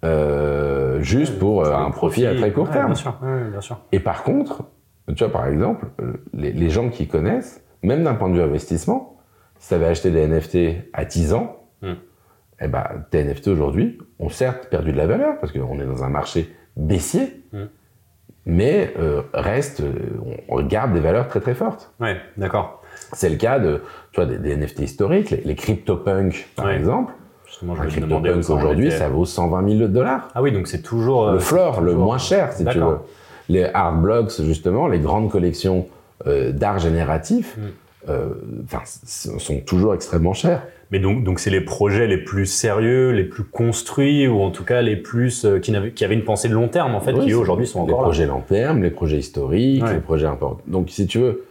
euh, 0.04 1.00
juste 1.00 1.38
pour 1.38 1.64
euh, 1.64 1.74
un 1.74 1.90
profit 1.90 2.26
à 2.26 2.34
très 2.34 2.52
court 2.52 2.66
Ouais, 2.68 2.72
terme. 2.72 2.86
Bien 2.86 2.94
sûr. 2.94 3.18
Bien 3.50 3.60
sûr. 3.60 3.80
Et 3.92 4.00
par 4.00 4.22
contre, 4.22 4.64
tu 5.08 5.24
vois, 5.24 5.32
par 5.32 5.46
exemple, 5.46 5.86
les, 6.34 6.52
les 6.52 6.70
gens 6.70 6.88
qui 6.90 7.08
connaissent, 7.08 7.64
même 7.82 8.04
d'un 8.04 8.14
point 8.14 8.28
de 8.28 8.34
vue 8.34 8.42
investissement, 8.42 9.16
si 9.58 9.68
tu 9.68 9.74
avais 9.74 9.86
acheté 9.86 10.10
des 10.10 10.26
NFT 10.26 10.88
à 10.92 11.04
10 11.04 11.32
ans, 11.34 11.54
Hmm. 11.80 11.94
eh 12.60 12.66
ben, 12.66 12.84
tes 13.12 13.22
NFT 13.22 13.46
aujourd'hui 13.48 13.98
ont 14.18 14.28
certes 14.28 14.66
perdu 14.68 14.90
de 14.90 14.96
la 14.96 15.06
valeur 15.06 15.38
parce 15.40 15.52
qu'on 15.52 15.78
est 15.80 15.86
dans 15.86 16.02
un 16.02 16.08
marché 16.08 16.52
baissier, 16.76 17.44
Mm. 17.52 17.58
mais 18.46 18.92
euh, 18.98 19.22
reste, 19.32 19.82
on 20.48 20.60
garde 20.62 20.92
des 20.92 20.98
valeurs 21.00 21.28
très 21.28 21.38
très 21.40 21.54
fortes. 21.54 21.94
Ouais, 22.00 22.16
d'accord. 22.36 22.82
C'est 23.12 23.28
le 23.30 23.36
cas 23.36 23.58
de, 23.58 23.80
tu 24.12 24.20
vois, 24.20 24.26
des, 24.26 24.38
des 24.38 24.56
NFT 24.56 24.80
historiques, 24.80 25.30
les, 25.30 25.42
les 25.44 25.54
CryptoPunk 25.54 26.48
par 26.56 26.66
Ouais. 26.66 26.76
exemple. 26.76 27.12
Justement, 27.46 27.74
je 27.76 27.82
Un 27.82 27.86
CryptoPunk 27.86 28.50
aujourd'hui, 28.50 28.90
ça 28.90 29.08
vaut 29.08 29.24
120 29.24 29.68
000 29.78 29.88
dollars. 29.88 30.28
Ah 30.34 30.42
oui, 30.42 30.52
donc 30.52 30.66
c'est 30.68 30.82
toujours. 30.82 31.28
euh, 31.28 31.32
le 31.34 31.38
floor, 31.38 31.76
c'est 31.76 31.80
le 31.80 31.86
toujours- 31.92 32.04
moins 32.04 32.18
cher, 32.18 32.52
si 32.52 32.64
tu 32.64 32.78
veux. 32.78 32.98
Les 33.48 33.64
art 33.64 33.94
blocks, 33.96 34.30
justement, 34.42 34.86
les 34.88 34.98
grandes 34.98 35.30
collections 35.30 35.86
euh, 36.26 36.52
d'art 36.52 36.78
génératif, 36.80 37.56
Mm. 37.56 37.60
euh, 38.10 38.28
sont 38.84 39.60
toujours 39.66 39.94
extrêmement 39.94 40.34
chères. 40.34 40.62
Mais 40.90 40.98
donc, 40.98 41.22
donc 41.24 41.38
c'est 41.38 41.50
les 41.50 41.60
projets 41.60 42.06
les 42.06 42.16
plus 42.18 42.46
sérieux, 42.46 43.10
les 43.10 43.24
plus 43.24 43.44
construits, 43.44 44.26
ou 44.26 44.40
en 44.40 44.50
tout 44.50 44.64
cas 44.64 44.80
les 44.82 44.96
plus 44.96 45.44
euh, 45.44 45.58
qui, 45.58 45.72
qui 45.94 46.04
avaient 46.04 46.14
une 46.14 46.24
pensée 46.24 46.48
de 46.48 46.54
long 46.54 46.68
terme 46.68 46.94
en 46.94 47.00
fait, 47.00 47.12
Oui, 47.12 47.26
qui 47.26 47.34
aujourd'hui 47.34 47.66
sont 47.66 47.84
les 47.86 47.92
encore 47.92 48.02
là. 48.02 48.08
projets 48.08 48.26
long 48.26 48.40
terme, 48.40 48.82
les 48.82 48.90
projets 48.90 49.18
historiques, 49.18 49.84
Ouais. 49.84 49.94
les 49.94 50.00
projets 50.00 50.26
importants. 50.26 50.62
Donc, 50.66 50.88
si 50.90 51.06
tu 51.06 51.18
veux, 51.18 51.44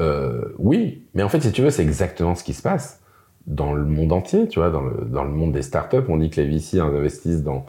euh, 0.00 0.42
oui, 0.58 1.02
mais 1.14 1.22
en 1.22 1.28
fait, 1.28 1.40
si 1.40 1.52
tu 1.52 1.62
veux, 1.62 1.70
c'est 1.70 1.82
exactement 1.82 2.34
ce 2.34 2.42
qui 2.44 2.52
se 2.54 2.62
passe 2.62 3.00
dans 3.46 3.72
le 3.72 3.84
monde 3.84 4.12
entier, 4.12 4.46
tu 4.48 4.58
vois, 4.60 4.70
dans 4.70 4.82
le, 4.82 5.04
dans 5.06 5.24
le 5.24 5.30
monde 5.30 5.52
des 5.52 5.62
startups. 5.62 5.96
On 6.08 6.16
dit 6.16 6.30
que 6.30 6.40
les 6.40 6.46
VC 6.48 6.78
investissent 6.80 7.42
dans, 7.42 7.66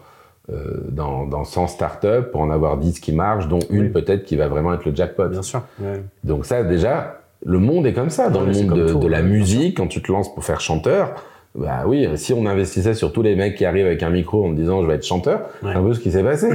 euh, 0.52 0.78
dans, 0.90 1.26
dans 1.26 1.44
100 1.44 1.68
startups 1.68 2.30
pour 2.32 2.42
en 2.42 2.50
avoir 2.52 2.78
10 2.78 3.00
qui 3.00 3.12
marchent, 3.12 3.48
dont 3.48 3.60
une 3.70 3.84
Oui. 3.84 3.90
peut-être 3.90 4.24
qui 4.24 4.36
va 4.36 4.48
vraiment 4.48 4.74
être 4.74 4.86
le 4.86 4.96
jackpot. 4.96 5.28
Bien 5.30 5.42
sûr. 5.42 5.64
Ouais. 5.80 6.04
Donc 6.24 6.46
ça, 6.46 6.64
déjà, 6.64 7.22
le 7.46 7.60
monde 7.60 7.86
est 7.88 7.94
comme 7.94 8.10
ça. 8.12 8.30
Dans 8.30 8.42
Ouais, 8.46 8.52
le 8.54 8.54
monde 8.68 8.78
de, 8.78 8.88
tout, 8.88 9.00
de 9.00 9.08
la 9.08 9.18
ouais, 9.22 9.24
musique, 9.28 9.78
quand 9.78 9.88
tu 9.88 10.02
te 10.02 10.12
lances 10.12 10.34
pour 10.34 10.44
faire 10.44 10.62
chanteur, 10.62 11.14
bah 11.56 11.84
oui, 11.86 12.08
si 12.16 12.34
on 12.34 12.46
investissait 12.46 12.94
sur 12.96 13.12
tous 13.12 13.22
les 13.22 13.36
mecs 13.36 13.56
qui 13.56 13.66
arrivent 13.66 13.86
avec 13.86 14.02
un 14.04 14.10
micro 14.10 14.46
en 14.46 14.52
disant 14.54 14.82
je 14.82 14.88
vais 14.88 14.96
être 14.96 15.06
chanteur, 15.06 15.42
c'est 15.62 15.68
un 15.70 15.84
peu 15.84 15.94
ce 15.94 16.00
qui 16.00 16.12
s'est 16.12 16.24
passé. 16.24 16.50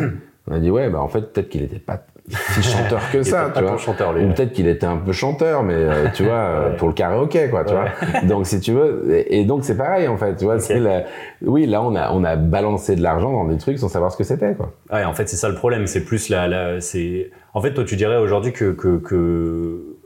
On 0.48 0.54
a 0.54 0.58
dit 0.58 0.70
ouais, 0.70 0.88
bah 0.90 1.00
en 1.00 1.08
fait 1.08 1.32
peut-être 1.32 1.48
qu'il 1.50 1.62
était 1.62 1.78
pas 1.78 2.02
si 2.30 2.62
chanteur 2.62 3.00
que 3.12 3.22
ça, 3.22 3.50
tu 3.54 3.62
vois. 3.62 3.76
chanteur, 3.78 4.12
lui. 4.12 4.24
Ou 4.24 4.28
peut-être 4.32 4.52
qu'il 4.52 4.68
était 4.68 4.86
un 4.86 4.96
peu 4.98 5.12
chanteur, 5.12 5.62
mais 5.62 5.74
euh, 5.74 6.06
tu 6.14 6.24
vois, 6.24 6.60
Ouais. 6.70 6.76
pour 6.76 6.88
le 6.88 6.94
karaoké, 6.94 7.48
quoi, 7.48 7.64
tu 7.64 7.74
Ouais. 7.74 7.80
vois. 8.12 8.20
Donc 8.22 8.46
si 8.46 8.60
tu 8.60 8.72
veux, 8.72 9.04
et, 9.32 9.44
donc 9.44 9.64
c'est 9.64 9.76
pareil 9.76 10.08
en 10.08 10.16
fait, 10.16 10.36
tu 10.36 10.44
vois. 10.44 10.56
Ok. 10.56 10.60
c'est 10.60 10.78
la- 10.78 11.04
oui, 11.42 11.66
là 11.66 11.82
on 11.82 11.94
a 11.94 12.10
on 12.12 12.24
a 12.24 12.36
balancé 12.36 12.96
de 12.96 13.02
l'argent 13.02 13.32
dans 13.32 13.44
des 13.44 13.56
trucs 13.58 13.78
sans 13.78 13.88
savoir 13.88 14.12
ce 14.12 14.16
que 14.16 14.24
c'était, 14.24 14.54
quoi. 14.54 14.72
Ouais, 14.92 15.04
en 15.04 15.12
fait, 15.14 15.28
c'est 15.28 15.36
ça 15.36 15.48
le 15.48 15.54
problème. 15.54 15.86
C'est 15.86 16.04
plus 16.04 16.28
la, 16.28 16.48
la 16.48 16.80
c'est. 16.80 17.30
En 17.54 17.60
fait, 17.62 17.72
toi, 17.74 17.84
tu 17.84 17.96
dirais 17.96 18.16
aujourd'hui 18.18 18.52
que, 18.52 18.72
que, 18.72 18.98
que 18.98 19.96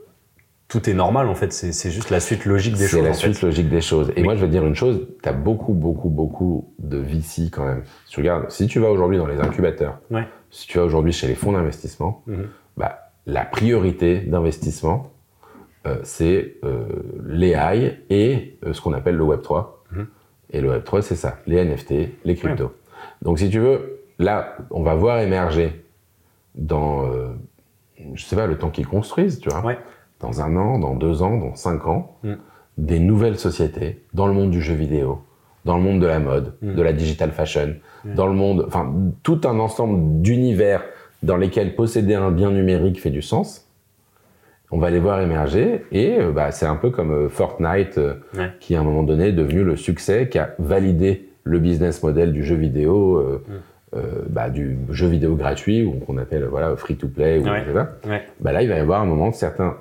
tout 0.73 0.89
est 0.89 0.93
normal. 0.93 1.27
En 1.29 1.35
fait, 1.35 1.53
c'est 1.53 1.71
c'est 1.71 1.91
juste 1.91 2.09
la 2.09 2.19
suite 2.19 2.45
logique 2.45 2.73
des 2.73 2.85
C'est 2.85 2.97
choses. 2.97 3.03
la 3.03 3.09
en 3.11 3.13
fait. 3.13 3.19
suite 3.31 3.41
logique 3.43 3.69
des 3.69 3.79
choses. 3.81 4.11
Et 4.15 4.23
moi, 4.23 4.35
je 4.35 4.41
vais 4.41 4.47
te 4.47 4.51
dire 4.51 4.65
une 4.65 4.75
chose, 4.75 5.07
tu 5.21 5.29
as 5.29 5.33
beaucoup, 5.33 5.73
beaucoup, 5.73 6.09
beaucoup 6.09 6.73
de 6.79 6.97
VC 6.97 7.49
quand 7.51 7.63
même. 7.65 7.83
Si 8.07 8.13
tu 8.13 8.19
regardes, 8.21 8.49
si 8.49 8.65
tu 8.67 8.79
vas 8.79 8.89
aujourd'hui 8.89 9.17
dans 9.19 9.27
les 9.27 9.39
incubateurs, 9.39 9.99
Ouais. 10.09 10.27
si 10.49 10.67
tu 10.67 10.79
vas 10.79 10.83
aujourd'hui 10.83 11.13
chez 11.13 11.27
les 11.27 11.35
fonds 11.35 11.51
d'investissement, 11.51 12.23
Mhm. 12.25 12.47
bah, 12.75 13.11
la 13.27 13.45
priorité 13.45 14.19
d'investissement, 14.21 15.11
euh, 15.85 15.97
c'est 16.03 16.55
euh, 16.63 16.85
l'AI 17.25 17.99
et 18.09 18.57
euh, 18.65 18.73
ce 18.73 18.81
qu'on 18.81 18.93
appelle 18.93 19.15
le 19.15 19.23
Web3. 19.25 19.83
Mhm. 19.91 20.07
Et 20.51 20.59
le 20.61 20.69
Web3, 20.71 21.01
c'est 21.01 21.15
ça, 21.15 21.37
les 21.45 21.57
NFT, 21.63 22.15
les 22.25 22.35
cryptos. 22.35 22.71
Donc 23.21 23.37
si 23.39 23.49
tu 23.49 23.59
veux, 23.59 23.99
là, 24.17 24.57
on 24.71 24.81
va 24.81 24.95
voir 24.95 25.19
émerger 25.19 25.85
dans, 26.55 27.05
euh, 27.05 27.27
je 28.15 28.23
sais 28.23 28.35
pas, 28.35 28.47
le 28.47 28.57
temps 28.57 28.69
qu'ils 28.69 28.87
construisent, 28.87 29.39
tu 29.39 29.49
vois 29.49 29.63
Ouais. 29.63 29.77
Dans 30.23 30.41
un 30.41 30.55
an, 30.55 30.79
dans 30.79 30.95
deux 30.95 31.21
ans, 31.21 31.37
dans 31.37 31.53
cinq 31.55 31.85
ans, 31.85 32.15
Mm. 32.23 32.33
des 32.77 32.99
nouvelles 32.99 33.37
sociétés 33.37 34.01
dans 34.13 34.25
le 34.25 34.33
monde 34.33 34.49
du 34.49 34.61
jeu 34.61 34.73
vidéo, 34.73 35.19
dans 35.65 35.77
le 35.77 35.83
monde 35.83 35.99
de 36.01 36.07
la 36.07 36.19
mode, 36.19 36.53
Mm. 36.61 36.73
de 36.75 36.81
la 36.81 36.93
digital 36.93 37.31
fashion, 37.31 37.75
Mm. 38.05 38.15
dans 38.15 38.27
le 38.27 38.33
monde, 38.33 38.63
enfin, 38.67 38.91
tout 39.21 39.41
un 39.43 39.59
ensemble 39.59 40.21
d'univers 40.21 40.81
dans 41.21 41.37
lesquels 41.37 41.75
posséder 41.75 42.15
un 42.15 42.31
bien 42.31 42.51
numérique 42.51 42.99
fait 43.01 43.09
du 43.11 43.21
sens. 43.21 43.67
On 44.71 44.77
va 44.79 44.89
les 44.89 44.99
voir 44.99 45.21
émerger 45.21 45.85
et 45.91 46.17
euh, 46.19 46.31
bah, 46.31 46.49
c'est 46.51 46.65
un 46.65 46.75
peu 46.77 46.89
comme 46.89 47.11
euh, 47.11 47.29
Fortnite 47.29 47.97
euh, 47.99 48.15
Ouais. 48.35 48.49
qui 48.59 48.75
à 48.75 48.79
un 48.79 48.83
moment 48.83 49.03
donné 49.03 49.27
est 49.27 49.31
devenu 49.33 49.63
le 49.63 49.75
succès, 49.75 50.27
qui 50.29 50.39
a 50.39 50.55
validé 50.57 51.29
le 51.43 51.59
business 51.59 52.01
model 52.01 52.31
du 52.33 52.43
jeu 52.43 52.55
vidéo, 52.55 53.17
euh, 53.17 53.37
bah, 54.29 54.49
du 54.49 54.75
jeu 54.89 55.07
vidéo 55.07 55.35
gratuit 55.35 55.83
ou 55.83 55.91
qu'on 55.99 56.17
appelle 56.17 56.45
voilà 56.45 56.75
free 56.75 56.95
to 56.95 57.07
play 57.07 57.37
ou 57.37 57.43
Ouais. 57.43 57.61
etc 57.61 57.85
Ouais. 58.07 58.23
bah 58.39 58.51
là, 58.51 58.63
il 58.63 58.69
va 58.69 58.75
y 58.77 58.79
avoir 58.79 59.01
un 59.01 59.05
moment 59.05 59.29
de 59.29 59.35
certains 59.35 59.75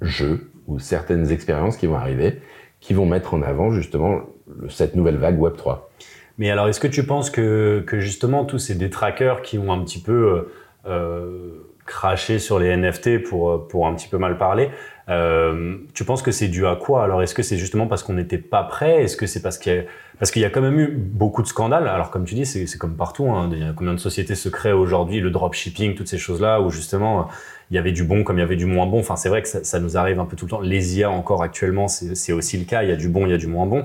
jeux 0.00 0.50
ou 0.66 0.78
certaines 0.78 1.30
expériences 1.30 1.76
qui 1.76 1.86
vont 1.86 1.96
arriver 1.96 2.40
qui 2.80 2.94
vont 2.94 3.06
mettre 3.06 3.34
en 3.34 3.42
avant 3.42 3.70
justement 3.70 4.22
cette 4.68 4.94
nouvelle 4.94 5.16
vague 5.16 5.40
Web 5.40 5.56
3. 5.56 5.90
Mais 6.38 6.50
alors, 6.50 6.68
est-ce 6.68 6.80
que 6.80 6.86
tu 6.86 7.04
penses 7.04 7.30
que, 7.30 7.84
justement 7.94 8.44
tous 8.44 8.58
ces 8.58 8.74
détraqueurs 8.74 9.42
qui 9.42 9.58
ont 9.58 9.72
un 9.72 9.82
petit 9.82 10.00
peu 10.00 10.12
euh, 10.12 10.42
euh, 10.86 11.50
craché 11.84 12.38
sur 12.38 12.58
les 12.58 12.76
NFT 12.76 13.24
pour, 13.24 13.66
pour 13.66 13.86
un 13.86 13.94
petit 13.94 14.08
peu 14.08 14.18
mal 14.18 14.38
parler, 14.38 14.70
euh, 15.08 15.76
tu 15.94 16.04
penses 16.04 16.20
que 16.22 16.30
c'est 16.32 16.48
dû 16.48 16.66
à 16.66 16.76
quoi 16.76 17.02
Alors, 17.04 17.22
est-ce 17.22 17.34
que 17.34 17.42
c'est 17.42 17.56
justement 17.56 17.86
parce 17.86 18.02
qu'on 18.02 18.12
n'était 18.12 18.36
pas 18.38 18.62
prêt? 18.62 19.04
Est-ce 19.04 19.16
que 19.16 19.26
c'est 19.26 19.40
parce 19.40 19.56
qu'il 19.56 19.74
y, 19.74 19.78
a- 19.78 19.82
parce 20.18 20.30
qu'il 20.30 20.42
y 20.42 20.44
a 20.44 20.50
quand 20.50 20.60
même 20.60 20.78
eu 20.78 20.88
beaucoup 20.88 21.42
de 21.42 21.46
scandales? 21.46 21.88
Alors, 21.88 22.10
comme 22.10 22.24
tu 22.26 22.34
dis, 22.34 22.44
c'est 22.44 22.66
comme 22.78 22.94
partout. 22.96 23.26
Il 23.52 23.58
y 23.58 23.62
a 23.62 23.72
combien 23.74 23.94
de 23.94 23.98
sociétés 23.98 24.34
se 24.34 24.48
créent 24.50 24.72
aujourd'hui 24.72 25.20
Le 25.20 25.30
dropshipping, 25.30 25.94
toutes 25.94 26.08
ces 26.08 26.18
choses-là, 26.18 26.60
où 26.60 26.68
justement, 26.70 27.28
il 27.70 27.74
y 27.76 27.78
avait 27.78 27.92
du 27.92 28.04
bon 28.04 28.22
comme 28.22 28.36
il 28.36 28.40
y 28.40 28.44
avait 28.44 28.56
du 28.56 28.66
moins 28.66 28.86
bon. 28.86 28.98
Enfin, 29.00 29.16
c'est 29.16 29.30
vrai 29.30 29.40
que 29.42 29.48
ça, 29.48 29.80
nous 29.80 29.96
arrive 29.96 30.20
un 30.20 30.26
peu 30.26 30.36
tout 30.36 30.44
le 30.44 30.50
temps. 30.50 30.60
Les 30.60 30.98
IA, 30.98 31.10
encore 31.10 31.42
actuellement, 31.42 31.88
c'est 31.88 32.14
c'est 32.14 32.32
aussi 32.32 32.58
le 32.58 32.64
cas. 32.64 32.82
Il 32.82 32.90
y 32.90 32.92
a 32.92 32.96
du 32.96 33.08
bon, 33.08 33.24
il 33.26 33.30
y 33.30 33.34
a 33.34 33.38
du 33.38 33.46
moins 33.46 33.66
bon. 33.66 33.84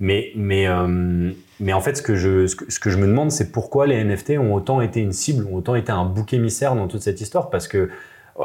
Mais, 0.00 0.32
mais, 0.34 0.66
euh, 0.66 1.30
mais 1.60 1.72
en 1.74 1.80
fait, 1.80 1.96
ce 1.96 2.02
que, 2.02 2.14
je, 2.14 2.46
ce, 2.46 2.56
que, 2.56 2.70
ce 2.72 2.80
que 2.80 2.88
je 2.88 2.96
me 2.96 3.06
demande, 3.06 3.30
c'est 3.30 3.52
pourquoi 3.52 3.86
les 3.86 3.96
NFT 3.96 4.38
ont 4.38 4.54
autant 4.54 4.80
été 4.80 5.00
une 5.00 5.12
cible, 5.12 5.46
ont 5.46 5.56
autant 5.56 5.74
été 5.74 5.92
un 5.92 6.06
bouc 6.06 6.32
émissaire 6.32 6.74
dans 6.74 6.88
toute 6.88 7.02
cette 7.02 7.20
histoire? 7.20 7.50
Parce 7.50 7.68
que, 7.68 7.90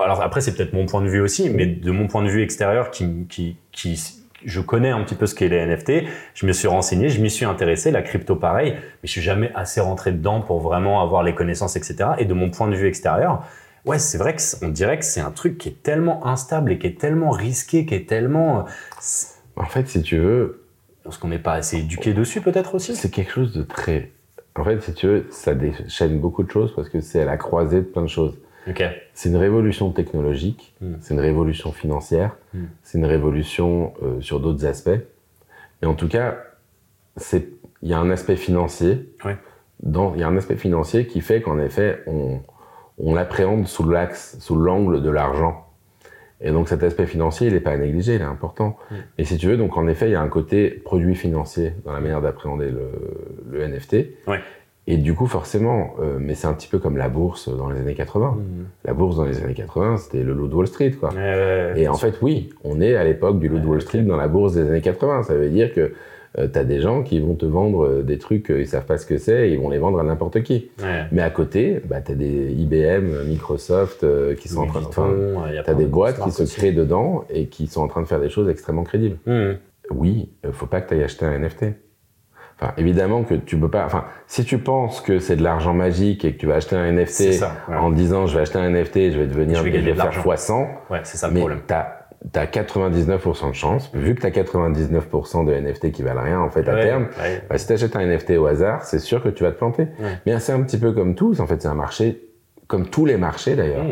alors 0.04 0.22
après, 0.22 0.42
c'est 0.42 0.54
peut-être 0.56 0.74
mon 0.74 0.86
point 0.86 1.02
de 1.02 1.08
vue 1.10 1.22
aussi, 1.22 1.50
mais 1.50 1.66
de 1.66 1.92
mon 1.92 2.08
point 2.08 2.24
de 2.24 2.30
vue 2.30 2.42
extérieur, 2.42 2.92
qui, 2.92 3.26
qui, 3.30 3.58
qui, 3.72 4.00
je 4.44 4.60
connais 4.62 4.90
un 4.90 5.02
petit 5.04 5.16
peu 5.16 5.26
ce 5.26 5.34
qu'est 5.36 5.48
les 5.50 5.66
NFT, 5.66 6.04
je 6.34 6.46
me 6.46 6.52
suis 6.54 6.68
renseigné, 6.68 7.10
je 7.10 7.22
m'y 7.22 7.30
suis 7.30 7.46
intéressé, 7.46 7.92
la 7.92 8.02
crypto 8.02 8.36
pareil, 8.36 8.74
mais 8.74 8.80
je 9.06 9.12
suis 9.12 9.22
jamais 9.22 9.52
assez 9.56 9.82
rentré 9.82 10.12
dedans 10.12 10.42
pour 10.42 10.60
vraiment 10.60 11.02
avoir 11.02 11.24
les 11.24 11.34
connaissances, 11.34 11.76
etc. 11.76 12.12
Et 12.20 12.26
de 12.26 12.34
mon 12.34 12.50
point 12.50 12.68
de 12.68 12.76
vue 12.76 12.88
extérieur, 12.88 13.44
ouais, 13.86 13.98
c'est 14.00 14.18
vrai 14.18 14.36
qu'on 14.36 14.68
dirait 14.70 15.00
que 15.00 15.06
c'est 15.06 15.22
un 15.22 15.32
truc 15.32 15.58
qui 15.58 15.70
est 15.70 15.82
tellement 15.84 16.26
instable 16.28 16.72
et 16.74 16.78
qui 16.78 16.88
est 16.88 17.00
tellement 17.00 17.32
risqué, 17.32 17.86
qui 17.86 17.96
est 17.96 18.08
tellement. 18.08 18.66
c'est- 19.00 19.36
En 19.56 19.66
fait, 19.66 19.88
si 19.88 20.02
tu 20.02 20.18
veux, 20.18 20.62
Parce 21.04 21.18
qu'on 21.20 21.28
n'est 21.28 21.38
pas 21.40 21.54
assez 21.54 21.78
éduqué 21.78 22.14
dessus, 22.14 22.42
peut-être 22.42 22.74
aussi 22.74 22.96
c'est 22.96 23.12
quelque 23.12 23.32
chose 23.32 23.54
de 23.54 23.62
très... 23.62 24.12
En 24.56 24.64
fait, 24.64 24.82
si 24.82 24.92
tu 24.94 25.06
veux, 25.06 25.28
ça 25.30 25.54
déchaîne 25.54 26.20
beaucoup 26.20 26.42
de 26.42 26.50
choses 26.50 26.74
parce 26.76 26.90
que 26.90 27.00
c'est 27.00 27.22
à 27.22 27.26
la 27.26 27.38
croisée 27.38 27.82
de 27.82 27.86
plein 27.86 28.02
de 28.02 28.08
choses. 28.08 28.36
C'est 29.14 29.30
une 29.30 29.36
révolution 29.38 29.92
technologique, 29.92 30.76
Mm. 30.82 30.94
c'est 31.02 31.14
une 31.14 31.20
révolution 31.20 31.72
financière, 31.72 32.36
Mm. 32.54 32.64
c'est 32.84 32.98
une 32.98 33.06
révolution 33.06 33.94
euh, 34.04 34.20
sur 34.22 34.40
d'autres 34.40 34.66
aspects. 34.66 35.00
Mais 35.82 35.88
en 35.88 35.94
tout 35.94 36.08
cas, 36.08 36.38
il 37.34 37.90
y 37.90 37.94
a 37.94 38.00
un 38.00 38.10
aspect 38.10 38.36
financier. 38.36 39.10
Ouais. 39.24 39.38
Dans, 39.84 40.14
il 40.16 40.22
y 40.22 40.24
a 40.24 40.28
un 40.28 40.38
aspect 40.38 40.56
financier 40.56 41.06
qui 41.06 41.22
fait 41.22 41.42
qu'en 41.42 41.60
effet, 41.60 42.02
on, 42.08 42.40
on 42.98 43.14
l'appréhende 43.14 43.68
sous 43.68 43.88
l'axe, 43.88 44.38
sous 44.40 44.56
l'angle 44.56 45.02
de 45.04 45.10
l'argent. 45.10 45.62
Et 46.42 46.52
donc 46.52 46.68
cet 46.68 46.84
aspect 46.84 47.06
financier, 47.08 47.48
il 47.48 47.54
n'est 47.54 47.60
pas 47.62 47.72
à 47.72 47.78
négliger, 47.78 48.16
il 48.16 48.22
est 48.22 48.26
important. 48.26 48.78
Mm. 48.90 48.96
Et 49.20 49.26
si 49.26 49.38
tu 49.38 49.48
veux, 49.48 49.58
donc 49.58 49.78
en 49.78 49.88
effet, 49.88 50.10
il 50.10 50.12
y 50.14 50.16
a 50.16 50.22
un 50.22 50.28
côté 50.30 50.70
produit 50.70 51.16
financier 51.16 51.74
dans 51.86 51.92
la 51.94 52.00
manière 52.00 52.22
d'appréhender 52.22 52.70
le, 52.72 52.90
le 53.50 53.68
NFT. 53.68 53.94
Ouais. 54.28 54.40
Et 54.88 54.98
du 54.98 55.16
coup, 55.16 55.26
forcément, 55.26 55.96
euh, 56.00 56.18
mais 56.20 56.36
c'est 56.36 56.46
un 56.46 56.54
petit 56.54 56.68
peu 56.68 56.78
comme 56.78 56.96
la 56.98 57.10
bourse 57.10 57.50
dans 57.50 57.70
les 57.72 57.80
années 57.80 57.96
80. 57.96 58.38
La 58.84 58.94
bourse 58.94 59.16
dans 59.18 59.26
les 59.26 59.42
années 59.44 59.56
80, 59.56 59.98
c'était 59.98 60.22
le 60.24 60.34
loup 60.34 60.48
de 60.48 60.54
Wall 60.56 60.68
Street, 60.68 60.92
quoi. 60.92 61.10
Euh, 61.18 61.74
Et 61.76 61.88
en 61.88 61.96
fait, 61.96 62.16
oui, 62.22 62.52
on 62.64 62.80
est 62.82 62.96
à 62.96 63.04
l'époque 63.04 63.40
du 63.40 63.48
loup 63.50 63.60
de 63.60 63.66
Wall. 63.66 63.82
Street 63.82 64.04
dans 64.04 64.16
la 64.18 64.28
bourse 64.28 64.54
des 64.54 64.62
années 64.62 64.82
80. 64.82 65.24
Ça 65.24 65.34
veut 65.34 65.50
dire 65.50 65.74
que 65.74 65.94
euh, 66.38 66.48
t'as 66.48 66.64
des 66.66 66.82
gens 66.82 67.02
qui 67.02 67.20
vont 67.20 67.34
te 67.34 67.46
vendre 67.46 67.86
euh, 67.86 68.02
des 68.04 68.18
trucs, 68.20 68.52
euh, 68.52 68.60
ils 68.62 68.68
savent 68.68 68.86
pas 68.86 68.98
ce 68.98 69.06
que 69.08 69.18
c'est, 69.18 69.50
ils 69.52 69.58
vont 69.58 69.70
les 69.70 69.78
vendre 69.80 70.00
à 70.00 70.04
n'importe 70.04 70.44
qui. 70.44 70.70
ouais. 70.84 71.06
Mais 71.12 71.22
à 71.22 71.30
côté, 71.32 71.82
bah, 71.90 72.02
t'as 72.02 72.14
des 72.14 72.52
IBM, 72.52 73.24
Microsoft 73.26 74.04
euh, 74.04 74.36
qui 74.36 74.50
sont 74.50 74.62
en 74.64 74.68
train 74.68 74.82
de... 74.82 74.86
enfin, 74.86 75.08
Vuitton, 75.08 75.42
il 75.48 75.56
y 75.56 75.58
a 75.58 75.64
T'as 75.64 75.72
plein 75.72 75.76
des 75.80 75.86
de 75.86 75.90
boîtes 75.90 76.20
qui 76.22 76.32
se 76.32 76.44
aussi. 76.44 76.58
créent 76.58 76.74
dedans 76.74 77.24
et 77.30 77.48
qui 77.48 77.68
sont 77.68 77.82
en 77.82 77.88
train 77.88 78.02
de 78.02 78.08
faire 78.08 78.20
des 78.20 78.30
choses 78.30 78.50
extrêmement 78.50 78.84
crédibles. 78.84 79.18
Mhm. 79.26 79.58
Oui, 79.92 80.30
faut 80.52 80.66
pas 80.66 80.82
que 80.82 80.90
tu 80.90 80.96
ailles 80.96 81.04
acheter 81.04 81.26
un 81.26 81.40
NFT. 81.40 81.66
Enfin, 82.62 82.74
évidemment 82.78 83.24
que 83.24 83.34
tu 83.36 83.58
peux 83.58 83.70
pas. 83.70 83.84
Enfin, 83.86 84.06
si 84.28 84.46
tu 84.46 84.58
penses 84.60 85.02
que 85.02 85.20
c'est 85.20 85.36
de 85.36 85.44
l'argent 85.44 85.74
magique 85.74 86.24
et 86.24 86.34
que 86.34 86.40
tu 86.40 86.46
vas 86.48 86.56
acheter 86.56 86.76
un 86.78 86.90
NFT 86.92 87.10
C'est 87.10 87.32
ça, 87.34 87.52
ouais. 87.68 87.76
en 87.76 87.90
disant 87.92 88.28
je 88.28 88.36
vais 88.36 88.42
acheter 88.44 88.58
un 88.58 88.70
NFT, 88.70 89.12
je 89.12 89.20
vais 89.20 89.28
devenir, 89.28 89.58
Je 89.60 89.64
vais 89.64 89.72
gagner 89.72 89.92
de 89.92 89.96
faire 89.96 90.06
l'argent. 90.06 90.22
x100, 90.24 90.68
Ouais, 90.90 91.00
c'est 91.04 91.18
ça 91.18 91.28
le 91.28 91.34
mais 91.34 91.40
problème. 91.42 91.60
t'as 91.68 91.88
as 92.34 92.46
99% 92.46 93.50
de 93.50 93.54
chance. 93.54 93.92
Vu 93.94 94.16
que 94.16 94.22
t'as 94.22 94.30
99% 94.30 95.46
de 95.46 95.54
NFT 95.54 95.92
qui 95.92 96.02
valent 96.02 96.22
rien 96.24 96.40
en 96.40 96.50
fait 96.50 96.68
à 96.68 96.76
terme, 96.76 97.04
ouais. 97.22 97.44
bah, 97.50 97.58
si 97.58 97.68
t'achètes 97.68 97.96
un 97.96 98.06
NFT 98.06 98.32
au 98.38 98.46
hasard, 98.48 98.84
c'est 98.84 99.00
sûr 99.00 99.22
que 99.22 99.30
tu 99.30 99.44
vas 99.44 99.52
te 99.52 99.58
planter. 99.58 99.88
Mais 100.26 100.40
c'est 100.40 100.54
un 100.54 100.62
petit 100.62 100.78
peu 100.78 100.92
comme 100.94 101.14
tout. 101.16 101.40
En 101.40 101.46
fait, 101.48 101.62
c'est 101.62 101.68
un 101.68 101.76
marché 101.76 102.22
comme 102.68 102.88
tous 102.88 103.06
les 103.06 103.18
marchés 103.18 103.56
d'ailleurs, 103.56 103.86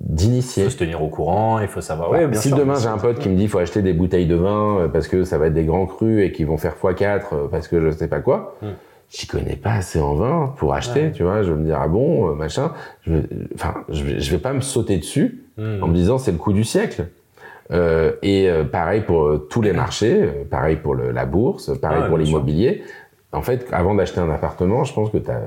Mhm. 0.00 0.08
Il 0.10 0.14
d'initier. 0.16 0.64
faut 0.64 0.70
se 0.70 0.76
tenir 0.78 1.02
au 1.02 1.08
courant, 1.08 1.60
il 1.60 1.68
faut 1.68 1.80
savoir. 1.80 2.10
Ouais, 2.10 2.20
Ouais, 2.20 2.26
bien 2.28 2.40
si 2.40 2.48
sûr, 2.48 2.56
demain 2.56 2.74
j'ai 2.78 2.88
un 2.88 2.98
pote 2.98 3.18
qui 3.18 3.28
me 3.28 3.36
dit 3.36 3.48
faut 3.48 3.58
acheter 3.58 3.82
des 3.82 3.92
bouteilles 3.92 4.26
de 4.26 4.34
vin 4.34 4.78
euh, 4.78 4.88
parce 4.88 5.08
que 5.08 5.24
ça 5.24 5.36
va 5.38 5.46
être 5.48 5.54
des 5.54 5.64
grands 5.64 5.86
crus 5.86 6.24
et 6.24 6.32
qui 6.32 6.44
vont 6.44 6.56
faire 6.56 6.74
x4 6.82 7.20
euh, 7.32 7.46
parce 7.50 7.68
que 7.68 7.80
je 7.80 7.90
sais 7.90 8.08
pas 8.08 8.20
quoi, 8.20 8.56
Hmm. 8.62 8.68
j'y 9.10 9.26
connais 9.26 9.56
pas 9.56 9.72
assez 9.72 10.00
en 10.00 10.14
vin 10.14 10.54
pour 10.56 10.72
acheter, 10.74 11.00
Ouais. 11.06 11.12
tu 11.12 11.22
vois. 11.22 11.42
Je 11.42 11.52
vais 11.52 11.58
me 11.58 11.64
dire 11.64 11.78
ah 11.80 11.88
bon, 11.88 12.30
euh, 12.30 12.34
machin. 12.34 12.72
Je 13.02 13.12
vais, 13.12 13.22
enfin, 13.54 13.74
je 13.90 14.04
vais, 14.04 14.20
je 14.20 14.30
vais 14.30 14.38
pas 14.38 14.52
me 14.54 14.60
sauter 14.62 14.96
dessus 14.96 15.42
Mhm. 15.58 15.82
en 15.82 15.88
me 15.88 15.94
disant 15.94 16.16
c'est 16.18 16.32
le 16.32 16.38
coup 16.38 16.52
du 16.54 16.64
siècle. 16.64 17.06
Euh, 17.72 18.12
et 18.22 18.48
pareil 18.72 19.02
pour 19.02 19.46
tous 19.48 19.62
les 19.62 19.72
marchés, 19.72 20.28
pareil 20.50 20.76
pour 20.76 20.94
le- 20.96 21.12
la 21.12 21.24
bourse, 21.24 21.78
pareil 21.78 22.02
pour 22.08 22.18
l'immobilier. 22.18 22.82
En 23.32 23.42
fait, 23.42 23.68
avant 23.70 23.94
d'acheter 23.94 24.18
un 24.18 24.28
appartement, 24.30 24.82
je 24.82 24.92
pense 24.92 25.10
que 25.10 25.18
tu 25.18 25.30
as, 25.30 25.40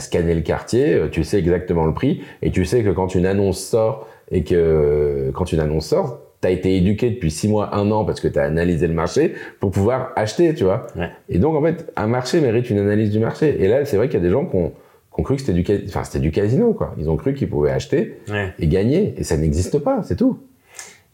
scanné 0.00 0.34
le 0.34 0.40
quartier, 0.42 0.94
euh, 0.94 1.08
tu 1.10 1.24
sais 1.24 1.38
exactement 1.38 1.84
le 1.86 1.94
prix, 1.94 2.22
et 2.42 2.50
tu 2.50 2.64
sais 2.64 2.82
que 2.82 2.90
quand 2.90 3.14
une 3.14 3.26
annonce 3.26 3.58
sort, 3.60 4.08
et 4.30 4.44
que 4.44 5.30
quand 5.34 5.52
une 5.52 5.60
annonce 5.60 5.86
sort, 5.86 6.20
tu 6.40 6.48
as 6.48 6.50
été 6.50 6.76
éduqué 6.76 7.10
depuis 7.10 7.30
six 7.30 7.48
mois, 7.48 7.74
un 7.76 7.90
an, 7.90 8.04
parce 8.04 8.20
que 8.20 8.28
tu 8.28 8.38
as 8.38 8.42
analysé 8.44 8.86
le 8.88 8.94
marché, 8.94 9.34
pour 9.60 9.70
pouvoir 9.70 10.10
acheter, 10.16 10.54
tu 10.54 10.64
vois. 10.64 10.86
Ouais. 10.96 11.10
Et 11.28 11.38
donc, 11.38 11.54
en 11.54 11.62
fait, 11.62 11.92
un 11.96 12.06
marché 12.08 12.40
mérite 12.40 12.68
une 12.70 12.78
analyse 12.78 13.10
du 13.10 13.18
marché. 13.20 13.62
Et 13.62 13.68
là, 13.68 13.84
c'est 13.84 13.96
vrai 13.96 14.08
qu'il 14.08 14.18
y 14.18 14.22
a 14.22 14.24
des 14.26 14.30
gens 14.32 14.46
qui 14.46 14.56
ont, 14.56 14.70
qui 15.14 15.20
ont 15.20 15.22
cru 15.22 15.36
que 15.36 15.42
c'était 15.42 15.52
du, 15.52 15.64
enfin, 15.86 16.02
du 16.18 16.30
casino, 16.32 16.72
quoi. 16.72 16.94
Ils 16.98 17.08
ont 17.10 17.16
cru 17.16 17.34
qu'ils 17.34 17.48
pouvaient 17.48 17.70
acheter 17.70 18.18
Ouais. 18.30 18.52
et 18.58 18.66
gagner, 18.66 19.14
et 19.18 19.22
ça 19.24 19.36
n'existe 19.36 19.78
pas, 19.78 20.02
c'est 20.02 20.16
tout. 20.16 20.38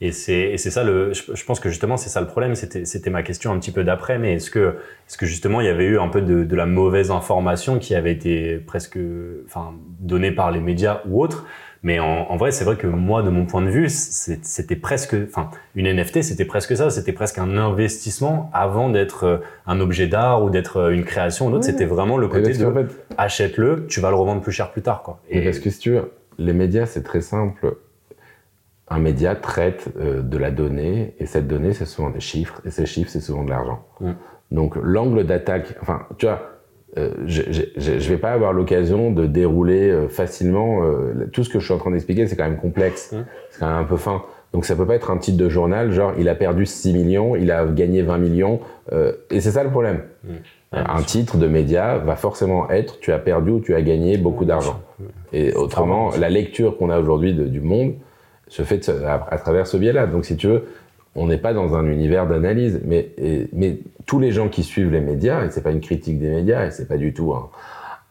Et 0.00 0.12
c'est 0.12 0.50
et 0.52 0.58
c'est 0.58 0.70
ça 0.70 0.84
le. 0.84 1.12
Je, 1.12 1.22
je 1.34 1.44
pense 1.44 1.58
que 1.58 1.68
justement 1.68 1.96
c'est 1.96 2.08
ça 2.08 2.20
le 2.20 2.26
problème. 2.26 2.54
C'était 2.54 2.84
c'était 2.84 3.10
ma 3.10 3.22
question 3.22 3.52
un 3.52 3.58
petit 3.58 3.72
peu 3.72 3.82
d'après. 3.82 4.18
Mais 4.18 4.34
est-ce 4.34 4.50
que 4.50 4.76
est-ce 5.08 5.18
que 5.18 5.26
justement 5.26 5.60
il 5.60 5.66
y 5.66 5.70
avait 5.70 5.86
eu 5.86 5.98
un 5.98 6.08
peu 6.08 6.20
de, 6.20 6.44
de 6.44 6.56
la 6.56 6.66
mauvaise 6.66 7.10
information 7.10 7.78
qui 7.78 7.94
avait 7.94 8.12
été 8.12 8.58
presque 8.58 8.98
enfin 9.46 9.74
donnée 10.00 10.30
par 10.30 10.52
les 10.52 10.60
médias 10.60 11.00
ou 11.08 11.22
autres? 11.22 11.46
Mais 11.82 12.00
en, 12.00 12.06
en 12.06 12.36
vrai, 12.36 12.50
c'est 12.50 12.64
vrai 12.64 12.76
que 12.76 12.86
moi, 12.86 13.22
de 13.22 13.30
mon 13.30 13.46
point 13.46 13.62
de 13.62 13.68
vue, 13.68 13.88
c'était 13.88 14.76
presque, 14.76 15.14
enfin, 15.28 15.50
une 15.76 15.86
NFT, 15.86 16.22
c'était 16.22 16.44
presque 16.44 16.76
ça. 16.76 16.90
C'était 16.90 17.12
presque 17.12 17.38
un 17.38 17.56
investissement 17.56 18.50
avant 18.52 18.88
d'être 18.88 19.24
euh, 19.24 19.38
un 19.66 19.78
objet 19.80 20.08
d'art 20.08 20.42
ou 20.42 20.50
d'être 20.50 20.78
euh, 20.78 20.90
une 20.90 21.04
création 21.04 21.46
ou. 21.46 21.54
Ouais. 21.54 21.62
C'était 21.62 21.84
vraiment 21.84 22.16
le 22.16 22.26
côté 22.28 22.52
de 22.52 22.72
fait, 22.72 22.86
achète-le, 23.16 23.86
tu 23.86 24.00
vas 24.00 24.10
le 24.10 24.16
revendre 24.16 24.40
plus 24.40 24.52
cher 24.52 24.72
plus 24.72 24.82
tard, 24.82 25.02
quoi. 25.02 25.20
Et 25.30 25.42
parce 25.42 25.60
que 25.60 25.70
si 25.70 25.78
tu 25.78 25.90
veux, 25.90 26.10
les 26.38 26.52
médias, 26.52 26.86
c'est 26.86 27.02
très 27.02 27.20
simple. 27.20 27.76
Un 28.90 28.98
média 29.00 29.34
traite 29.34 29.88
euh, 30.00 30.22
de 30.22 30.38
la 30.38 30.50
donnée, 30.50 31.14
et 31.18 31.26
cette 31.26 31.46
donnée, 31.46 31.74
c'est 31.74 31.84
souvent 31.84 32.10
des 32.10 32.20
chiffres, 32.20 32.60
et 32.64 32.70
ces 32.70 32.86
chiffres, 32.86 33.10
c'est 33.10 33.20
souvent 33.20 33.44
de 33.44 33.50
l'argent. 33.50 33.84
Donc 34.50 34.76
l'angle 34.82 35.24
d'attaque, 35.24 35.74
enfin, 35.82 36.06
tu 36.16 36.24
vois, 36.24 36.42
euh, 36.96 37.10
je 37.26 37.42
je 37.76 38.08
vais 38.08 38.16
pas 38.16 38.32
avoir 38.32 38.54
l'occasion 38.54 39.10
de 39.10 39.26
dérouler 39.26 39.90
euh, 39.90 40.08
facilement. 40.08 40.80
tout 41.32 41.44
ce 41.44 41.50
que 41.50 41.58
je 41.58 41.64
suis 41.66 41.74
en 41.74 41.78
train 41.78 41.90
d'expliquer, 41.90 42.26
c'est 42.26 42.36
quand 42.36 42.48
même 42.48 42.58
complexe, 42.58 43.14
c'est 43.50 43.60
quand 43.60 43.66
même 43.66 43.76
un 43.76 43.84
peu 43.84 43.98
fin. 43.98 44.22
Donc 44.54 44.64
ça 44.64 44.74
peut 44.74 44.86
pas 44.86 44.94
être 44.94 45.10
un 45.10 45.18
titre 45.18 45.36
de 45.36 45.50
journal, 45.50 45.92
genre 45.92 46.14
il 46.18 46.30
a 46.30 46.34
perdu 46.34 46.64
6 46.64 46.94
millions, 46.94 47.36
il 47.36 47.50
a 47.50 47.66
gagné 47.66 48.00
20 48.00 48.16
millions, 48.16 48.60
et 49.30 49.42
c'est 49.42 49.50
ça 49.50 49.62
le 49.62 49.70
problème. 49.70 50.00
Un 50.72 50.98
sûr. 50.98 51.06
titre 51.06 51.36
de 51.36 51.46
média 51.46 51.98
va 51.98 52.16
forcément 52.16 52.70
être 52.70 53.00
tu 53.00 53.12
as 53.12 53.18
perdu 53.18 53.50
ou 53.50 53.60
tu 53.60 53.74
as 53.74 53.82
gagné 53.82 54.16
beaucoup 54.16 54.46
d'argent. 54.46 54.80
Et 55.34 55.54
autrement, 55.54 56.10
la 56.18 56.30
lecture 56.30 56.78
qu'on 56.78 56.88
a 56.88 56.98
aujourd'hui 56.98 57.34
du 57.34 57.60
monde 57.60 57.94
se 58.48 58.62
fait 58.62 58.82
ce- 58.84 58.92
à, 59.04 59.26
à 59.30 59.38
travers 59.38 59.66
ce 59.66 59.76
biais-là. 59.76 60.06
Donc, 60.06 60.24
si 60.24 60.36
tu 60.36 60.46
veux, 60.48 60.64
on 61.14 61.26
n'est 61.26 61.38
pas 61.38 61.52
dans 61.54 61.74
un 61.74 61.86
univers 61.86 62.26
d'analyse, 62.26 62.80
mais, 62.84 63.10
et- 63.18 63.48
mais 63.52 63.78
tous 64.06 64.18
les 64.20 64.30
gens 64.30 64.48
qui 64.48 64.62
suivent 64.62 64.90
les 64.92 65.00
médias, 65.00 65.44
et 65.44 65.50
c'est 65.50 65.62
pas 65.62 65.70
une 65.70 65.80
critique 65.80 66.18
des 66.18 66.30
médias, 66.30 66.66
et 66.66 66.70
c'est 66.70 66.86
pas 66.88 66.96
du 66.96 67.12
tout 67.12 67.32
un, 67.34 67.48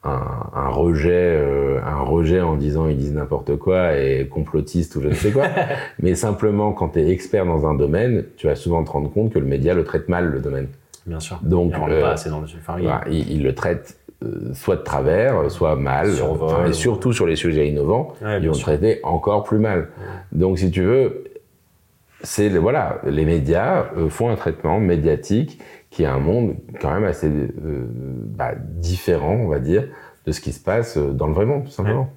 un, 0.04 0.22
un 0.56 0.70
rejet, 0.70 1.12
euh, 1.14 1.80
un 1.86 2.02
rejet 2.02 2.40
en 2.42 2.56
disant 2.56 2.88
ils 2.88 2.98
disent 2.98 3.14
n'importe 3.14 3.58
quoi 3.58 3.98
et 3.98 4.28
complotiste 4.28 4.96
ou 4.96 5.02
je 5.02 5.10
ne 5.10 5.14
sais 5.14 5.32
quoi, 5.32 5.46
mais 6.02 6.16
simplement 6.16 6.72
quand 6.72 6.90
tu 6.90 7.00
es 7.00 7.10
expert 7.10 7.46
dans 7.46 7.66
un 7.68 7.74
domaine, 7.74 8.24
tu 8.38 8.48
vas 8.48 8.56
souvent 8.56 8.84
te 8.84 8.92
rendre 8.92 9.12
compte 9.12 9.34
que 9.34 9.40
le 9.40 9.46
média 9.46 9.74
le 9.74 9.84
traite 9.84 10.08
mal 10.08 10.26
le 10.32 10.40
domaine. 10.40 10.68
Bien 11.06 11.20
sûr. 11.20 11.40
Donc, 11.42 11.74
rentre 11.76 11.92
euh, 11.94 12.02
pas 12.02 12.12
assez 12.12 12.30
dans 12.30 12.40
le. 12.42 12.46
Enfin, 12.60 12.76
il- 12.78 12.84
Voilà, 12.84 13.02
il, 13.10 13.32
il 13.32 13.44
le 13.44 13.56
traite 13.56 13.98
soit 14.54 14.78
de 14.78 14.82
travers, 14.82 15.38
euh, 15.38 15.50
soit 15.50 15.76
mal, 15.76 16.12
Survol. 16.12 16.50
Enfin, 16.50 16.66
et 16.66 16.74
surtout 16.74 17.14
sur 17.14 17.28
les 17.28 17.36
sujets 17.36 17.68
innovants, 17.68 18.14
Ouais, 18.22 18.40
ils 18.40 18.48
vont 18.48 18.56
traiter 18.56 19.00
encore 19.04 19.44
plus 19.44 19.60
mal. 19.60 19.90
Donc, 20.32 20.60
si 20.60 20.72
tu 20.72 20.82
veux, 20.82 21.24
c'est 22.24 22.50
voilà, 22.50 23.00
les 23.06 23.26
médias 23.26 23.86
euh, 23.96 24.10
font 24.10 24.30
un 24.30 24.36
traitement 24.36 24.80
médiatique 24.80 25.62
qui 25.90 26.04
est 26.04 26.08
un 26.08 26.20
monde 26.20 26.56
quand 26.82 26.94
même 26.94 27.06
assez 27.06 27.28
euh, 27.28 27.86
bah, 28.26 28.54
différent, 28.56 29.34
on 29.34 29.48
va 29.48 29.60
dire, 29.60 29.88
de 30.26 30.32
ce 30.32 30.42
qui 30.42 30.52
se 30.52 30.60
passe 30.60 30.98
euh, 30.98 31.12
dans 31.12 31.28
le 31.28 31.34
vrai 31.34 31.46
monde, 31.46 31.66
tout 31.66 31.72
simplement. 31.72 32.02
Ouais, 32.02 32.08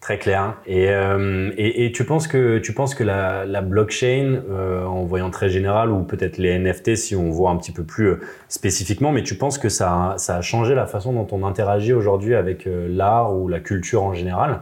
très 0.00 0.18
clair. 0.18 0.54
Et, 0.66 0.90
euh, 0.90 1.50
et, 1.56 1.84
et 1.86 1.92
tu 1.92 2.04
penses 2.04 2.28
que 2.28 2.58
tu 2.58 2.72
penses 2.72 2.94
que 2.94 3.02
la, 3.04 3.44
la 3.46 3.60
blockchain, 3.62 4.42
euh, 4.50 4.84
en 4.84 5.04
voyant 5.04 5.30
très 5.30 5.48
général, 5.48 5.90
ou 5.90 6.02
peut-être 6.04 6.38
les 6.38 6.56
NFT 6.58 6.94
si 6.96 7.16
on 7.16 7.30
voit 7.30 7.50
un 7.50 7.56
petit 7.56 7.72
peu 7.72 7.82
plus 7.84 8.06
euh, 8.08 8.20
spécifiquement, 8.48 9.10
mais 9.12 9.22
tu 9.22 9.34
penses 9.36 9.58
que 9.58 9.68
ça, 9.68 10.12
a- 10.12 10.18
ça 10.18 10.36
a 10.36 10.40
changé 10.40 10.74
la 10.74 10.86
façon 10.86 11.12
dont 11.12 11.26
on 11.32 11.44
interagit 11.46 11.92
aujourd'hui 11.92 12.34
avec 12.34 12.68
l'art 12.88 13.34
ou 13.36 13.48
la 13.48 13.60
culture 13.60 14.02
en 14.04 14.14
général? 14.14 14.60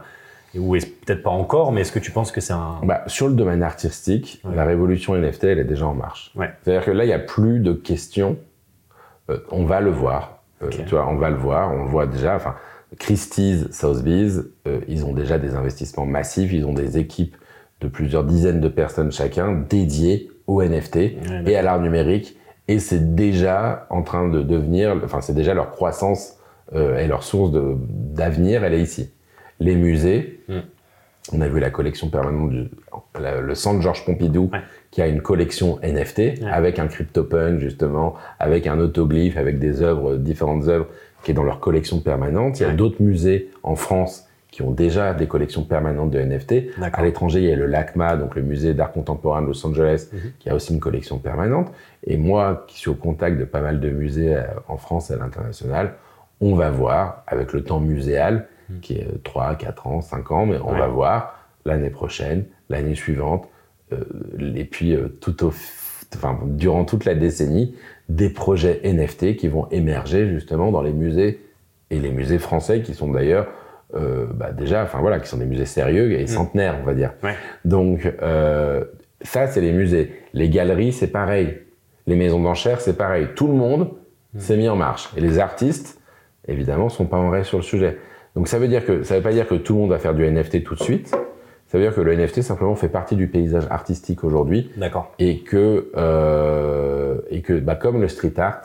Ou 0.57 0.71
peut-être 1.05 1.21
pas 1.21 1.29
encore, 1.29 1.71
mais 1.71 1.81
est-ce 1.81 1.91
que 1.91 1.99
tu 1.99 2.09
penses 2.09 2.31
que 2.31 2.41
c'est 2.41 2.53
un 2.53 2.79
Bah, 2.81 3.03
sur 3.05 3.27
le 3.27 3.35
domaine 3.35 3.61
artistique, 3.61 4.41
Ouais. 4.43 4.55
la 4.55 4.63
révolution 4.65 5.13
NFT, 5.15 5.43
elle 5.43 5.59
est 5.59 5.65
déjà 5.65 5.85
en 5.85 5.93
marche. 5.93 6.31
Ouais. 6.35 6.49
C'est-à-dire 6.63 6.83
que 6.85 6.91
là, 6.91 7.03
il 7.03 7.07
n'y 7.07 7.13
a 7.13 7.19
plus 7.19 7.59
de 7.59 7.73
questions. 7.73 8.37
On 9.51 9.65
va 9.65 9.81
le 9.81 9.91
voir. 9.91 10.39
Tu 10.71 10.81
vois, 10.89 11.05
on 11.07 11.17
va 11.17 11.29
le 11.29 11.35
voir. 11.35 11.71
On 11.73 11.83
le 11.83 11.89
voit 11.89 12.07
déjà. 12.07 12.35
Enfin, 12.37 12.55
Christie's, 12.99 13.69
Sotheby's, 13.71 14.43
euh, 14.67 14.79
ils 14.87 15.05
ont 15.05 15.13
déjà 15.13 15.37
des 15.37 15.55
investissements 15.55 16.05
massifs. 16.05 16.51
Ils 16.53 16.65
ont 16.65 16.73
des 16.73 16.97
équipes 16.97 17.35
de 17.81 17.87
plusieurs 17.87 18.23
dizaines 18.23 18.59
de 18.61 18.69
personnes 18.69 19.11
chacun 19.11 19.53
dédiées 19.69 20.29
au 20.47 20.61
NFT 20.63 20.95
Ouais, 20.95 21.43
et 21.45 21.55
à 21.57 21.61
l'art 21.61 21.79
numérique. 21.81 22.37
Et 22.69 22.79
c'est 22.79 23.15
déjà 23.15 23.85
en 23.89 24.01
train 24.03 24.29
de 24.29 24.41
devenir, 24.41 24.99
enfin, 25.03 25.21
c'est 25.21 25.35
déjà 25.35 25.53
leur 25.53 25.71
croissance 25.71 26.37
euh, 26.75 26.97
et 26.99 27.07
leur 27.07 27.23
source 27.23 27.51
d'avenir, 27.53 28.63
elle 28.63 28.73
est 28.73 28.81
ici. 28.81 29.09
Les 29.59 29.75
musées, 29.75 30.41
Mm. 30.49 30.59
on 31.33 31.41
a 31.41 31.47
vu 31.47 31.59
la 31.59 31.69
collection 31.69 32.09
permanente 32.09 32.49
du 32.51 32.69
la- 33.19 33.41
le 33.41 33.55
centre 33.55 33.81
Georges 33.81 34.05
Pompidou 34.05 34.49
Ouais. 34.53 34.59
qui 34.91 35.01
a 35.01 35.07
une 35.07 35.21
collection 35.21 35.79
NFT 35.81 36.19
Ouais. 36.19 36.49
avec 36.51 36.79
un 36.79 36.87
CryptoPunk 36.87 37.59
justement, 37.59 38.15
avec 38.39 38.65
un 38.67 38.79
autoglyphe, 38.79 39.37
avec 39.37 39.59
des 39.59 39.81
œuvres, 39.81 40.15
différentes 40.15 40.67
œuvres 40.67 40.87
qui 41.27 41.31
est 41.31 41.33
dans 41.33 41.43
leur 41.43 41.59
collection 41.59 41.99
permanente. 41.99 42.57
Il 42.57 42.63
y 42.63 42.65
a 42.65 42.69
Ouais. 42.69 42.73
d'autres 42.73 43.01
musées 43.01 43.51
en 43.61 43.75
France 43.75 44.29
qui 44.49 44.61
ont 44.61 44.71
déjà 44.71 45.13
des 45.13 45.27
collections 45.27 45.63
permanentes 45.65 46.09
de 46.09 46.19
NFT. 46.19 46.69
À 46.93 47.03
l'étranger, 47.03 47.39
il 47.41 47.49
y 47.49 47.51
a 47.51 47.55
le 47.57 47.65
LACMA, 47.65 48.15
donc 48.15 48.33
le 48.35 48.43
musée 48.43 48.73
d'art 48.73 48.93
contemporain 48.93 49.41
de 49.41 49.47
Los 49.47 49.67
Angeles, 49.67 50.07
Mhm. 50.13 50.19
qui 50.39 50.49
a 50.49 50.55
aussi 50.55 50.73
une 50.73 50.79
collection 50.79 51.17
permanente. 51.19 51.69
Et 52.05 52.15
moi, 52.15 52.63
qui 52.69 52.77
suis 52.79 52.89
au 52.89 52.93
contact 52.95 53.37
de 53.37 53.43
pas 53.43 53.59
mal 53.59 53.81
de 53.81 53.89
musées 53.89 54.37
euh, 54.37 54.43
en 54.69 54.77
France 54.77 55.11
et 55.11 55.15
à 55.15 55.17
l'international, 55.17 55.95
on 56.39 56.55
va 56.55 56.69
voir, 56.71 57.23
avec 57.27 57.51
le 57.51 57.61
temps 57.61 57.81
muséal, 57.81 58.47
Mhm. 58.69 58.79
qui 58.79 58.93
est 58.93 59.21
3, 59.25 59.55
4 59.55 59.85
ans, 59.87 59.99
5 59.99 60.31
ans, 60.31 60.45
mais 60.45 60.59
on 60.63 60.71
Ouais. 60.71 60.79
va 60.79 60.87
voir 60.87 61.39
l'année 61.65 61.89
prochaine, 61.89 62.45
l'année 62.69 62.95
suivante, 62.95 63.49
euh, 63.91 63.97
et 64.55 64.63
puis 64.63 64.95
euh, 64.95 65.09
tout 65.19 65.43
au, 65.45 65.51
enfin, 66.15 66.39
durant 66.45 66.85
toute 66.85 67.05
la 67.05 67.15
décennie, 67.15 67.75
des 68.09 68.29
projets 68.29 68.81
NFT 68.83 69.35
qui 69.35 69.47
vont 69.47 69.67
émerger 69.69 70.27
justement 70.29 70.71
dans 70.71 70.81
les 70.81 70.93
musées, 70.93 71.41
et 71.89 71.99
les 71.99 72.11
musées 72.11 72.39
français 72.39 72.81
qui 72.81 72.93
sont 72.93 73.11
d'ailleurs 73.11 73.47
euh, 73.95 74.25
bah, 74.33 74.51
déjà, 74.51 74.83
enfin 74.83 74.99
voilà, 74.99 75.19
qui 75.19 75.29
sont 75.29 75.37
des 75.37 75.45
musées 75.45 75.65
sérieux 75.65 76.11
et 76.11 76.27
centenaires, 76.27 76.77
on 76.81 76.85
va 76.85 76.93
dire. 76.93 77.13
Ouais. 77.23 77.35
Donc 77.63 78.11
euh, 78.21 78.83
ça, 79.21 79.47
c'est 79.47 79.61
les 79.61 79.71
musées. 79.71 80.11
Les 80.33 80.49
galeries, 80.49 80.91
c'est 80.91 81.07
pareil. 81.07 81.59
Les 82.05 82.15
maisons 82.15 82.41
d'enchères, 82.41 82.81
c'est 82.81 82.97
pareil. 82.97 83.29
Tout 83.35 83.47
le 83.47 83.53
monde 83.53 83.91
s'est 84.37 84.57
mis 84.57 84.67
en 84.67 84.75
marche. 84.75 85.09
Et 85.15 85.21
les 85.21 85.39
artistes, 85.39 85.99
évidemment, 86.47 86.89
sont 86.89 87.05
pas 87.05 87.17
en 87.17 87.29
rêve 87.29 87.45
sur 87.45 87.57
le 87.57 87.63
sujet. 87.63 87.97
Donc 88.35 88.47
ça 88.47 88.59
veut 88.59 88.67
dire 88.67 88.85
que 88.85 89.03
ça 89.03 89.15
veut 89.15 89.23
pas 89.23 89.31
dire 89.31 89.47
que 89.47 89.55
tout 89.55 89.73
le 89.73 89.79
monde 89.79 89.89
va 89.89 89.99
faire 89.99 90.13
du 90.13 90.29
NFT 90.29 90.63
tout 90.63 90.75
de 90.75 90.83
suite. 90.83 91.15
Ça 91.67 91.77
veut 91.77 91.83
dire 91.83 91.93
que 91.93 91.99
le 92.01 92.15
NFT 92.15 92.41
simplement 92.43 92.75
fait 92.75 92.87
partie 92.89 93.15
du 93.17 93.27
paysage 93.27 93.67
artistique 93.69 94.23
aujourd'hui 94.23 94.71
D'accord. 94.77 95.11
et 95.19 95.39
que 95.39 95.91
euh, 95.97 97.17
et 97.29 97.41
que 97.41 97.59
bah, 97.59 97.75
comme 97.75 97.99
le 98.01 98.07
street 98.07 98.33
art, 98.37 98.61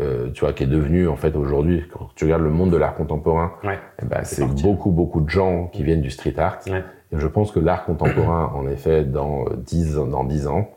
euh, 0.00 0.30
tu 0.32 0.40
vois, 0.44 0.52
qui 0.52 0.64
est 0.64 0.66
devenu 0.68 1.06
en 1.06 1.16
fait 1.16 1.36
aujourd'hui, 1.36 1.84
quand 1.92 2.08
tu 2.16 2.24
regardes 2.24 2.42
le 2.42 2.50
monde 2.50 2.70
de 2.70 2.76
l'art 2.76 2.94
contemporain, 2.94 3.52
Ouais. 3.62 3.78
eh 4.02 4.06
ben, 4.06 4.24
C'est 4.24 4.46
beaucoup 4.46 4.90
beaucoup 4.90 5.20
de 5.20 5.30
gens 5.30 5.68
qui 5.72 5.84
viennent 5.84 6.00
du 6.02 6.10
street 6.10 6.34
art. 6.38 6.58
Ouais. 6.66 6.82
Et 7.12 7.18
je 7.20 7.26
pense 7.28 7.52
que 7.52 7.60
l'art 7.60 7.84
contemporain, 7.84 8.50
en 8.54 8.66
effet, 8.66 9.04
dans 9.04 9.44
10, 9.56 9.94
dans 9.96 10.24
10 10.24 10.46
ans, 10.48 10.70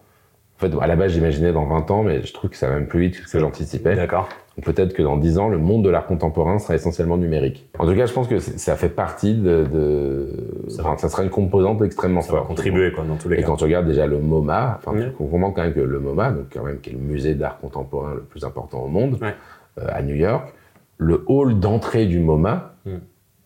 en 0.58 0.60
fait, 0.60 0.72
à 0.82 0.88
la 0.88 0.96
base, 0.96 1.12
j'imaginais 1.12 1.52
dans 1.52 1.66
20 1.66 1.92
ans, 1.92 2.04
mais 2.04 2.24
je 2.24 2.34
trouve 2.34 2.50
que 2.50 2.56
ça 2.56 2.70
va 2.70 2.76
même 2.76 2.88
plus 2.88 3.02
vite 3.02 3.22
que 3.22 3.28
ce 3.28 3.34
que 3.34 3.40
j'anticipais. 3.40 3.96
D'accord. 3.96 4.30
Donc 4.58 4.64
Peut-être 4.66 4.94
que 4.94 5.04
dans 5.04 5.18
10 5.18 5.38
ans, 5.38 5.50
le 5.50 5.58
monde 5.58 5.84
de 5.84 5.90
l'art 5.90 6.06
contemporain 6.06 6.60
sera 6.60 6.76
essentiellement 6.76 7.18
numérique. 7.18 7.68
En 7.78 7.86
tout 7.86 7.94
cas, 7.94 8.06
je 8.06 8.14
pense 8.14 8.30
que 8.30 8.40
ça 8.40 8.78
fait 8.78 8.88
partie 8.88 9.34
de... 9.36 9.66
de... 9.66 10.30
Ça 10.70 10.82
enfin, 10.82 10.92
va. 10.92 10.98
ça 10.98 11.10
sera 11.10 11.24
une 11.24 11.30
composante 11.30 11.82
extrêmement 11.82 12.22
Ça 12.22 12.32
va 12.32 12.38
forte. 12.38 12.48
contribuer 12.48 12.94
quoi 12.94 13.04
dans 13.04 13.18
tous 13.18 13.28
les 13.28 13.36
Et 13.36 13.42
cas. 13.42 13.48
quand 13.48 13.58
tu 13.58 13.66
regardes 13.66 13.86
déjà 13.88 14.08
le 14.08 14.18
MoMA, 14.20 14.76
enfin, 14.78 14.94
Ouais. 14.98 15.06
tu 15.08 15.12
comprends 15.12 15.52
quand 15.52 15.62
même 15.62 15.74
que 15.74 15.82
le 15.82 16.00
MoMA, 16.00 16.32
donc 16.32 16.46
quand 16.54 16.64
même 16.64 16.80
qui 16.80 16.92
est 16.92 16.94
le 16.94 17.00
musée 17.00 17.36
d'art 17.36 17.58
contemporain 17.60 18.14
le 18.14 18.22
plus 18.22 18.46
important 18.46 18.80
au 18.82 18.88
monde, 18.88 19.18
Ouais. 19.22 19.34
euh, 19.80 19.88
à 19.90 20.02
New 20.02 20.16
York, 20.16 20.54
le 20.98 21.26
hall 21.28 21.60
d'entrée 21.60 22.06
du 22.06 22.20
MoMA, 22.22 22.72
Mm. 22.86 22.92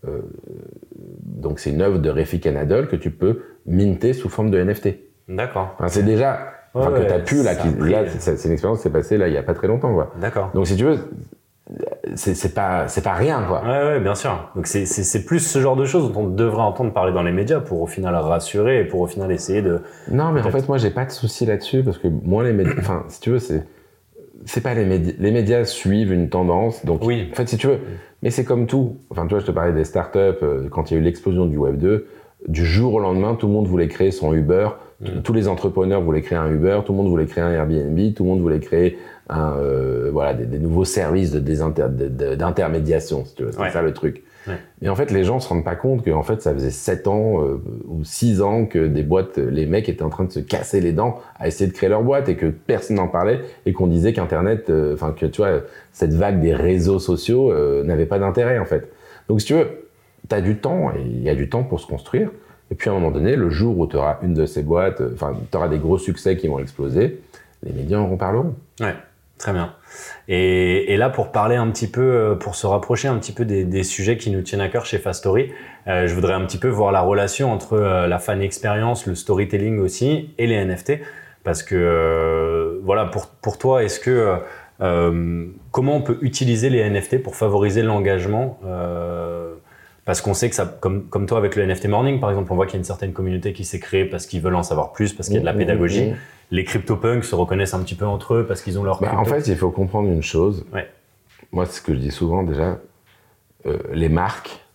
euh, 0.07 0.19
donc 1.23 1.59
c'est 1.59 1.71
une 1.71 1.81
œuvre 1.81 1.97
de 1.97 2.09
Refik 2.09 2.45
Anadol 2.45 2.87
que 2.87 2.95
tu 2.95 3.09
peux 3.09 3.41
minter 3.65 4.13
sous 4.13 4.29
forme 4.29 4.51
de 4.51 4.59
NFT. 4.63 4.89
D'accord. 5.27 5.73
Enfin, 5.75 5.87
c'est 5.87 6.03
déjà, 6.03 6.51
enfin, 6.79 6.91
Ouais, 6.91 6.99
que 7.01 7.09
t'as 7.09 7.17
ouais, 7.17 7.23
pu 7.23 7.43
là, 7.43 7.55
qui- 7.55 7.69
là, 7.89 8.03
c'est 8.19 8.45
une 8.45 8.51
expérience 8.51 8.79
qui 8.79 8.83
s'est 8.83 8.89
passée 8.89 9.17
là 9.17 9.27
il 9.27 9.33
y 9.33 9.37
a 9.37 9.43
pas 9.43 9.53
très 9.53 9.67
longtemps 9.67 9.93
quoi. 9.93 10.11
D'accord. 10.19 10.51
Donc 10.53 10.67
si 10.67 10.75
tu 10.75 10.83
veux, 10.85 10.97
c'est 12.15 12.53
pas 12.55 12.87
c'est 12.87 13.03
pas 13.03 13.13
rien 13.13 13.43
quoi. 13.47 13.61
Ouais, 13.61 13.83
ouais, 13.93 13.99
bien 13.99 14.15
sûr. 14.15 14.49
Donc 14.55 14.65
c'est- 14.65 15.25
plus 15.25 15.39
ce 15.39 15.59
genre 15.59 15.75
de 15.75 15.85
choses 15.85 16.11
dont 16.11 16.21
on 16.21 16.27
devrait 16.27 16.63
entendre 16.63 16.91
parler 16.93 17.13
dans 17.13 17.21
les 17.21 17.31
médias 17.31 17.59
pour 17.59 17.81
au 17.81 17.87
final 17.87 18.15
rassurer 18.15 18.79
et 18.81 18.83
pour 18.85 19.01
au 19.01 19.07
final 19.07 19.31
essayer 19.31 19.61
de. 19.61 19.79
Non, 20.09 20.31
mais 20.31 20.41
en 20.41 20.49
fait, 20.49 20.67
moi, 20.67 20.77
j'ai 20.77 20.89
pas 20.89 21.05
de 21.05 21.11
souci 21.11 21.45
là-dessus 21.45 21.83
parce 21.83 21.97
que 21.99 22.07
moi, 22.07 22.43
les 22.43 22.53
médias, 22.53 22.73
enfin, 22.79 23.03
si 23.09 23.19
tu 23.19 23.29
veux, 23.29 23.39
c'est, 23.39 23.63
c'est 24.45 24.61
pas 24.61 24.73
les 24.73 24.85
médias. 24.85 25.13
Les 25.19 25.31
médias 25.31 25.63
suivent 25.65 26.11
une 26.11 26.29
tendance, 26.29 26.83
donc, 26.85 27.03
Oui. 27.03 27.29
en 27.31 27.35
fait, 27.35 27.47
si 27.47 27.57
tu 27.57 27.67
veux, 27.67 27.77
mais 28.23 28.31
c'est 28.31 28.43
comme 28.45 28.65
tout. 28.65 28.97
Enfin, 29.11 29.23
tu 29.27 29.29
vois, 29.35 29.39
je 29.39 29.45
te 29.45 29.51
parlais 29.51 29.73
des 29.73 29.83
startups, 29.83 30.17
euh, 30.17 30.67
quand 30.71 30.89
il 30.89 30.95
y 30.95 30.97
a 30.97 30.99
eu 30.99 31.03
l'explosion 31.03 31.45
du 31.45 31.57
Web 31.57 31.77
2, 31.77 32.07
du 32.47 32.65
jour 32.65 32.95
au 32.95 32.99
lendemain, 32.99 33.35
tout 33.35 33.45
le 33.47 33.53
monde 33.53 33.67
voulait 33.67 33.89
créer 33.89 34.11
son 34.11 34.33
Uber, 34.33 34.69
Mm. 35.01 35.21
tous 35.23 35.31
les 35.33 35.47
entrepreneurs 35.47 36.01
voulaient 36.01 36.21
créer 36.21 36.37
un 36.37 36.51
Uber, 36.51 36.81
tout 36.85 36.91
le 36.91 36.97
monde 36.97 37.07
voulait 37.09 37.25
créer 37.25 37.43
un 37.43 37.51
Airbnb, 37.51 38.13
tout 38.13 38.23
le 38.23 38.29
monde 38.29 38.41
voulait 38.41 38.59
créer 38.59 38.97
un, 39.29 39.53
euh, 39.57 40.09
voilà, 40.11 40.33
des, 40.33 40.45
des 40.45 40.59
nouveaux 40.59 40.83
services 40.85 41.31
de- 41.31 41.39
d'intermédiation, 42.35 43.25
si 43.25 43.35
tu 43.35 43.43
veux. 43.43 43.51
C'est 43.51 43.59
Ouais. 43.61 43.69
ça 43.71 43.81
le 43.81 43.93
truc. 43.93 44.23
Ouais. 44.47 44.55
Et 44.81 44.89
en 44.89 44.95
fait, 44.95 45.11
les 45.11 45.23
gens 45.23 45.39
se 45.39 45.47
rendent 45.49 45.63
pas 45.65 45.75
compte 45.75 46.03
que 46.03 46.11
en 46.11 46.23
fait, 46.23 46.41
ça 46.41 46.53
faisait 46.53 46.71
7 46.71 47.07
ans 47.07 47.43
euh, 47.43 47.61
ou 47.87 48.03
6 48.03 48.41
ans 48.41 48.65
que 48.65 48.87
des 48.87 49.03
boîtes, 49.03 49.37
les 49.37 49.65
mecs 49.65 49.89
étaient 49.89 50.01
en 50.03 50.09
train 50.09 50.23
de 50.23 50.31
se 50.31 50.39
casser 50.39 50.79
les 50.81 50.93
dents 50.93 51.19
à 51.37 51.47
essayer 51.47 51.69
de 51.69 51.75
créer 51.75 51.89
leur 51.89 52.03
boîte 52.03 52.29
et 52.29 52.35
que 52.35 52.47
personne 52.47 52.95
n'en 52.95 53.07
parlait 53.09 53.41
et 53.65 53.73
qu'on 53.73 53.87
disait 53.87 54.13
qu'Internet, 54.13 54.69
euh, 54.69 54.93
enfin 54.93 55.13
que 55.17 55.25
tu 55.25 55.41
vois, 55.41 55.59
cette 55.91 56.13
vague 56.13 56.41
des 56.41 56.53
réseaux 56.53 56.99
sociaux 56.99 57.51
euh, 57.51 57.83
n'avait 57.83 58.05
pas 58.05 58.17
d'intérêt 58.19 58.59
en 58.59 58.65
fait. 58.65 58.89
Donc 59.27 59.41
si 59.41 59.47
tu 59.47 59.53
veux, 59.53 59.67
tu 60.27 60.35
as 60.35 60.41
du 60.41 60.55
temps 60.57 60.91
et 60.91 61.01
il 61.05 61.21
y 61.21 61.29
a 61.29 61.35
du 61.35 61.49
temps 61.49 61.63
pour 61.63 61.79
se 61.79 61.87
construire. 61.87 62.31
Et 62.71 62.75
puis 62.75 62.89
à 62.89 62.93
un 62.93 62.95
moment 62.95 63.11
donné, 63.11 63.35
le 63.35 63.49
jour 63.49 63.77
où 63.77 63.87
tu 63.87 63.97
auras 63.97 64.17
une 64.21 64.33
de 64.33 64.45
ces 64.45 64.63
boîtes, 64.63 65.01
euh, 65.01 65.11
enfin, 65.13 65.33
tu 65.51 65.57
auras 65.57 65.67
des 65.67 65.79
gros 65.79 65.97
succès 65.97 66.37
qui 66.37 66.47
vont 66.47 66.59
exploser, 66.59 67.21
les 67.63 67.73
médias 67.73 67.97
en 67.97 68.07
reparleront. 68.07 68.55
Ouais, 68.79 68.95
très 69.37 69.53
bien. 69.53 69.73
Et, 70.27 70.95
là, 70.97 71.09
pour 71.09 71.31
parler 71.31 71.55
un 71.55 71.69
petit 71.71 71.87
peu, 71.87 72.01
euh, 72.01 72.35
pour 72.35 72.55
se 72.55 72.67
rapprocher 72.67 73.07
un 73.07 73.17
petit 73.17 73.31
peu 73.31 73.43
des, 73.43 73.83
sujets 73.83 74.17
qui 74.17 74.29
nous 74.29 74.41
tiennent 74.41 74.61
à 74.61 74.69
cœur 74.69 74.85
chez 74.85 74.99
Fastory, 74.99 75.51
euh, 75.87 76.07
je 76.07 76.13
voudrais 76.13 76.33
un 76.33 76.45
petit 76.45 76.59
peu 76.59 76.67
voir 76.67 76.91
la 76.91 77.01
relation 77.01 77.51
entre 77.51 77.77
la 77.77 78.19
fan 78.19 78.41
expérience, 78.41 79.07
le 79.07 79.15
storytelling 79.15 79.79
aussi, 79.79 80.29
et 80.37 80.45
les 80.45 80.63
NFT. 80.63 80.99
Parce 81.43 81.63
que, 81.63 82.79
voilà, 82.83 83.05
pour, 83.05 83.27
pour 83.27 83.57
toi, 83.57 83.83
est-ce 83.83 83.99
que. 83.99 84.35
comment 85.71 85.95
on 85.95 86.01
peut 86.01 86.19
utiliser 86.21 86.69
les 86.69 86.87
NFT 86.87 87.23
pour 87.23 87.35
favoriser 87.35 87.81
l'engagement 87.81 88.59
parce 90.09 90.21
qu'on 90.21 90.33
sait 90.33 90.49
que 90.49 90.55
ça, 90.55 90.65
comme, 90.65 91.03
comme 91.07 91.27
toi 91.27 91.37
avec 91.37 91.55
le 91.55 91.63
NFT 91.67 91.87
Morning 91.87 92.19
par 92.19 92.31
exemple, 92.31 92.51
on 92.51 92.55
voit 92.55 92.65
qu'il 92.65 92.73
y 92.73 92.77
a 92.77 92.79
une 92.79 92.83
certaine 92.83 93.13
communauté 93.13 93.53
qui 93.53 93.63
s'est 93.63 93.77
créée 93.79 94.05
parce 94.05 94.25
qu'ils 94.25 94.41
veulent 94.41 94.55
en 94.55 94.63
savoir 94.63 94.91
plus, 94.91 95.13
parce 95.13 95.27
qu'il 95.27 95.35
y 95.35 95.37
a 95.37 95.41
de 95.41 95.45
la 95.45 95.53
Mmh, 95.53 95.57
pédagogie. 95.59 96.05
mmh, 96.07 96.13
mmh. 96.13 96.17
Les 96.49 96.63
CryptoPunks 96.63 97.23
se 97.25 97.35
reconnaissent 97.35 97.75
un 97.75 97.83
petit 97.83 97.93
peu 97.93 98.07
entre 98.07 98.33
eux 98.33 98.45
parce 98.47 98.63
qu'ils 98.63 98.79
ont 98.79 98.83
leur 98.83 98.99
Bah, 99.01 99.13
en 99.15 99.23
fait, 99.23 99.47
il 99.47 99.55
faut 99.55 99.69
comprendre 99.69 100.09
une 100.09 100.23
chose. 100.23 100.65
Ouais. 100.73 100.87
Moi, 101.51 101.67
c'est 101.67 101.73
ce 101.73 101.81
que 101.83 101.93
je 101.93 101.99
dis 101.99 102.09
souvent 102.09 102.41
déjà. 102.41 102.79
euh, 103.67 103.77
les 103.93 104.09
marques, 104.09 104.65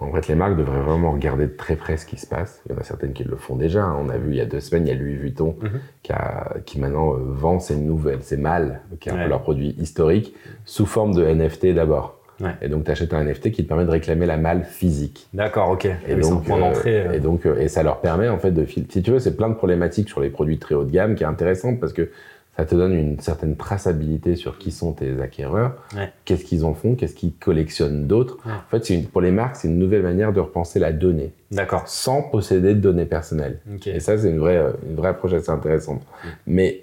en 0.00 0.10
fait, 0.12 0.26
les 0.26 0.34
marques 0.34 0.56
devraient 0.56 0.80
vraiment 0.82 1.12
regarder 1.12 1.46
de 1.46 1.56
très 1.56 1.76
près 1.76 1.96
ce 1.96 2.04
qui 2.04 2.16
se 2.16 2.26
passe. 2.26 2.62
Il 2.66 2.72
y 2.72 2.74
en 2.74 2.78
a 2.78 2.82
certaines 2.82 3.12
qui 3.12 3.22
le 3.22 3.36
font 3.36 3.54
déjà. 3.54 3.84
hein. 3.84 3.96
On 4.04 4.08
a 4.08 4.18
vu 4.18 4.30
il 4.30 4.36
y 4.36 4.40
a 4.40 4.44
deux 4.44 4.58
semaines, 4.60 4.88
il 4.88 4.90
y 4.90 4.92
a 4.92 4.98
Louis 4.98 5.14
Vuitton 5.14 5.56
Mhm. 5.62 5.80
qui, 6.02 6.12
a- 6.12 6.56
qui 6.66 6.80
maintenant 6.80 7.14
euh, 7.14 7.18
vend 7.28 7.60
ses 7.60 7.76
nouvelles, 7.76 8.24
ses 8.24 8.36
mâles, 8.38 8.80
qui 8.98 9.08
est 9.08 9.12
un 9.12 9.16
Ouais. 9.18 9.22
peu 9.22 9.28
leur 9.28 9.42
produit 9.42 9.76
historique, 9.78 10.34
sous 10.64 10.84
forme 10.86 11.14
de 11.14 11.24
NFT 11.24 11.74
d'abord. 11.74 12.18
Ouais. 12.40 12.50
Et 12.62 12.68
donc, 12.68 12.84
tu 12.84 12.90
achètes 12.90 13.12
un 13.14 13.22
NFT 13.24 13.50
qui 13.52 13.62
te 13.64 13.68
permet 13.68 13.84
de 13.84 13.90
réclamer 13.90 14.26
la 14.26 14.36
malle 14.36 14.64
physique. 14.64 15.28
D'accord, 15.34 15.70
ok. 15.70 15.84
Et 15.84 15.90
Oui, 16.14 16.22
c'est 16.22 16.26
un 16.28 16.34
donc, 16.34 16.44
point 16.44 16.56
euh, 16.56 16.60
d'entrée. 16.60 17.00
euh. 17.06 17.12
et 17.12 17.20
donc, 17.20 17.46
euh, 17.46 17.58
et 17.60 17.68
ça 17.68 17.82
leur 17.82 18.00
permet 18.00 18.28
en 18.28 18.38
fait 18.38 18.50
de 18.50 18.64
Si 18.66 19.02
tu 19.02 19.10
veux, 19.10 19.18
c'est 19.20 19.36
plein 19.36 19.48
de 19.48 19.54
problématiques 19.54 20.08
sur 20.08 20.20
les 20.20 20.30
produits 20.30 20.58
très 20.58 20.74
haut 20.74 20.84
de 20.84 20.90
gamme 20.90 21.14
qui 21.14 21.22
est 21.22 21.26
intéressante 21.26 21.78
parce 21.80 21.92
que 21.92 22.10
ça 22.56 22.64
te 22.64 22.74
donne 22.76 22.92
une 22.94 23.18
certaine 23.18 23.56
traçabilité 23.56 24.36
sur 24.36 24.58
qui 24.58 24.70
sont 24.70 24.92
tes 24.92 25.20
acquéreurs, 25.20 25.74
Ouais. 25.96 26.12
qu'est-ce 26.24 26.44
qu'ils 26.44 26.64
en 26.64 26.72
font, 26.72 26.94
qu'est-ce 26.94 27.14
qu'ils 27.16 27.34
collectionnent 27.34 28.06
d'autres. 28.06 28.38
Ouais. 28.46 28.52
En 28.52 28.70
fait, 28.70 28.90
une- 28.90 29.06
pour 29.06 29.20
les 29.20 29.32
marques, 29.32 29.56
c'est 29.56 29.66
une 29.66 29.78
nouvelle 29.78 30.02
manière 30.04 30.32
de 30.32 30.38
repenser 30.38 30.78
la 30.78 30.92
donnée 30.92 31.32
D'accord. 31.50 31.82
sans 31.88 32.22
posséder 32.22 32.74
de 32.74 32.80
données 32.80 33.06
personnelles. 33.06 33.58
Et 33.86 33.98
ça, 33.98 34.16
c'est 34.18 34.30
une 34.30 34.38
vraie, 34.38 34.56
euh, 34.58 34.70
une 34.88 34.94
vraie 34.94 35.08
approche 35.08 35.32
assez 35.32 35.50
intéressante. 35.50 36.02
Mais 36.46 36.82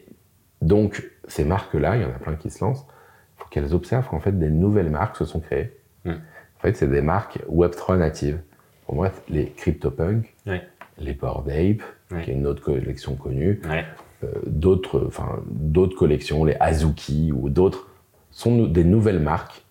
donc, 0.62 1.10
ces 1.28 1.46
marques-là, 1.46 1.96
il 1.96 2.02
y 2.02 2.06
en 2.06 2.10
a 2.10 2.20
plein 2.20 2.34
qui 2.36 2.50
se 2.50 2.64
lancent, 2.64 2.86
qu'elles 3.52 3.76
observent 3.76 4.08
qu'en 4.10 4.20
fait, 4.20 4.32
des 4.40 4.50
nouvelles 4.50 4.90
marques 4.90 5.18
se 5.18 5.26
sont 5.26 5.40
créées. 5.42 5.72
Mm. 6.06 6.12
En 6.12 6.62
fait, 6.62 6.76
c'est 6.76 6.88
des 6.90 7.02
marques 7.02 7.40
Web3 7.52 7.98
natives. 8.00 8.40
Pour 8.88 8.96
moi, 8.96 9.12
les 9.30 9.52
CryptoPunk, 9.52 10.34
les 10.98 11.14
Bored 11.14 11.48
Ape, 11.50 11.84
qui 12.24 12.32
est 12.32 12.34
une 12.34 12.48
autre 12.48 12.64
collection 12.64 13.16
connue, 13.16 13.62
euh, 14.24 14.32
d'autres, 14.48 15.04
enfin, 15.08 15.40
d'autres 15.48 15.98
collections, 15.98 16.44
les 16.46 16.56
Azuki 16.60 17.32
ou 17.32 17.50
d'autres, 17.50 17.88
sont 18.32 18.66
des 18.68 18.84
nouvelles 18.84 19.20
marques 19.20 19.66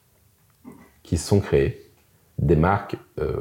qui 1.02 1.16
se 1.16 1.26
sont 1.26 1.40
créées, 1.40 1.90
des 2.38 2.56
marques 2.56 2.96
euh, 3.18 3.34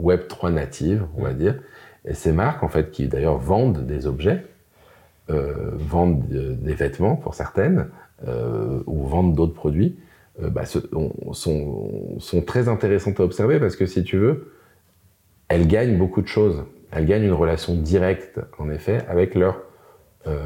Web3 0.00 0.52
natives, 0.52 1.06
on 1.16 1.22
va 1.22 1.32
dire. 1.32 1.60
Et 2.04 2.14
ces 2.14 2.32
marques, 2.32 2.62
en 2.62 2.68
fait, 2.68 2.90
qui 2.90 3.08
d'ailleurs 3.08 3.38
vendent 3.38 3.86
des 3.86 4.06
objets, 4.06 4.44
euh, 5.30 5.70
vendent 5.74 6.26
de- 6.28 6.52
des 6.54 6.74
vêtements 6.74 7.16
pour 7.16 7.34
certaines, 7.34 7.88
ou 8.86 9.06
vendent 9.06 9.34
d'autres 9.34 9.54
produits, 9.54 9.98
euh, 10.42 10.50
bah, 10.50 10.64
ce- 10.64 10.78
on- 10.94 11.32
sont, 11.32 12.18
sont 12.18 12.42
très 12.42 12.68
intéressantes 12.68 13.20
à 13.20 13.24
observer 13.24 13.58
parce 13.60 13.76
que 13.76 13.86
si 13.86 14.02
tu 14.04 14.16
veux, 14.18 14.52
elles 15.48 15.66
gagnent 15.66 15.98
beaucoup 15.98 16.22
de 16.22 16.26
choses. 16.28 16.64
Elles 16.90 17.06
gagnent 17.06 17.24
une 17.24 17.32
relation 17.32 17.74
directe, 17.74 18.40
en 18.58 18.70
effet, 18.70 19.04
avec 19.08 19.34
leurs 19.34 19.60
euh, 20.26 20.38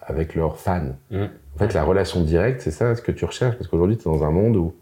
avec 0.00 0.34
leurs 0.34 0.56
fans. 0.58 0.94
Mm. 1.10 1.24
En 1.54 1.58
fait, 1.58 1.74
la 1.74 1.84
relation 1.84 2.22
directe, 2.22 2.62
c'est 2.62 2.70
ça 2.70 2.94
ce 2.94 3.02
que 3.02 3.12
tu 3.12 3.26
recherches, 3.26 3.56
parce 3.56 3.68
qu'aujourd'hui, 3.68 3.98
tu 3.98 4.08
es 4.08 4.10
dans 4.10 4.24
un 4.24 4.30
monde 4.30 4.56
où 4.56 4.72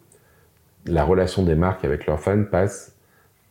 la 0.86 1.02
relation 1.02 1.42
des 1.42 1.56
marques 1.56 1.84
avec 1.84 2.06
leurs 2.06 2.20
fans 2.20 2.44
passe 2.44 2.94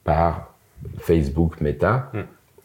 par 0.06 0.56
Facebook, 1.00 1.60
Meta 1.60 2.10
Mm. 2.14 2.18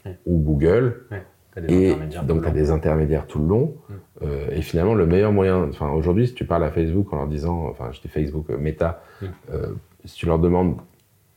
Ouais. 0.06 0.18
ou 0.26 0.38
Google, 0.38 1.02
Ouais. 1.10 1.22
T'as 1.52 1.60
des 1.62 1.74
et 1.74 1.94
donc 2.22 2.42
tu 2.42 2.48
as 2.48 2.52
des 2.52 2.70
intermédiaires 2.70 3.26
tout 3.26 3.40
le 3.40 3.48
long. 3.48 3.74
Euh, 4.22 4.48
et 4.52 4.60
finalement, 4.62 4.94
le 4.94 5.06
meilleur 5.06 5.32
moyen, 5.32 5.68
enfin 5.70 5.88
aujourd'hui, 5.90 6.26
si 6.28 6.34
tu 6.34 6.44
parles 6.44 6.64
à 6.64 6.70
Facebook 6.70 7.12
en 7.12 7.16
leur 7.16 7.26
disant, 7.26 7.66
enfin 7.70 7.88
je 7.92 8.00
dis 8.00 8.08
Facebook, 8.08 8.46
euh, 8.50 8.58
Meta, 8.58 9.02
Mm. 9.22 9.26
euh, 9.52 9.66
si 10.04 10.16
tu 10.16 10.26
leur 10.26 10.38
demandes 10.38 10.76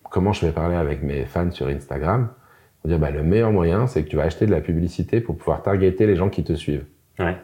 comment 0.09 0.31
je 0.33 0.45
vais 0.45 0.51
parler 0.51 0.75
avec 0.75 1.01
mes 1.03 1.25
fans 1.25 1.49
sur 1.51 1.67
Instagram, 1.67 2.29
vont 2.83 2.89
dire 2.89 2.99
bah, 2.99 3.11
le 3.11 3.23
meilleur 3.23 3.51
moyen, 3.51 3.87
c'est 3.87 4.03
que 4.03 4.09
tu 4.09 4.15
vas 4.17 4.23
acheter 4.23 4.45
de 4.45 4.51
la 4.51 4.61
publicité 4.61 5.21
pour 5.21 5.37
pouvoir 5.37 5.61
targeter 5.63 6.05
les 6.05 6.15
gens 6.15 6.29
qui 6.29 6.43
te 6.43 6.53
suivent. 6.53 6.85
Ouais. 7.19 7.37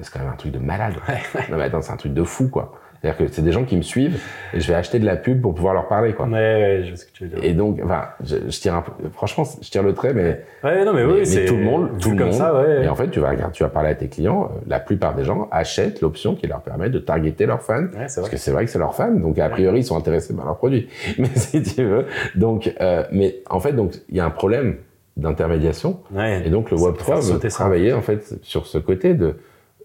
C'est 0.00 0.12
quand 0.12 0.20
même 0.20 0.30
un 0.32 0.36
truc 0.36 0.52
de 0.52 0.58
malade. 0.58 0.94
Ouais, 1.08 1.18
ouais. 1.34 1.46
Non 1.50 1.56
mais 1.58 1.64
attends, 1.64 1.82
c'est 1.82 1.92
un 1.92 1.96
truc 1.96 2.14
de 2.14 2.24
fou 2.24 2.48
quoi. 2.48 2.72
C'est-à-dire 3.02 3.18
que 3.26 3.32
c'est 3.32 3.40
des 3.42 3.52
gens 3.52 3.64
qui 3.64 3.76
me 3.78 3.82
suivent 3.82 4.20
et 4.52 4.60
je 4.60 4.68
vais 4.68 4.74
acheter 4.74 4.98
de 4.98 5.06
la 5.06 5.16
pub 5.16 5.40
pour 5.40 5.54
pouvoir 5.54 5.72
leur 5.72 5.88
parler 5.88 6.12
quoi. 6.12 6.26
Ouais, 6.26 6.32
ouais, 6.32 6.80
je 6.84 6.88
vois 6.88 6.96
ce 6.98 7.06
que 7.06 7.12
tu 7.12 7.24
veux 7.24 7.30
dire. 7.30 7.38
Et 7.42 7.54
donc, 7.54 7.80
enfin, 7.82 8.08
je, 8.22 8.36
je 8.48 8.60
tire 8.60 8.74
un 8.74 8.82
peu, 8.82 8.92
franchement, 9.12 9.44
je 9.62 9.70
tire 9.70 9.82
le 9.82 9.94
trait, 9.94 10.12
mais 10.12 10.42
Ouais, 10.62 10.84
non, 10.84 10.92
mais, 10.92 11.04
oui, 11.04 11.24
c'est 11.24 11.46
tout 11.46 11.56
le 11.56 11.64
monde, 11.64 11.90
tout 11.98 12.10
le 12.10 12.16
comme 12.16 12.26
monde. 12.26 12.34
ça, 12.36 12.54
ouais. 12.54 12.84
Et 12.84 12.88
en 12.88 12.94
fait, 12.94 13.08
tu 13.10 13.18
vas 13.20 13.30
regarder, 13.30 13.52
tu 13.54 13.62
vas 13.62 13.70
parler 13.70 13.88
à 13.88 13.94
tes 13.94 14.08
clients. 14.08 14.50
euh, 14.54 14.60
La 14.68 14.80
plupart 14.80 15.14
des 15.14 15.24
gens 15.24 15.48
achètent 15.50 16.02
l'option 16.02 16.34
qui 16.34 16.46
leur 16.46 16.60
permet 16.60 16.90
de 16.90 16.98
targeter 16.98 17.46
leurs 17.46 17.62
fans. 17.62 17.84
Ouais, 17.84 18.08
c'est 18.08 18.20
Parce 18.20 18.28
que 18.28 18.36
c'est 18.36 18.50
vrai 18.50 18.66
que 18.66 18.70
c'est 18.70 18.78
leurs 18.78 18.94
fans, 18.94 19.10
donc 19.12 19.38
a 19.38 19.48
priori 19.48 19.78
ils 19.80 19.84
sont 19.84 19.96
intéressés 19.96 20.36
par 20.36 20.44
leurs 20.44 20.58
produits. 20.58 20.88
Mais 21.18 21.28
si 21.34 21.62
tu 21.62 21.82
veux, 21.84 22.04
donc, 22.34 22.70
euh, 22.82 23.04
mais 23.12 23.36
en 23.48 23.60
fait, 23.60 23.72
donc 23.72 23.94
il 24.10 24.16
y 24.16 24.20
a 24.20 24.26
un 24.26 24.30
problème 24.30 24.76
d'intermédiation. 25.16 26.00
Ouais. 26.12 26.42
Et 26.46 26.50
donc 26.50 26.70
le 26.70 26.76
Ça 26.76 26.84
Web 26.84 26.94
peut 26.96 27.04
faire 27.04 27.18
3 27.20 27.34
veut 27.34 27.40
ça. 27.40 27.48
travailler 27.48 27.92
en 27.92 28.00
fait 28.02 28.34
sur 28.42 28.66
ce 28.66 28.78
côté 28.78 29.14
de, 29.14 29.36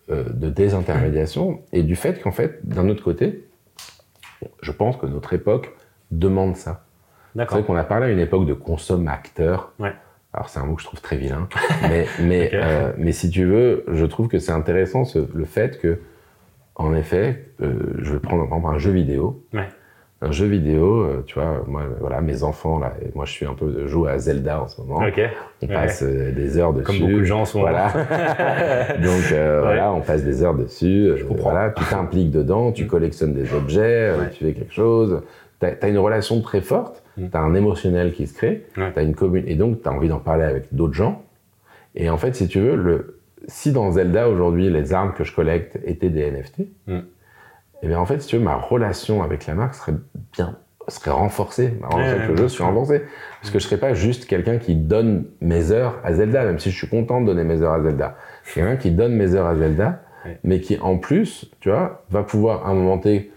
de 0.10 0.50
désintermédiation 0.50 1.62
et 1.74 1.84
du 1.84 1.96
fait 1.96 2.22
qu'en 2.22 2.32
fait, 2.32 2.60
d'un 2.64 2.90
autre 2.90 3.04
côté, 3.04 3.46
je 4.62 4.72
pense 4.72 4.98
que 4.98 5.06
notre 5.06 5.34
époque 5.34 5.74
demande 6.12 6.56
ça. 6.56 6.86
C'est 7.46 7.56
vrai 7.56 7.64
qu'on 7.64 7.76
a 7.76 7.84
parlé 7.84 8.08
à 8.08 8.10
une 8.12 8.20
époque 8.20 8.46
de 8.46 8.54
consomme-acteur. 8.54 9.74
Ouais. 9.80 9.94
Alors 10.34 10.50
c'est 10.50 10.60
un 10.60 10.66
mot 10.66 10.76
que 10.76 10.82
je 10.82 10.88
trouve 10.88 11.02
très 11.02 11.16
vilain, 11.18 11.48
mais, 12.22 12.50
euh, 12.54 12.92
mais 12.98 13.12
si 13.14 13.30
tu 13.30 13.46
veux, 13.46 13.86
je 13.92 14.06
trouve 14.06 14.28
que 14.28 14.38
c'est 14.38 14.52
intéressant 14.52 15.06
ce- 15.06 15.28
le 15.34 15.46
fait 15.46 15.80
que, 15.80 16.00
en 16.76 16.94
effet, 16.94 17.52
euh, 17.62 17.74
je 18.00 18.14
vais 18.14 18.20
prendre 18.20 18.46
par 18.48 18.58
exemple 18.58 18.76
un 18.76 18.80
jeu 18.80 18.92
vidéo. 18.92 19.44
Ouais. 19.54 19.68
Un 20.22 20.32
jeu 20.32 20.46
vidéo, 20.48 21.04
euh, 21.04 21.24
tu 21.28 21.36
vois, 21.36 21.64
moi, 21.68 21.84
voilà, 22.00 22.22
mes 22.22 22.44
enfants 22.44 22.80
là, 22.80 22.94
et 23.02 23.10
moi 23.16 23.26
je 23.26 23.32
suis 23.32 23.46
un 23.46 23.54
peu 23.54 23.68
de 23.72 23.86
jouer 23.86 24.12
à 24.12 24.18
Zelda 24.18 24.62
en 24.62 24.68
ce 24.68 24.80
moment. 24.82 25.02
On 25.62 25.68
passe 25.68 26.04
euh, 26.04 26.32
des 26.32 26.58
heures 26.58 26.74
dessus. 26.74 26.86
Comme 26.86 27.00
beaucoup 27.00 27.20
de 27.20 27.24
gens 27.26 27.46
moment. 27.46 27.62
Voilà. 27.62 27.90
Donc 29.04 29.32
euh, 29.34 29.60
voilà, 29.62 29.92
on 29.94 30.02
passe 30.02 30.24
des 30.24 30.42
heures 30.42 30.56
dessus. 30.56 31.12
comprends. 31.26 31.52
voilà, 31.52 31.70
tu 31.72 31.84
t'impliques 31.84 32.32
dedans, 32.32 32.72
tu 32.72 32.88
collectionnes 32.88 33.34
des 33.34 33.54
objets, 33.54 34.12
Ouais. 34.18 34.30
tu 34.32 34.46
fais 34.46 34.54
quelque 34.54 34.74
chose. 34.74 35.22
Tu 35.60 35.66
as, 35.68 35.88
une 35.90 35.98
relation 35.98 36.42
très 36.42 36.62
forte, 36.62 37.02
Mm. 37.18 37.30
tu 37.30 37.38
as 37.38 37.42
un 37.42 37.54
émotionnel 37.54 38.12
qui 38.14 38.28
se 38.28 38.34
crée, 38.34 38.66
t'as 38.76 39.02
une 39.04 39.16
commune 39.16 39.46
et 39.48 39.56
donc 39.56 39.82
tu 39.82 39.88
as 39.88 39.92
envie 39.94 40.10
d'en 40.10 40.20
parler 40.20 40.44
avec 40.44 40.66
d'autres 40.74 40.94
gens. 40.94 41.24
Et 41.96 42.10
en 42.10 42.18
fait, 42.18 42.36
si 42.36 42.48
tu 42.50 42.60
veux, 42.60 42.76
le, 42.76 43.20
si 43.48 43.72
dans 43.72 43.90
Zelda 43.92 44.28
aujourd'hui 44.28 44.70
les 44.70 44.92
armes 44.94 45.14
que 45.14 45.24
je 45.24 45.34
collecte 45.34 45.78
étaient 45.86 46.10
des 46.10 46.30
NFT, 46.32 46.68
Mm. 46.88 47.00
Et 47.86 47.88
bien 47.88 48.00
en 48.00 48.06
fait, 48.08 48.20
si 48.20 48.28
tu 48.28 48.38
veux, 48.38 48.44
ma 48.44 48.56
relation 48.56 49.22
avec 49.22 49.46
la 49.46 49.54
marque 49.54 49.76
serait 49.76 49.94
bien 50.34 50.58
serait 50.88 51.12
renforcé. 51.12 51.74
Alors, 51.84 51.96
Ouais, 51.98 52.04
en 52.04 52.06
fait, 52.06 52.20
ouais, 52.20 52.28
le 52.28 52.36
jeu 52.36 52.48
serait 52.48 52.50
sûr. 52.50 52.66
renforcé. 52.66 53.02
Parce 53.42 53.52
que 53.52 53.60
je 53.60 53.64
serais 53.66 53.78
pas 53.80 53.94
juste 53.94 54.26
quelqu'un 54.26 54.58
qui 54.58 54.76
donne 54.76 55.26
mes 55.42 55.72
heures 55.72 56.00
à 56.04 56.14
Zelda, 56.14 56.44
même 56.44 56.60
si 56.60 56.70
je 56.72 56.78
suis 56.78 56.88
content 56.88 57.22
de 57.22 57.26
donner 57.28 57.44
mes 57.44 57.62
heures 57.62 57.74
à 57.74 57.82
Zelda. 57.82 58.16
Quelqu'un 58.54 58.76
qui 58.76 58.92
donne 58.92 59.14
mes 59.14 59.34
heures 59.36 59.48
à 59.48 59.56
Zelda, 59.56 60.02
mais 60.44 60.60
qui 60.60 60.78
en 60.80 60.98
plus, 60.98 61.50
tu 61.60 61.70
vois, 61.70 62.04
va 62.12 62.24
pouvoir 62.24 62.68
à 62.68 62.72
un 62.72 62.74
moment 62.76 62.98
T 63.00 63.32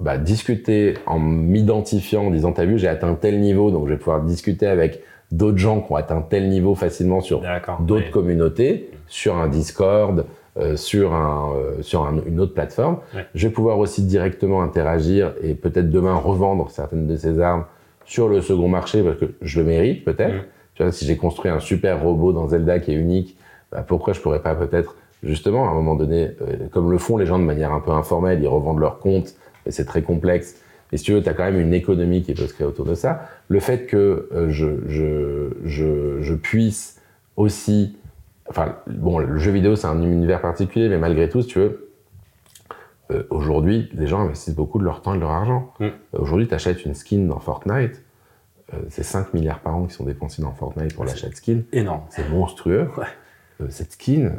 bah, 0.00 0.16
discuter 0.18 0.94
en 1.06 1.18
m'identifiant, 1.18 2.26
en 2.26 2.30
disant 2.30 2.52
t'as 2.52 2.64
vu, 2.64 2.78
j'ai 2.78 2.88
atteint 2.88 3.14
tel 3.14 3.40
niveau, 3.40 3.70
donc 3.70 3.86
je 3.86 3.92
vais 3.92 3.98
pouvoir 3.98 4.22
discuter 4.22 4.66
avec 4.66 5.02
d'autres 5.30 5.58
gens 5.58 5.80
qui 5.80 5.92
ont 5.92 5.96
atteint 5.96 6.22
tel 6.22 6.48
niveau 6.48 6.74
facilement 6.74 7.20
sur 7.20 7.42
d'autres 7.80 8.10
communautés, 8.10 8.90
sur 9.08 9.36
un 9.36 9.48
Discord, 9.48 10.26
euh, 10.58 10.76
sur, 10.76 11.12
un, 11.14 11.52
euh, 11.56 11.82
sur 11.82 12.04
un- 12.06 12.22
une 12.26 12.38
autre 12.40 12.54
plateforme. 12.54 12.98
Ouais. 13.14 13.26
Je 13.34 13.48
vais 13.48 13.52
pouvoir 13.52 13.78
aussi 13.78 14.02
directement 14.02 14.62
interagir 14.62 15.32
et 15.42 15.54
peut-être 15.54 15.90
demain 15.90 16.14
revendre 16.14 16.70
certaines 16.70 17.06
de 17.06 17.16
ces 17.16 17.40
armes 17.40 17.64
sur 18.04 18.28
le 18.28 18.40
second 18.40 18.68
marché 18.68 19.02
parce 19.02 19.18
que 19.18 19.26
je 19.42 19.60
le 19.60 19.66
mérite 19.66 20.04
peut-être. 20.04 20.44
Tu 20.74 20.82
vois, 20.82 20.92
si 20.92 21.06
j'ai 21.06 21.16
construit 21.16 21.50
un 21.50 21.60
super 21.60 22.02
robot 22.02 22.32
dans 22.32 22.48
Zelda 22.48 22.78
qui 22.78 22.92
est 22.92 22.96
unique, 22.96 23.36
bah, 23.72 23.84
pourquoi 23.86 24.12
je 24.12 24.20
pourrais 24.20 24.42
pas 24.42 24.54
peut-être 24.54 24.94
justement 25.22 25.66
à 25.66 25.70
un 25.70 25.74
moment 25.74 25.94
donné, 25.96 26.32
euh, 26.42 26.68
comme 26.72 26.90
le 26.90 26.98
font 26.98 27.16
les 27.16 27.26
gens 27.26 27.38
de 27.38 27.44
manière 27.44 27.72
un 27.72 27.80
peu 27.80 27.92
informelle, 27.92 28.42
ils 28.42 28.46
revendent 28.48 28.78
leurs 28.80 28.98
comptes 28.98 29.34
et 29.66 29.70
c'est 29.70 29.84
très 29.86 30.02
complexe. 30.02 30.60
Et 30.92 30.96
si 30.98 31.04
tu 31.04 31.12
veux, 31.12 31.22
tu 31.22 31.28
as 31.28 31.34
quand 31.34 31.44
même 31.44 31.58
une 31.58 31.74
économie 31.74 32.22
qui 32.22 32.34
peut 32.34 32.46
se 32.46 32.52
créer 32.52 32.66
autour 32.66 32.84
de 32.84 32.94
ça. 32.94 33.22
Le 33.48 33.58
fait 33.58 33.86
que 33.86 34.28
euh, 34.32 34.50
je, 34.50 34.66
je, 34.86 35.48
je, 35.64 36.18
je 36.20 36.34
puisse 36.34 37.00
aussi 37.36 37.96
enfin, 38.48 38.76
bon, 38.86 39.18
le 39.18 39.38
jeu 39.38 39.50
vidéo, 39.52 39.76
c'est 39.76 39.86
un 39.86 40.00
univers 40.02 40.40
particulier, 40.40 40.88
mais 40.88 40.98
malgré 40.98 41.28
tout, 41.28 41.42
si 41.42 41.48
tu 41.48 41.58
veux, 41.58 41.90
euh, 43.10 43.22
aujourd'hui, 43.30 43.90
les 43.94 44.06
gens 44.06 44.20
investissent 44.20 44.54
beaucoup 44.54 44.78
de 44.78 44.84
leur 44.84 45.02
temps 45.02 45.12
et 45.14 45.16
de 45.16 45.20
leur 45.22 45.30
argent. 45.32 45.72
Mm. 45.78 45.84
Euh, 45.84 45.90
aujourd'hui, 46.12 46.48
tu 46.48 46.54
achètes 46.54 46.84
une 46.84 46.94
skin 46.94 47.26
dans 47.26 47.38
Fortnite, 47.38 48.02
euh, 48.72 48.78
c'est 48.88 49.02
5 49.02 49.34
milliards 49.34 49.60
par 49.60 49.76
an 49.76 49.84
qui 49.86 49.94
sont 49.94 50.04
dépensés 50.04 50.40
dans 50.42 50.52
Fortnite 50.52 50.94
pour 50.94 51.04
l'achat 51.04 51.28
de 51.28 51.34
skin. 51.34 51.60
Énorme. 51.72 52.02
C'est 52.10 52.28
monstrueux. 52.30 52.88
Ouais. 53.60 53.68
Cette 53.70 53.92
skin, 53.92 54.32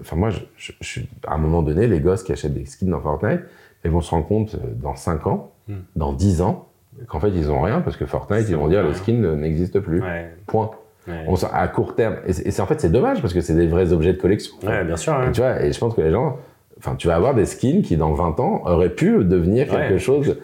enfin, 0.00 0.16
moi, 0.16 0.30
je, 0.30 0.72
je- 0.80 1.00
à 1.26 1.34
un 1.34 1.38
moment 1.38 1.62
donné, 1.62 1.86
les 1.86 2.00
gosses 2.00 2.22
qui 2.22 2.32
achètent 2.32 2.54
des 2.54 2.64
skins 2.64 2.88
dans 2.88 3.00
Fortnite, 3.02 3.40
ils 3.84 3.90
vont 3.90 4.00
se 4.00 4.10
rendre 4.10 4.26
compte 4.26 4.56
dans 4.80 4.96
5 4.96 5.26
ans, 5.26 5.52
Mm. 5.68 5.74
dans 5.96 6.12
10 6.14 6.40
ans, 6.40 6.66
qu'en 7.06 7.20
fait, 7.20 7.28
ils 7.28 7.50
ont 7.50 7.60
rien 7.60 7.82
parce 7.82 7.98
que 7.98 8.06
Fortnite, 8.06 8.46
ils 8.48 8.56
vont 8.56 8.68
dire 8.68 8.78
rien. 8.80 8.88
le 8.88 8.94
skin 8.94 9.34
n'existe 9.36 9.78
plus. 9.80 10.00
Ouais. 10.00 10.32
Point. 10.46 10.70
Ouais. 11.08 11.24
On 11.28 11.36
s'en- 11.36 11.50
à 11.52 11.66
court 11.68 11.94
terme. 11.94 12.16
Et 12.26 12.32
c'est 12.32 12.60
en 12.60 12.66
fait, 12.66 12.80
c'est 12.80 12.90
dommage 12.90 13.20
parce 13.22 13.32
que 13.34 13.40
c'est 13.40 13.54
des 13.54 13.66
vrais 13.66 13.92
objets 13.92 14.12
de 14.12 14.18
collection. 14.20 14.54
Ouais, 14.64 14.84
bien 14.84 14.96
sûr. 14.96 15.12
hein. 15.14 15.28
Et 15.28 15.32
tu 15.32 15.40
vois, 15.40 15.62
et 15.62 15.72
je 15.72 15.78
pense 15.78 15.94
que 15.94 16.00
les 16.00 16.10
gens, 16.10 16.38
enfin, 16.78 16.94
tu 16.96 17.06
vas 17.08 17.14
avoir 17.16 17.34
des 17.34 17.46
skins 17.46 17.82
qui, 17.82 17.96
dans 17.96 18.12
20 18.12 18.40
ans, 18.40 18.62
auraient 18.66 18.90
pu 18.94 19.24
devenir 19.24 19.68
quelque 19.68 19.92
Ouais. 19.94 19.98
chose 19.98 20.36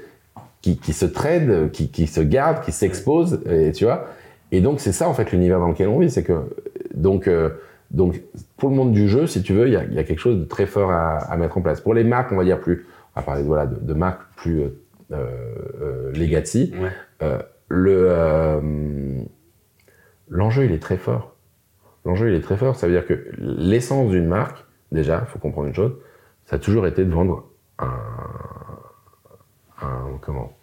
qui, 0.61 0.77
qui 0.79 0.93
se 0.93 1.07
trade, 1.07 1.71
qui, 1.73 1.91
qui 1.91 2.07
se 2.07 2.21
garde, 2.21 2.61
qui 2.65 2.71
s'expose, 2.73 3.41
et 3.51 3.73
tu 3.73 3.85
vois. 3.85 4.07
Et 4.53 4.61
donc, 4.61 4.81
c'est 4.81 4.93
ça, 4.93 5.09
en 5.09 5.15
fait, 5.15 5.33
l'univers 5.33 5.59
dans 5.59 5.69
lequel 5.69 5.89
on 5.89 5.99
vit. 5.99 6.11
C'est 6.11 6.23
que, 6.23 6.35
donc, 6.95 7.27
euh, 7.27 7.49
donc, 7.91 8.21
pour 8.57 8.69
le 8.71 8.77
monde 8.77 8.93
du 8.93 9.09
jeu, 9.09 9.27
si 9.27 9.43
tu 9.43 9.53
veux, 9.55 9.67
il 9.67 9.73
y 9.73 9.77
a, 9.77 9.85
y 9.85 9.99
a 9.99 10.05
quelque 10.05 10.21
chose 10.21 10.39
de 10.39 10.45
très 10.45 10.67
fort 10.67 10.91
à, 10.93 11.17
à 11.19 11.37
mettre 11.37 11.59
en 11.59 11.63
place. 11.63 11.81
Pour 11.81 11.95
les 11.95 12.05
marques, 12.05 12.31
on 12.33 12.37
va 12.37 12.45
dire 12.45 12.61
plus, 12.61 12.87
on 13.17 13.21
va 13.21 13.27
parler 13.27 13.43
voilà, 13.43 13.67
de, 13.67 13.77
de 13.81 13.95
marques 13.95 14.21
plus 14.37 14.61
euh, 14.61 14.69
euh, 15.13 16.13
legacy, 16.15 16.73
Ouais. 16.81 17.29
le, 17.69 18.09
l'enjeu, 20.33 20.65
il 20.65 20.73
est 20.73 20.79
très 20.83 20.97
fort. 20.97 21.35
L'enjeu, 22.05 22.29
il 22.31 22.35
est 22.35 22.41
très 22.41 22.57
fort. 22.57 22.75
Ça 22.77 22.87
veut 22.89 22.93
dire 22.95 23.07
que 23.07 23.27
l'essence 23.39 24.11
d'une 24.11 24.27
marque, 24.27 24.65
déjà, 24.91 25.25
il 25.27 25.31
faut 25.31 25.39
comprendre 25.39 25.69
une 25.69 25.75
chose, 25.75 25.93
ça 26.47 26.57
a 26.57 26.59
toujours 26.59 26.87
été 26.87 27.05
de 27.05 27.13
vendre 27.13 27.45
un, 27.79 27.91
un- 29.81 30.19
comment 30.21 30.57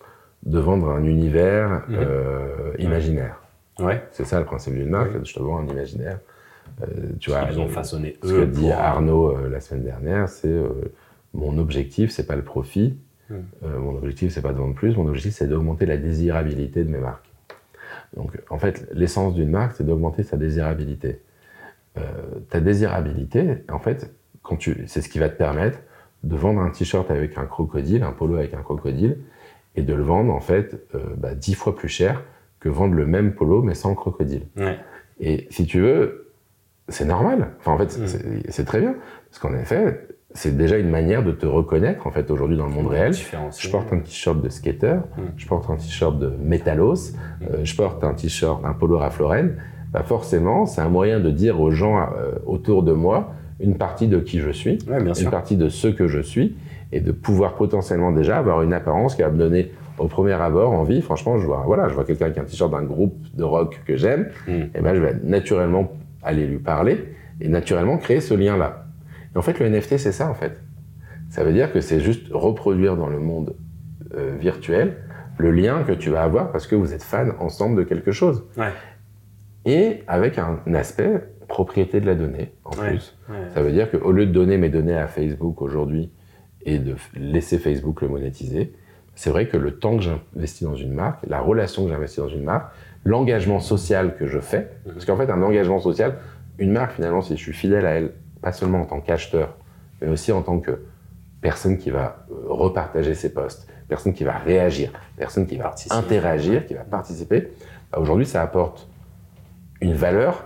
De 0.44 0.60
vendre 0.60 0.90
un 0.90 1.04
univers 1.04 1.84
Mhm. 1.88 1.96
euh, 2.00 2.74
imaginaire. 2.80 3.42
Ouais. 3.80 4.04
C'est 4.12 4.26
ça 4.26 4.40
le 4.40 4.46
principe 4.46 4.74
d'une 4.74 4.90
marque. 4.90 5.24
Je 5.24 5.34
te 5.34 5.40
vends 5.40 5.60
un 5.60 5.68
imaginaire. 5.68 6.20
Euh, 6.82 6.86
tu 7.20 7.30
vois, 7.30 7.48
Ils 7.52 7.60
ont 7.60 7.66
euh, 7.66 7.70
façonné 7.70 8.18
ce 8.24 8.28
que 8.34 8.46
dit 8.46 8.72
Arnaud 8.72 9.32
euh, 9.36 9.50
la 9.50 9.60
semaine 9.60 9.84
dernière, 9.84 10.30
c'est 10.30 10.54
mon 11.34 11.58
objectif, 11.58 12.12
c'est 12.12 12.26
pas 12.28 12.36
le 12.36 12.42
profit. 12.44 12.98
Euh, 13.32 13.78
mon 13.80 13.96
objectif, 13.98 14.32
c'est 14.34 14.42
pas 14.42 14.54
de 14.54 14.58
vendre 14.58 14.74
plus. 14.76 14.96
Mon 14.98 15.08
objectif, 15.08 15.34
c'est 15.34 15.48
d'augmenter 15.48 15.86
la 15.86 15.98
désirabilité 15.98 16.84
de 16.84 16.90
mes 16.90 16.98
marques. 17.00 17.29
Donc, 18.16 18.40
en 18.50 18.58
fait, 18.58 18.88
l'essence 18.94 19.34
d'une 19.36 19.50
marque, 19.50 19.74
c'est 19.78 19.86
d'augmenter 19.86 20.24
sa 20.24 20.38
désirabilité. 20.38 21.22
Euh, 21.98 22.02
ta 22.50 22.60
désirabilité, 22.60 23.64
en 23.72 23.80
fait, 23.80 24.14
quand 24.44 24.56
tu, 24.56 24.84
c'est 24.88 25.02
ce 25.02 25.10
qui 25.10 25.20
va 25.20 25.30
te 25.30 25.38
permettre 25.38 25.80
de 26.24 26.36
vendre 26.36 26.62
un 26.62 26.70
t-shirt 26.70 27.10
avec 27.12 27.38
un 27.38 27.46
crocodile, 27.46 28.04
un 28.04 28.12
polo 28.12 28.36
avec 28.36 28.54
un 28.54 28.62
crocodile, 28.62 29.18
et 29.76 29.82
de 29.84 29.94
le 29.94 30.04
vendre 30.04 30.34
en 30.34 30.40
fait 30.42 30.82
euh, 30.96 31.00
bah, 31.18 31.36
dix 31.36 31.54
fois 31.54 31.76
plus 31.76 31.88
cher 31.88 32.24
que 32.60 32.68
vendre 32.70 32.96
le 32.96 33.06
même 33.06 33.34
polo 33.34 33.62
mais 33.62 33.76
sans 33.76 33.90
le 33.92 33.96
crocodile. 33.96 34.48
Ouais. 34.58 34.78
Et 35.20 35.48
si 35.52 35.66
tu 35.66 35.80
veux, 35.80 36.32
c'est 36.90 37.06
normal. 37.06 37.52
Enfin, 37.60 37.74
en 37.74 37.78
fait, 37.78 37.92
c'est- 37.92 38.26
Mm. 38.26 38.42
c'est 38.50 38.66
très 38.66 38.80
bien. 38.82 38.96
Parce 39.30 39.40
qu'en 39.40 39.54
effet, 39.54 40.08
c'est 40.34 40.56
déjà 40.56 40.78
une 40.78 40.90
manière 40.90 41.24
de 41.24 41.32
te 41.32 41.46
reconnaître, 41.46 42.06
en 42.08 42.12
fait, 42.12 42.30
aujourd'hui 42.32 42.56
dans 42.58 42.68
le 42.68 42.74
monde 42.74 42.88
réel. 42.88 43.14
Je 43.14 43.70
porte 43.72 43.92
un 43.94 44.00
t-shirt 44.00 44.40
de 44.42 44.50
skater, 44.50 44.96
Mm. 45.18 45.22
je 45.38 45.48
porte 45.48 45.70
un 45.70 45.76
t-shirt 45.76 46.18
de 46.20 46.32
métallos, 46.44 47.14
euh, 47.42 47.58
je 47.64 47.76
porte 47.76 48.04
un 48.04 48.14
t-shirt, 48.14 48.64
un 48.64 48.74
polo 48.74 48.98
Ralph 49.00 49.20
Lauren. 49.20 49.50
Bah 49.92 50.04
forcément, 50.04 50.68
c'est 50.68 50.82
un 50.82 50.90
moyen 50.90 51.20
de 51.20 51.32
dire 51.32 51.60
aux 51.60 51.72
gens 51.72 51.98
euh, 52.00 52.34
autour 52.46 52.84
de 52.84 52.92
moi 52.94 53.34
une 53.60 53.76
partie 53.76 54.08
de 54.08 54.20
qui 54.20 54.40
je 54.40 54.52
suis, 54.52 54.78
Ouais, 54.88 54.98
bien 55.02 55.08
une 55.10 55.16
sûr. 55.16 55.32
partie 55.32 55.58
de 55.58 55.68
ce 55.68 55.88
que 55.88 56.08
je 56.08 56.20
suis, 56.22 56.56
et 56.92 57.02
de 57.02 57.12
pouvoir 57.12 57.56
potentiellement 57.56 58.12
déjà 58.12 58.38
avoir 58.38 58.62
une 58.62 58.72
apparence 58.74 59.16
qui 59.16 59.24
va 59.24 59.30
me 59.32 59.38
donner 59.38 59.72
au 59.98 60.06
premier 60.08 60.34
abord 60.34 60.72
envie. 60.72 61.02
Franchement, 61.02 61.40
je 61.40 61.46
vois, 61.46 61.64
voilà, 61.66 61.90
je 61.90 61.94
vois 61.96 62.06
quelqu'un 62.06 62.30
qui 62.30 62.40
a 62.40 62.44
un 62.44 62.46
t-shirt 62.46 62.72
d'un 62.72 62.84
groupe 62.84 63.16
de 63.36 63.44
rock 63.44 63.82
que 63.86 63.98
j'aime, 63.98 64.28
Mm. 64.48 64.52
et 64.76 64.82
ben 64.82 64.94
je 64.94 65.02
vais 65.02 65.16
naturellement 65.24 65.92
aller 66.24 66.46
lui 66.46 66.60
parler 66.60 67.04
et 67.42 67.48
naturellement 67.50 67.98
créer 67.98 68.22
ce 68.22 68.34
lien-là. 68.36 68.86
Et 69.36 69.38
en 69.38 69.42
fait, 69.42 69.60
le 69.60 69.70
NFT, 69.70 69.98
c'est 69.98 70.12
ça 70.12 70.30
en 70.30 70.34
fait. 70.34 70.62
Ça 71.30 71.44
veut 71.44 71.54
dire 71.54 71.72
que 71.72 71.82
c'est 71.82 72.00
juste 72.00 72.28
reproduire 72.32 72.96
dans 72.98 73.08
le 73.10 73.20
monde 73.20 73.56
euh, 74.16 74.36
virtuel 74.40 74.96
le 75.38 75.52
lien 75.52 75.84
que 75.84 75.92
tu 75.92 76.10
vas 76.10 76.24
avoir 76.24 76.52
parce 76.52 76.68
que 76.68 76.76
vous 76.76 76.94
êtes 76.94 77.04
fans 77.04 77.30
ensemble 77.40 77.78
de 77.78 77.84
quelque 77.84 78.12
chose. 78.12 78.44
Ouais. 78.58 78.72
Et 79.66 80.04
avec 80.08 80.38
un, 80.38 80.60
aspect 80.74 81.22
propriété 81.48 82.02
de 82.02 82.06
la 82.06 82.16
donnée 82.16 82.54
en 82.66 82.72
Ouais. 82.78 82.90
plus. 82.90 83.16
Ouais. 83.30 83.36
Ça 83.54 83.62
veut 83.62 83.72
dire 83.72 83.90
qu'au 83.92 84.12
lieu 84.12 84.26
de 84.26 84.32
donner 84.32 84.58
mes 84.58 84.70
données 84.70 84.98
à 84.98 85.08
Facebook 85.08 85.62
aujourd'hui 85.62 86.12
et 86.64 86.80
de 86.80 86.96
laisser 87.16 87.58
Facebook 87.58 88.02
le 88.02 88.08
monétiser, 88.08 88.74
c'est 89.16 89.30
vrai 89.30 89.48
que 89.48 89.58
le 89.58 89.78
temps 89.78 89.98
que 89.98 90.04
j'investis 90.04 90.64
dans 90.68 90.76
une 90.76 90.94
marque, 90.94 91.26
la 91.28 91.40
relation 91.40 91.84
que 91.86 91.90
j'investis 91.92 92.20
dans 92.20 92.30
une 92.30 92.44
marque, 92.44 92.72
l'engagement 93.04 93.60
social 93.60 94.16
que 94.18 94.28
je 94.28 94.40
fais, 94.40 94.70
Mhm. 94.86 94.94
parce 94.94 95.06
qu'en 95.06 95.18
fait, 95.18 95.30
un 95.30 95.42
engagement 95.42 95.80
social, 95.80 96.16
une 96.58 96.72
marque, 96.72 96.94
finalement, 96.94 97.22
si 97.22 97.36
je 97.38 97.42
suis 97.42 97.54
fidèle 97.54 97.86
à 97.86 97.92
elle, 97.92 98.12
pas 98.42 98.52
seulement 98.52 98.82
en 98.82 98.86
tant 98.86 99.00
qu'acheteur, 99.02 99.56
mais 100.02 100.08
aussi 100.08 100.32
en 100.32 100.42
tant 100.42 100.60
que 100.60 100.80
personne 101.42 101.78
qui 101.78 101.90
va 101.90 102.26
euh, 102.32 102.36
repartager 102.48 103.14
ses 103.14 103.34
posts, 103.34 103.68
personne 103.88 104.14
qui 104.14 104.24
va 104.24 104.34
réagir, 104.34 104.92
personne 105.18 105.46
qui 105.48 105.58
va 105.58 105.66
Participer. 105.66 105.96
interagir, 105.96 106.66
qui 106.66 106.74
va 106.74 106.82
participer, 106.84 107.50
bah, 107.92 108.00
aujourd'hui, 108.00 108.26
ça 108.26 108.42
apporte 108.42 108.88
une 109.82 109.94
valeur 109.94 110.44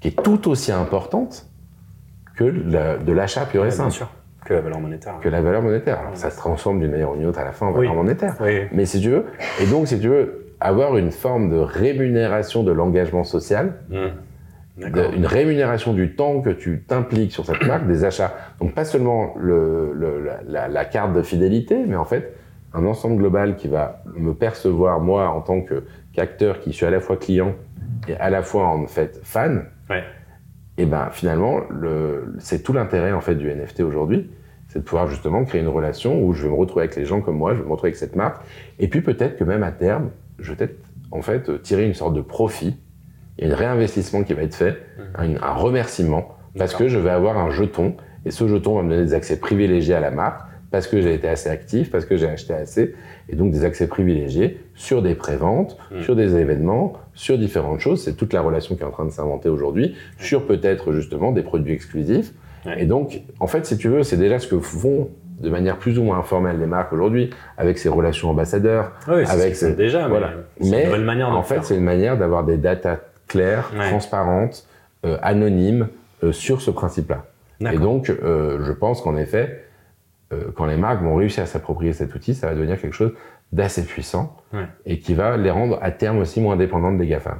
qui 0.00 0.08
est 0.08 0.22
tout 0.22 0.48
aussi 0.50 0.70
importante 0.72 1.46
que 2.36 2.44
la- 2.44 2.98
de 2.98 3.12
l'achat 3.12 3.46
pur 3.46 3.60
et 3.62 3.64
Ouais, 3.64 3.68
bien 3.68 3.76
simple, 3.76 3.92
sûr. 3.92 4.10
Que 4.44 4.52
la 4.52 4.60
valeur 4.60 4.80
monétaire. 4.80 5.14
que 5.22 5.28
la 5.30 5.40
valeur 5.40 5.62
monétaire. 5.62 6.00
Alors, 6.00 6.16
ça 6.16 6.28
se 6.30 6.36
transforme 6.36 6.78
d'une 6.80 6.90
manière 6.90 7.10
ou 7.10 7.16
d'une 7.16 7.26
autre 7.26 7.38
à 7.38 7.44
la 7.44 7.52
fin 7.52 7.66
en 7.66 7.70
Oui. 7.72 7.76
valeur 7.86 7.94
monétaire. 7.94 8.36
Oui. 8.40 8.62
Mais 8.72 8.84
si 8.84 9.00
tu 9.00 9.08
veux, 9.10 9.24
et 9.62 9.66
donc 9.66 9.88
si 9.88 9.98
tu 9.98 10.08
veux 10.08 10.52
avoir 10.60 10.98
une 10.98 11.10
forme 11.12 11.48
de 11.50 11.56
rémunération 11.56 12.62
de 12.62 12.70
l'engagement 12.72 13.24
social, 13.24 13.76
Mm. 13.88 13.96
De- 14.76 15.14
une 15.16 15.26
rémunération 15.26 15.92
du 15.92 16.14
temps 16.16 16.40
que 16.40 16.50
tu 16.50 16.82
t'impliques 16.86 17.32
sur 17.32 17.44
cette 17.46 17.64
marque, 17.66 17.86
des 17.86 18.04
achats. 18.04 18.34
Donc 18.60 18.74
pas 18.74 18.84
seulement 18.84 19.34
le, 19.38 19.92
le- 19.94 20.24
la, 20.48 20.84
carte 20.84 21.12
de 21.12 21.22
fidélité, 21.22 21.84
mais 21.86 21.96
en 21.96 22.04
fait 22.04 22.34
un 22.72 22.84
ensemble 22.86 23.18
global 23.18 23.54
qui 23.56 23.68
va 23.68 24.02
me 24.16 24.34
percevoir 24.34 24.98
moi 25.00 25.28
en 25.28 25.40
tant 25.40 25.60
qu'acteur 26.12 26.58
qui 26.58 26.72
suis 26.72 26.84
à 26.86 26.90
la 26.90 26.98
fois 27.00 27.16
client 27.16 27.54
et 28.08 28.14
à 28.16 28.30
la 28.30 28.42
fois 28.42 28.66
en 28.66 28.86
fait 28.86 29.20
fan. 29.22 29.66
Ouais. 29.88 30.02
Et 30.76 30.86
ben 30.86 31.08
finalement 31.12 31.60
le- 31.70 32.34
c'est 32.40 32.62
tout 32.64 32.72
l'intérêt 32.72 33.12
en 33.12 33.20
fait 33.20 33.36
du 33.36 33.48
NFT 33.48 33.80
aujourd'hui, 33.84 34.28
c'est 34.66 34.80
de 34.80 34.84
pouvoir 34.84 35.06
justement 35.06 35.44
créer 35.44 35.60
une 35.60 35.68
relation 35.68 36.20
où 36.20 36.32
je 36.32 36.42
vais 36.42 36.48
me 36.48 36.56
retrouver 36.56 36.82
avec 36.86 36.96
les 36.96 37.04
gens 37.04 37.20
comme 37.20 37.36
moi, 37.36 37.52
je 37.54 37.58
vais 37.60 37.64
me 37.64 37.70
retrouver 37.70 37.90
avec 37.90 37.96
cette 37.96 38.16
marque, 38.16 38.42
et 38.80 38.88
puis 38.88 39.02
peut-être 39.02 39.36
que 39.36 39.44
même 39.44 39.62
à 39.62 39.70
terme, 39.70 40.10
je 40.40 40.50
vais 40.50 40.56
peut-être 40.56 40.76
en 41.12 41.22
fait 41.22 41.62
tirer 41.62 41.86
une 41.86 41.94
sorte 41.94 42.14
de 42.14 42.20
profit. 42.22 42.76
Il 43.38 43.48
y 43.48 43.50
a 43.50 43.54
un 43.54 43.56
réinvestissement 43.56 44.22
qui 44.22 44.32
va 44.34 44.42
être 44.42 44.54
fait, 44.54 44.76
un, 45.16 45.36
un 45.42 45.52
remerciement, 45.54 46.36
parce 46.56 46.74
que 46.74 46.88
je 46.88 46.98
vais 46.98 47.10
avoir 47.10 47.38
un 47.38 47.50
jeton, 47.50 47.94
et 48.24 48.30
ce 48.30 48.46
jeton 48.46 48.76
va 48.76 48.82
me 48.82 48.90
donner 48.90 49.04
des 49.04 49.14
accès 49.14 49.38
privilégiés 49.38 49.94
à 49.94 50.00
la 50.00 50.10
marque, 50.10 50.40
parce 50.70 50.86
que 50.88 51.00
j'ai 51.00 51.14
été 51.14 51.28
assez 51.28 51.48
actif, 51.48 51.90
parce 51.90 52.04
que 52.04 52.16
j'ai 52.16 52.28
acheté 52.28 52.52
assez, 52.54 52.94
et 53.28 53.36
donc 53.36 53.52
des 53.52 53.64
accès 53.64 53.86
privilégiés 53.86 54.58
sur 54.74 55.02
des 55.02 55.14
préventes, 55.14 55.76
Mm. 55.92 56.02
sur 56.02 56.16
des 56.16 56.36
événements, 56.36 56.94
sur 57.14 57.38
différentes 57.38 57.78
choses. 57.80 58.02
C'est 58.02 58.14
toute 58.14 58.32
la 58.32 58.40
relation 58.40 58.74
qui 58.74 58.82
est 58.82 58.86
en 58.86 58.90
train 58.90 59.04
de 59.04 59.10
s'inventer 59.10 59.48
aujourd'hui, 59.48 59.94
sur 60.18 60.46
peut-être 60.46 60.92
justement 60.92 61.30
des 61.32 61.42
produits 61.42 61.72
exclusifs. 61.74 62.32
Et 62.78 62.86
donc, 62.86 63.20
en 63.40 63.46
fait, 63.46 63.66
si 63.66 63.76
tu 63.76 63.88
veux, 63.88 64.02
c'est 64.04 64.16
déjà 64.16 64.38
ce 64.38 64.46
que 64.48 64.58
font 64.58 65.10
de 65.40 65.50
manière 65.50 65.76
plus 65.76 65.98
ou 65.98 66.02
moins 66.02 66.18
informelle 66.18 66.58
les 66.58 66.66
marques 66.66 66.92
aujourd'hui, 66.92 67.30
avec 67.58 67.78
ses 67.78 67.88
relations 67.88 68.30
ambassadeurs, 68.30 68.92
Oui, 69.08 69.26
c'est 69.26 69.32
avec 69.32 69.76
déjà, 69.76 70.08
voilà. 70.08 70.30
mais 70.60 70.66
c'est 70.66 70.88
Mais 70.90 70.96
une 70.96 71.04
manière 71.04 71.30
d'en 71.30 71.36
en 71.38 71.42
fait, 71.42 71.62
c'est 71.62 71.76
une 71.76 71.84
manière 71.84 72.16
d'avoir 72.16 72.44
des 72.44 72.56
datas 72.56 72.98
claires, 73.28 73.70
Ouais. 73.76 73.88
transparentes, 73.88 74.66
euh, 75.04 75.18
anonymes 75.22 75.88
euh, 76.22 76.32
sur 76.32 76.60
ce 76.62 76.70
principe-là. 76.70 77.24
Et 77.72 77.78
donc, 77.78 78.10
euh, 78.10 78.62
je 78.64 78.72
pense 78.72 79.00
qu'en 79.00 79.16
effet, 79.16 79.64
quand 80.56 80.66
les 80.66 80.76
marques 80.76 81.00
vont 81.02 81.14
réussir 81.14 81.44
à 81.44 81.46
s'approprier 81.46 81.92
cet 81.92 82.14
outil, 82.14 82.34
ça 82.34 82.48
va 82.48 82.54
devenir 82.54 82.80
quelque 82.80 82.92
chose 82.94 83.12
d'assez 83.52 83.84
puissant 83.84 84.36
Ouais. 84.52 84.66
et 84.84 84.98
qui 84.98 85.14
va 85.14 85.36
les 85.36 85.50
rendre 85.50 85.78
à 85.80 85.90
terme 85.92 86.18
aussi 86.18 86.40
moins 86.40 86.56
dépendantes 86.56 86.98
des 86.98 87.06
GAFA. 87.06 87.38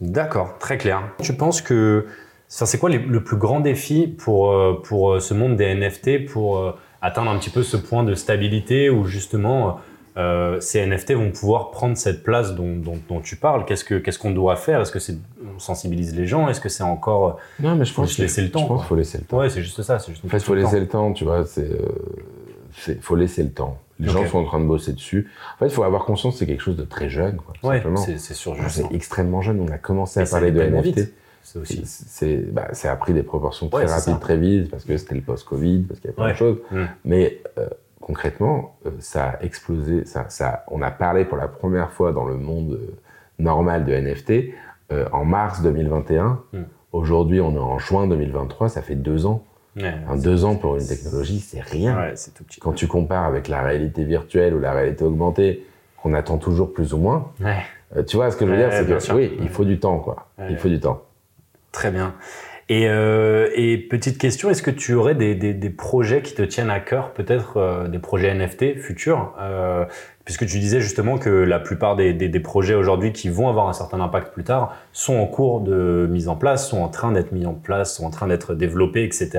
D'accord, 0.00 0.58
très 0.58 0.76
clair. 0.78 1.02
Tu 1.22 1.32
penses 1.32 1.62
que 1.62 2.06
ça, 2.46 2.66
c'est 2.66 2.78
quoi 2.78 2.90
les- 2.90 2.98
le 2.98 3.24
plus 3.24 3.36
grand 3.38 3.60
défi 3.60 4.06
pour, 4.06 4.54
pour 4.82 5.20
ce 5.22 5.32
monde 5.34 5.56
des 5.56 5.64
NFT 5.74 6.18
pour 6.26 6.76
atteindre 7.00 7.30
un 7.30 7.38
petit 7.38 7.50
peu 7.50 7.62
ce 7.62 7.76
point 7.78 8.04
de 8.04 8.14
stabilité 8.14 8.90
où 8.90 9.04
justement 9.06 9.80
euh, 10.18 10.58
ces 10.60 10.84
NFT 10.84 11.12
vont 11.12 11.30
pouvoir 11.30 11.70
prendre 11.70 11.96
cette 11.96 12.22
place 12.24 12.54
dont, 12.54 12.74
dont- 12.76 12.98
dont 13.08 13.20
tu 13.20 13.36
parles 13.36 13.64
Qu'est-ce 13.64 13.84
que 13.84 13.94
qu'est-ce 13.94 14.18
qu'on 14.18 14.32
doit 14.32 14.56
faire? 14.56 14.80
Est-ce 14.80 14.90
que 14.92 14.98
on 15.54 15.58
sensibilise 15.58 16.14
les 16.16 16.26
gens? 16.26 16.48
Est-ce 16.48 16.60
que 16.60 16.68
c'est 16.68 16.82
encore 16.82 17.38
Non, 17.60 17.76
mais 17.76 17.84
je 17.84 17.92
Faut 17.92 18.02
pense 18.02 18.16
que- 18.16 18.22
laisser 18.22 18.42
le 18.42 18.50
temps, 18.50 18.60
Je 18.62 18.66
pense 18.66 18.80
qu'il 18.80 18.88
faut 18.88 18.96
laisser 18.96 19.18
le 19.18 19.24
temps. 19.24 19.38
Ouais, 19.38 19.48
c'est 19.48 19.62
juste 19.62 19.80
ça. 19.82 19.98
Juste 19.98 20.24
En 20.24 20.28
fait, 20.28 20.38
il 20.38 20.42
faut 20.42 20.54
laisser 20.54 20.72
temps. 20.72 20.78
le 20.80 20.86
temps, 20.88 21.12
tu 21.12 21.24
vois. 21.24 21.44
C'est, 21.46 21.70
euh, 21.70 21.78
c'est, 22.76 23.00
faut 23.02 23.16
laisser 23.16 23.42
le 23.42 23.50
temps. 23.50 23.78
Les 24.00 24.08
gens 24.08 24.24
sont 24.26 24.38
en 24.38 24.44
train 24.44 24.60
de 24.60 24.64
bosser 24.66 24.92
dessus. 24.92 25.28
En 25.56 25.58
fait, 25.58 25.66
il 25.66 25.72
faut 25.72 25.82
avoir 25.82 26.04
conscience 26.04 26.34
que 26.34 26.38
c'est 26.40 26.46
quelque 26.46 26.62
chose 26.62 26.76
de 26.76 26.84
très 26.84 27.08
jeune, 27.08 27.36
quoi, 27.36 27.52
Ouais, 27.70 27.82
c'est 28.18 28.34
sûr. 28.34 28.54
Ah, 28.60 28.68
C'est 28.68 28.84
extrêmement 28.92 29.42
jeune. 29.42 29.60
On 29.60 29.72
a 29.72 29.78
commencé 29.78 30.20
à 30.20 30.24
parler 30.24 30.52
de 30.52 30.60
NFT. 30.60 31.12
C'est 31.42 31.58
aussi. 31.58 31.82
C'est, 31.84 32.36
bah, 32.52 32.68
ça 32.72 32.92
a 32.92 32.96
pris 32.96 33.12
des 33.14 33.22
proportions 33.22 33.68
très 33.68 33.84
Ouais, 33.86 33.90
rapides, 33.90 34.20
très 34.20 34.36
vite, 34.36 34.70
parce 34.70 34.84
que 34.84 34.96
c'était 34.96 35.14
le 35.14 35.22
post-Covid, 35.22 35.80
parce 35.88 35.98
qu'il 36.00 36.10
y 36.10 36.12
a 36.12 36.14
plein 36.14 36.26
Ouais. 36.26 36.32
de 36.32 36.36
choses. 36.36 36.58
Mm. 36.70 36.84
Mais 37.06 37.40
euh, 37.58 37.66
concrètement, 38.08 38.74
euh, 38.86 38.90
ça 39.00 39.24
a 39.24 39.42
explosé. 39.42 40.04
Ça, 40.06 40.30
ça, 40.30 40.64
on 40.68 40.80
a 40.80 40.90
parlé 40.90 41.26
pour 41.26 41.36
la 41.36 41.46
première 41.46 41.92
fois 41.92 42.12
dans 42.12 42.24
le 42.24 42.36
monde 42.36 42.72
euh, 42.72 42.96
normal 43.38 43.84
de 43.84 43.92
NFT 43.92 44.54
euh, 44.90 45.06
en 45.12 45.24
mars 45.26 45.60
2021. 45.62 46.40
Mm. 46.52 46.58
Aujourd'hui, 46.92 47.40
on 47.40 47.54
est 47.54 47.58
en 47.58 47.78
juin 47.78 48.08
2023. 48.08 48.70
Ça 48.70 48.80
fait 48.80 48.94
deux 48.94 49.26
ans. 49.26 49.44
Ouais, 49.76 49.94
Enfin, 50.06 50.16
deux 50.16 50.44
ans 50.46 50.56
pour 50.56 50.76
une 50.76 50.86
technologie, 50.86 51.38
c'est 51.38 51.60
rien. 51.60 51.96
Ouais, 51.98 52.14
tout 52.34 52.44
petit. 52.44 52.58
Quand 52.58 52.72
tu 52.72 52.88
compares 52.88 53.26
avec 53.26 53.46
la 53.46 53.62
réalité 53.62 54.04
virtuelle 54.04 54.54
ou 54.54 54.58
la 54.58 54.72
réalité 54.72 55.04
augmentée, 55.04 55.66
qu'on 56.02 56.14
attend 56.14 56.38
toujours 56.38 56.72
plus 56.72 56.94
ou 56.94 56.98
moins, 56.98 57.32
euh, 57.44 58.02
tu 58.04 58.16
vois 58.16 58.30
ce 58.30 58.36
que 58.38 58.46
je 58.46 58.50
veux 58.50 58.56
dire, 58.56 58.72
c'est 58.72 58.86
que 58.86 58.98
sûr. 58.98 59.16
oui, 59.16 59.36
il 59.40 59.50
faut 59.50 59.66
du 59.66 59.78
temps, 59.78 59.98
quoi. 59.98 60.28
Il 60.48 60.56
faut 60.56 60.68
du 60.68 60.80
temps. 60.80 61.02
Très 61.72 61.90
bien. 61.90 62.14
Et, 62.70 62.86
euh, 62.86 63.48
et 63.54 63.78
petite 63.78 64.18
question, 64.18 64.50
est-ce 64.50 64.62
que 64.62 64.70
tu 64.70 64.92
aurais 64.92 65.14
des, 65.14 65.34
des, 65.34 65.54
des 65.54 65.70
projets 65.70 66.20
qui 66.20 66.34
te 66.34 66.42
tiennent 66.42 66.68
à 66.68 66.80
cœur, 66.80 67.12
peut-être 67.12 67.56
euh, 67.56 67.88
des 67.88 67.98
projets 67.98 68.34
NFT 68.34 68.76
futurs 68.76 69.34
euh, 69.40 69.86
Puisque 70.26 70.44
tu 70.44 70.58
disais 70.58 70.82
justement 70.82 71.16
que 71.16 71.30
la 71.30 71.58
plupart 71.58 71.96
des, 71.96 72.12
des, 72.12 72.40
projets 72.40 72.74
aujourd'hui 72.74 73.14
qui 73.14 73.30
vont 73.30 73.48
avoir 73.48 73.66
un 73.66 73.72
certain 73.72 73.98
impact 73.98 74.34
plus 74.34 74.44
tard 74.44 74.76
sont 74.92 75.16
en 75.16 75.24
cours 75.24 75.62
de 75.62 76.06
mise 76.10 76.28
en 76.28 76.36
place, 76.36 76.68
sont 76.68 76.82
en 76.82 76.88
train 76.88 77.12
d'être 77.12 77.32
mis 77.32 77.46
en 77.46 77.54
place, 77.54 77.96
sont 77.96 78.04
en 78.04 78.10
train 78.10 78.26
d'être 78.26 78.54
développés, 78.54 79.04
etc. 79.04 79.30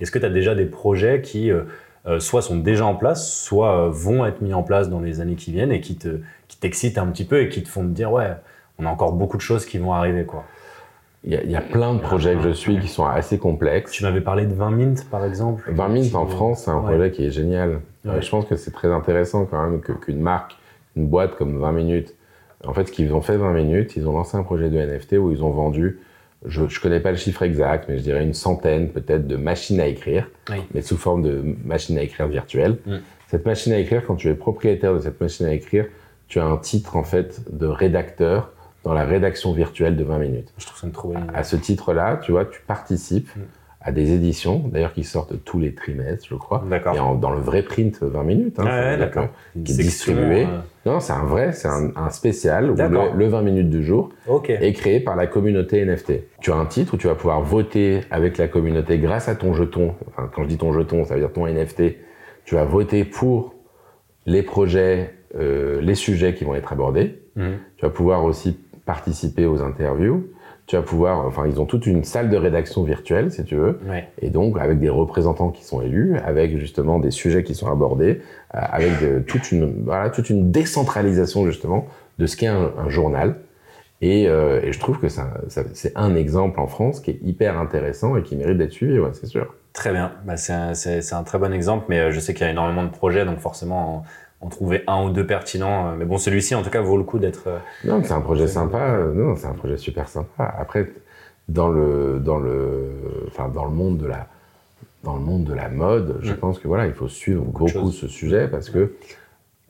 Est-ce 0.00 0.12
que 0.12 0.20
tu 0.20 0.24
as 0.24 0.30
déjà 0.30 0.54
des 0.54 0.66
projets 0.66 1.22
qui 1.22 1.50
euh, 1.50 1.62
euh, 2.06 2.20
soit 2.20 2.42
sont 2.42 2.56
déjà 2.56 2.86
en 2.86 2.94
place, 2.94 3.32
soit 3.32 3.86
euh, 3.86 3.90
vont 3.90 4.24
être 4.24 4.40
mis 4.40 4.54
en 4.54 4.62
place 4.62 4.88
dans 4.88 5.00
les 5.00 5.20
années 5.20 5.34
qui 5.34 5.50
viennent 5.50 5.72
et 5.72 5.80
qui 5.80 5.96
te 5.96 6.20
qui 6.46 6.56
t'excitent 6.56 6.98
un 6.98 7.06
petit 7.06 7.24
peu 7.24 7.42
et 7.42 7.48
qui 7.48 7.64
te 7.64 7.68
font 7.68 7.82
te 7.82 7.88
dire 7.88 8.12
ouais, 8.12 8.30
on 8.78 8.86
a 8.86 8.88
encore 8.88 9.14
beaucoup 9.14 9.36
de 9.36 9.42
choses 9.42 9.66
qui 9.66 9.78
vont 9.78 9.92
arriver 9.92 10.24
quoi? 10.24 10.44
Il 11.24 11.32
y, 11.32 11.36
a, 11.36 11.42
il 11.42 11.50
y 11.50 11.56
a 11.56 11.60
plein 11.60 11.94
de 11.94 11.98
projets 12.00 12.34
que 12.36 12.42
je 12.42 12.50
suis 12.50 12.78
qui 12.78 12.86
sont 12.88 13.04
assez 13.04 13.38
complexes. 13.38 13.90
Tu 13.92 14.04
m'avais 14.04 14.20
parlé 14.20 14.46
de 14.46 14.54
20 14.54 14.70
Mint, 14.70 15.10
par 15.10 15.24
exemple. 15.24 15.68
20 15.72 15.88
Mint 15.88 16.14
en 16.14 16.26
France, 16.26 16.62
c'est 16.64 16.70
un 16.70 16.76
Ouais. 16.78 16.82
projet 16.94 17.10
qui 17.10 17.24
est 17.26 17.30
génial. 17.30 17.80
Ouais. 18.04 18.12
Euh, 18.12 18.20
je 18.20 18.30
pense 18.30 18.44
que 18.46 18.54
c'est 18.56 18.70
très 18.70 18.88
intéressant 18.92 19.44
quand 19.44 19.60
même 19.68 19.80
qu'une 19.80 20.20
marque, 20.20 20.56
une 20.96 21.06
boîte 21.08 21.34
comme 21.36 21.58
20 21.58 21.72
minutes, 21.72 22.14
en 22.64 22.72
fait, 22.72 22.86
ce 22.86 22.92
qu'ils 22.92 23.12
ont 23.14 23.20
fait 23.20 23.36
20 23.36 23.52
minutes, 23.52 23.96
ils 23.96 24.08
ont 24.08 24.12
lancé 24.12 24.36
un 24.36 24.42
projet 24.44 24.70
de 24.70 24.78
NFT 24.78 25.14
où 25.18 25.30
ils 25.32 25.42
ont 25.42 25.50
vendu, 25.50 25.98
je 26.46 26.62
ne 26.62 26.68
connais 26.80 27.00
pas 27.00 27.10
le 27.10 27.16
chiffre 27.16 27.42
exact, 27.42 27.86
mais 27.88 27.98
je 27.98 28.02
dirais 28.04 28.22
une 28.22 28.34
centaine 28.34 28.88
peut-être 28.90 29.26
de 29.26 29.36
machines 29.36 29.80
à 29.80 29.86
écrire, 29.86 30.28
Oui. 30.50 30.58
mais 30.72 30.82
sous 30.82 30.96
forme 30.96 31.22
de 31.22 31.42
machines 31.64 31.98
à 31.98 32.02
écrire 32.02 32.28
virtuelles. 32.28 32.78
Mm. 32.86 32.96
Cette 33.26 33.44
machine 33.44 33.72
à 33.72 33.78
écrire, 33.78 34.02
quand 34.06 34.14
tu 34.16 34.28
es 34.28 34.34
propriétaire 34.34 34.94
de 34.94 35.00
cette 35.00 35.20
machine 35.20 35.46
à 35.46 35.52
écrire, 35.52 35.86
tu 36.28 36.38
as 36.38 36.44
un 36.44 36.56
titre 36.58 36.96
en 36.96 37.02
fait 37.04 37.40
de 37.52 37.66
rédacteur 37.66 38.52
dans 38.88 38.94
la 38.94 39.04
rédaction 39.04 39.52
virtuelle 39.52 39.96
de 39.96 40.02
20 40.04 40.18
minutes. 40.18 40.48
Je 40.56 40.64
trouve 40.64 40.78
ça 40.78 40.86
une 40.86 40.94
trop 40.94 41.08
bonne 41.08 41.22
idée. 41.24 41.30
À 41.34 41.44
ce 41.44 41.56
titre-là, 41.56 42.18
tu 42.22 42.32
vois, 42.32 42.46
tu 42.46 42.62
participes 42.66 43.28
Mm. 43.36 43.40
à 43.82 43.92
des 43.92 44.12
éditions, 44.12 44.62
d'ailleurs 44.66 44.94
qui 44.94 45.04
sortent 45.04 45.44
tous 45.44 45.60
les 45.60 45.74
trimestres, 45.74 46.26
je 46.26 46.34
crois. 46.36 46.64
D'accord. 46.70 46.96
Et 46.96 46.98
en- 46.98 47.14
dans 47.14 47.30
le 47.30 47.38
vrai 47.38 47.62
print 47.62 48.02
20 48.02 48.22
minutes. 48.24 48.58
Hein, 48.58 48.64
ouais, 48.64 48.96
d'accord. 48.96 49.28
qui 49.52 49.72
est 49.72 49.76
distribué. 49.76 50.44
euh, 50.46 50.58
Non, 50.86 51.00
c'est 51.00 51.12
un 51.12 51.24
vrai, 51.24 51.52
c'est 51.52 51.68
un, 51.68 51.90
un 51.96 52.08
spécial 52.08 52.70
où 52.70 52.74
le, 52.76 53.14
le 53.14 53.26
20 53.28 53.42
minutes 53.42 53.68
du 53.68 53.84
jour 53.84 54.08
Ok. 54.26 54.48
est 54.48 54.72
créé 54.72 55.00
par 55.00 55.16
la 55.16 55.26
communauté 55.26 55.84
NFT. 55.84 56.22
Tu 56.40 56.50
as 56.50 56.56
un 56.56 56.64
titre 56.64 56.94
où 56.94 56.96
tu 56.96 57.08
vas 57.08 57.14
pouvoir 57.14 57.42
voter 57.42 58.00
avec 58.10 58.38
la 58.38 58.48
communauté 58.48 58.98
grâce 58.98 59.28
à 59.28 59.34
ton 59.34 59.52
jeton. 59.52 59.94
Enfin, 60.08 60.30
quand 60.34 60.44
je 60.44 60.48
dis 60.48 60.56
ton 60.56 60.72
jeton, 60.72 61.04
ça 61.04 61.12
veut 61.14 61.20
dire 61.20 61.32
ton 61.32 61.46
NFT. 61.46 61.98
Tu 62.46 62.54
vas 62.54 62.64
voter 62.64 63.04
pour 63.04 63.54
les 64.24 64.42
projets, 64.42 65.14
euh, 65.38 65.78
les 65.82 65.94
sujets 65.94 66.32
qui 66.34 66.44
vont 66.44 66.54
être 66.54 66.72
abordés. 66.72 67.22
Mhm. 67.36 67.58
Tu 67.76 67.84
vas 67.84 67.90
pouvoir 67.90 68.24
aussi 68.24 68.58
participer 68.98 69.44
aux 69.44 69.60
interviews. 69.62 70.26
Tu 70.66 70.76
vas 70.76 70.82
pouvoir, 70.82 71.26
enfin, 71.26 71.46
ils 71.46 71.60
ont 71.60 71.66
toute 71.66 71.84
une 71.86 72.04
salle 72.04 72.30
de 72.30 72.36
rédaction 72.38 72.82
virtuelle, 72.84 73.30
si 73.30 73.44
tu 73.44 73.54
veux, 73.54 73.78
Ouais. 73.86 74.08
et 74.22 74.30
donc 74.30 74.58
avec 74.58 74.78
des 74.80 74.88
représentants 74.88 75.50
qui 75.50 75.62
sont 75.62 75.82
élus, 75.82 76.16
avec 76.24 76.56
justement 76.58 76.98
des 76.98 77.10
sujets 77.10 77.42
qui 77.42 77.54
sont 77.54 77.70
abordés, 77.70 78.20
euh, 78.54 78.58
avec 78.78 78.92
de- 79.02 79.18
toute 79.20 79.52
une, 79.52 79.84
voilà, 79.84 80.08
toute 80.08 80.30
une 80.30 80.50
décentralisation 80.50 81.44
justement 81.46 81.86
de 82.18 82.24
ce 82.26 82.36
qu'est 82.38 82.46
un, 82.46 82.72
un 82.78 82.88
journal. 82.88 83.36
Et, 84.00 84.26
euh, 84.28 84.60
et 84.62 84.72
je 84.72 84.78
trouve 84.80 84.98
que 85.00 85.08
ça, 85.10 85.34
ça- 85.48 85.64
c'est 85.74 85.92
un 85.96 86.14
exemple 86.14 86.58
en 86.60 86.66
France 86.66 87.00
qui 87.00 87.10
est 87.10 87.18
hyper 87.22 87.58
intéressant 87.58 88.16
et 88.16 88.22
qui 88.22 88.36
mérite 88.36 88.56
d'être 88.56 88.72
suivi, 88.72 88.98
ouais, 88.98 89.10
c'est 89.12 89.26
sûr. 89.26 89.54
Très 89.74 89.92
bien. 89.92 90.12
Bah, 90.26 90.36
c'est 90.38 90.52
un, 90.54 90.72
c'est- 90.74 91.02
c'est 91.02 91.14
un 91.14 91.24
très 91.24 91.38
bon 91.38 91.52
exemple, 91.52 91.84
mais 91.90 91.98
euh, 92.00 92.10
je 92.10 92.20
sais 92.20 92.32
qu'il 92.32 92.44
y 92.46 92.48
a 92.48 92.52
énormément 92.52 92.84
de 92.84 92.90
projets, 92.90 93.24
donc 93.26 93.38
forcément, 93.38 94.02
en, 94.40 94.48
trouver 94.48 94.82
un 94.86 95.02
ou 95.04 95.10
deux 95.10 95.26
pertinents. 95.26 95.88
euh, 95.88 95.94
Mais 95.98 96.04
bon, 96.04 96.18
celui-ci, 96.18 96.54
en 96.54 96.62
tout 96.62 96.70
cas, 96.70 96.80
vaut 96.80 96.96
le 96.96 97.04
coup 97.04 97.18
d'être. 97.18 97.44
euh, 97.48 97.58
Non, 97.84 98.02
c'est 98.04 98.12
un 98.12 98.20
projet 98.20 98.46
sympa. 98.46 98.78
euh, 98.78 99.12
Non, 99.14 99.36
c'est 99.36 99.46
un 99.46 99.54
projet 99.54 99.76
super 99.76 100.08
sympa. 100.08 100.54
Après, 100.58 100.88
dans 101.48 101.68
le, 101.68 102.20
dans 102.22 102.38
le, 102.38 102.90
enfin, 103.28 103.48
dans 103.48 103.64
le 103.64 103.70
monde 103.72 103.98
de 103.98 104.06
la, 104.06 104.26
dans 105.04 105.14
le 105.14 105.20
monde 105.20 105.44
de 105.44 105.54
la 105.54 105.68
mode, 105.68 106.18
je 106.22 106.32
Mm. 106.32 106.36
pense 106.36 106.58
que 106.58 106.68
voilà, 106.68 106.86
il 106.86 106.92
faut 106.92 107.08
suivre 107.08 107.42
Beaucoup 107.44 107.90
ce 107.90 108.08
sujet 108.08 108.48
parce 108.48 108.68
que 108.70 108.92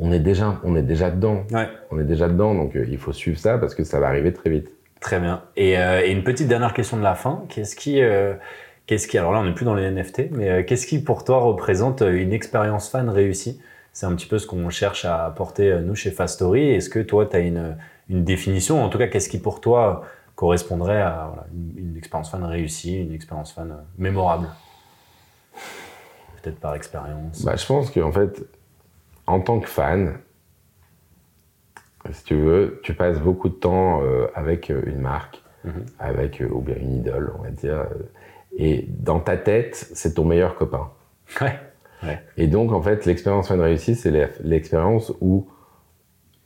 on 0.00 0.12
est 0.12 0.20
déjà, 0.20 0.60
on 0.64 0.76
est 0.76 0.82
déjà 0.82 1.10
dedans. 1.10 1.42
Ouais. 1.52 1.68
On 1.90 1.98
est 1.98 2.04
déjà 2.04 2.28
dedans, 2.28 2.54
donc 2.54 2.76
euh, 2.76 2.84
il 2.88 2.98
faut 2.98 3.12
suivre 3.12 3.38
ça 3.38 3.58
parce 3.58 3.74
que 3.74 3.84
ça 3.84 3.98
va 4.00 4.06
arriver 4.08 4.32
très 4.32 4.48
vite. 4.50 4.70
Très 5.00 5.18
bien. 5.20 5.42
Et, 5.56 5.78
euh, 5.78 6.02
et 6.04 6.10
une 6.10 6.24
petite 6.24 6.48
dernière 6.48 6.72
question 6.74 6.96
de 6.96 7.02
la 7.02 7.14
fin. 7.14 7.42
Qu'est-ce 7.48 7.74
qui, 7.76 8.00
euh, 8.02 8.34
qu'est-ce 8.86 9.06
qui, 9.06 9.16
alors 9.18 9.32
là, 9.32 9.38
on 9.40 9.44
n'est 9.44 9.54
plus 9.54 9.64
dans 9.64 9.74
les 9.74 9.84
NFT, 9.90 10.30
mais 10.32 10.64
qu'est-ce 10.64 10.86
qui 10.86 10.98
pour 11.00 11.24
toi 11.24 11.38
représente 11.38 12.00
une 12.02 12.32
expérience 12.32 12.88
fan 12.90 13.08
réussie? 13.08 13.60
C'est 13.98 14.06
un 14.06 14.14
petit 14.14 14.28
peu 14.28 14.38
ce 14.38 14.46
qu'on 14.46 14.70
cherche 14.70 15.04
à 15.04 15.24
apporter 15.26 15.72
euh, 15.72 15.80
nous 15.80 15.96
chez 15.96 16.12
Fast 16.12 16.36
Story. 16.36 16.70
Est-ce 16.70 16.88
que 16.88 17.00
toi, 17.00 17.26
tu 17.26 17.34
as 17.34 17.40
une, 17.40 17.76
une 18.08 18.22
définition? 18.22 18.80
En 18.80 18.90
tout 18.90 18.96
cas, 18.96 19.08
qu'est-ce 19.08 19.28
qui 19.28 19.40
pour 19.40 19.60
toi 19.60 20.04
correspondrait 20.36 21.02
à 21.02 21.26
voilà, 21.26 21.48
une, 21.52 21.88
une 21.88 21.96
expérience 21.96 22.30
fan 22.30 22.44
réussie, 22.44 23.02
une 23.02 23.12
expérience 23.12 23.52
fan 23.52 23.72
euh, 23.72 23.82
mémorable? 23.96 24.46
Peut-être 26.40 26.60
par 26.60 26.76
expérience. 26.76 27.44
Bah, 27.44 27.56
je 27.56 27.66
pense 27.66 27.90
qu'en 27.90 28.12
fait, 28.12 28.40
en 29.26 29.40
tant 29.40 29.58
que 29.58 29.68
fan, 29.68 30.20
si 32.12 32.22
tu 32.22 32.36
veux, 32.36 32.80
tu 32.84 32.94
passes 32.94 33.18
beaucoup 33.18 33.48
de 33.48 33.54
temps 33.54 34.00
euh, 34.04 34.28
avec 34.36 34.68
une 34.68 35.00
marque, 35.00 35.42
Mhm. 35.64 35.86
avec 35.98 36.40
ou 36.52 36.60
bien 36.60 36.76
une 36.76 36.98
idole, 36.98 37.32
on 37.36 37.42
va 37.42 37.50
dire, 37.50 37.84
et 38.56 38.86
dans 38.90 39.18
ta 39.18 39.36
tête, 39.36 39.74
c'est 39.92 40.14
ton 40.14 40.24
meilleur 40.24 40.54
copain. 40.54 40.88
Ouais. 41.40 41.58
Et 42.36 42.46
donc, 42.46 42.72
en 42.72 42.80
fait, 42.82 43.04
l'expérience 43.06 43.48
fan 43.48 43.60
réussie, 43.60 43.94
c'est 43.94 44.10
l'e- 44.10 44.30
l'expérience 44.42 45.12
où 45.20 45.48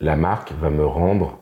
la 0.01 0.17
marque 0.17 0.53
va 0.53 0.71
me 0.71 0.85
rendre 0.87 1.39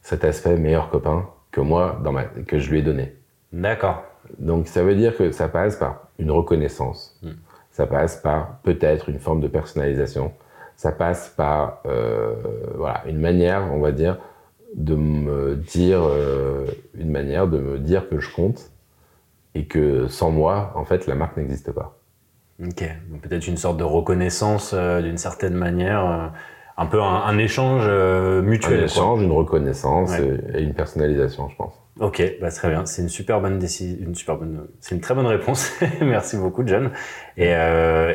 cet 0.00 0.24
aspect 0.24 0.56
meilleur 0.56 0.90
copain 0.90 1.28
que 1.50 1.60
moi, 1.60 2.00
dans 2.02 2.12
ma, 2.12 2.24
que 2.24 2.58
je 2.58 2.70
lui 2.70 2.78
ai 2.78 2.82
donné. 2.82 3.14
D'accord. 3.52 4.04
Donc, 4.38 4.68
ça 4.68 4.82
veut 4.82 4.94
dire 4.94 5.16
que 5.16 5.30
ça 5.32 5.48
passe 5.48 5.76
par 5.76 6.08
une 6.18 6.30
reconnaissance. 6.30 7.18
Mm. 7.22 7.30
Ça 7.70 7.86
passe 7.86 8.16
par 8.16 8.58
peut-être 8.62 9.08
une 9.08 9.18
forme 9.18 9.40
de 9.40 9.48
personnalisation. 9.48 10.32
Ça 10.76 10.92
passe 10.92 11.28
par 11.36 11.80
euh, 11.86 12.34
voilà, 12.76 13.02
une 13.06 13.18
manière, 13.20 13.68
on 13.72 13.80
va 13.80 13.92
dire, 13.92 14.18
de 14.74 14.94
me 14.94 15.56
dire, 15.56 16.00
euh, 16.02 16.66
une 16.94 17.10
manière 17.10 17.46
de 17.46 17.58
me 17.58 17.78
dire 17.78 18.08
que 18.08 18.18
je 18.18 18.34
compte 18.34 18.70
et 19.54 19.66
que 19.66 20.06
sans 20.08 20.30
moi, 20.30 20.72
en 20.74 20.84
fait, 20.84 21.06
la 21.06 21.14
marque 21.14 21.36
n'existe 21.36 21.72
pas. 21.72 21.98
Ok, 22.60 22.84
peut-être 23.22 23.46
une 23.46 23.56
sorte 23.56 23.76
de 23.76 23.84
reconnaissance 23.84 24.72
euh, 24.74 25.00
d'une 25.02 25.18
certaine 25.18 25.54
manière. 25.54 26.06
euh, 26.06 26.26
un 26.78 26.86
peu 26.86 27.02
un, 27.02 27.36
échange 27.36 27.84
euh, 27.86 28.40
mutuel. 28.40 28.80
Un 28.80 28.84
échange, 28.84 29.22
une 29.22 29.30
reconnaissance 29.30 30.10
et, 30.18 30.62
une 30.62 30.72
personnalisation, 30.72 31.50
je 31.50 31.56
pense. 31.56 31.74
Ok, 32.00 32.22
bah 32.40 32.50
très 32.50 32.70
bien. 32.70 32.86
C'est 32.86 33.02
une 33.02 33.10
super 33.10 33.42
bonne 33.42 33.58
décision, 33.58 33.98
une 34.00 34.14
super 34.14 34.36
bonne, 34.36 34.66
c'est 34.80 34.94
une 34.94 35.02
très 35.02 35.14
bonne 35.14 35.26
réponse. 35.26 35.70
Merci 36.00 36.38
beaucoup, 36.38 36.66
John. 36.66 36.90
Et, 37.36 37.52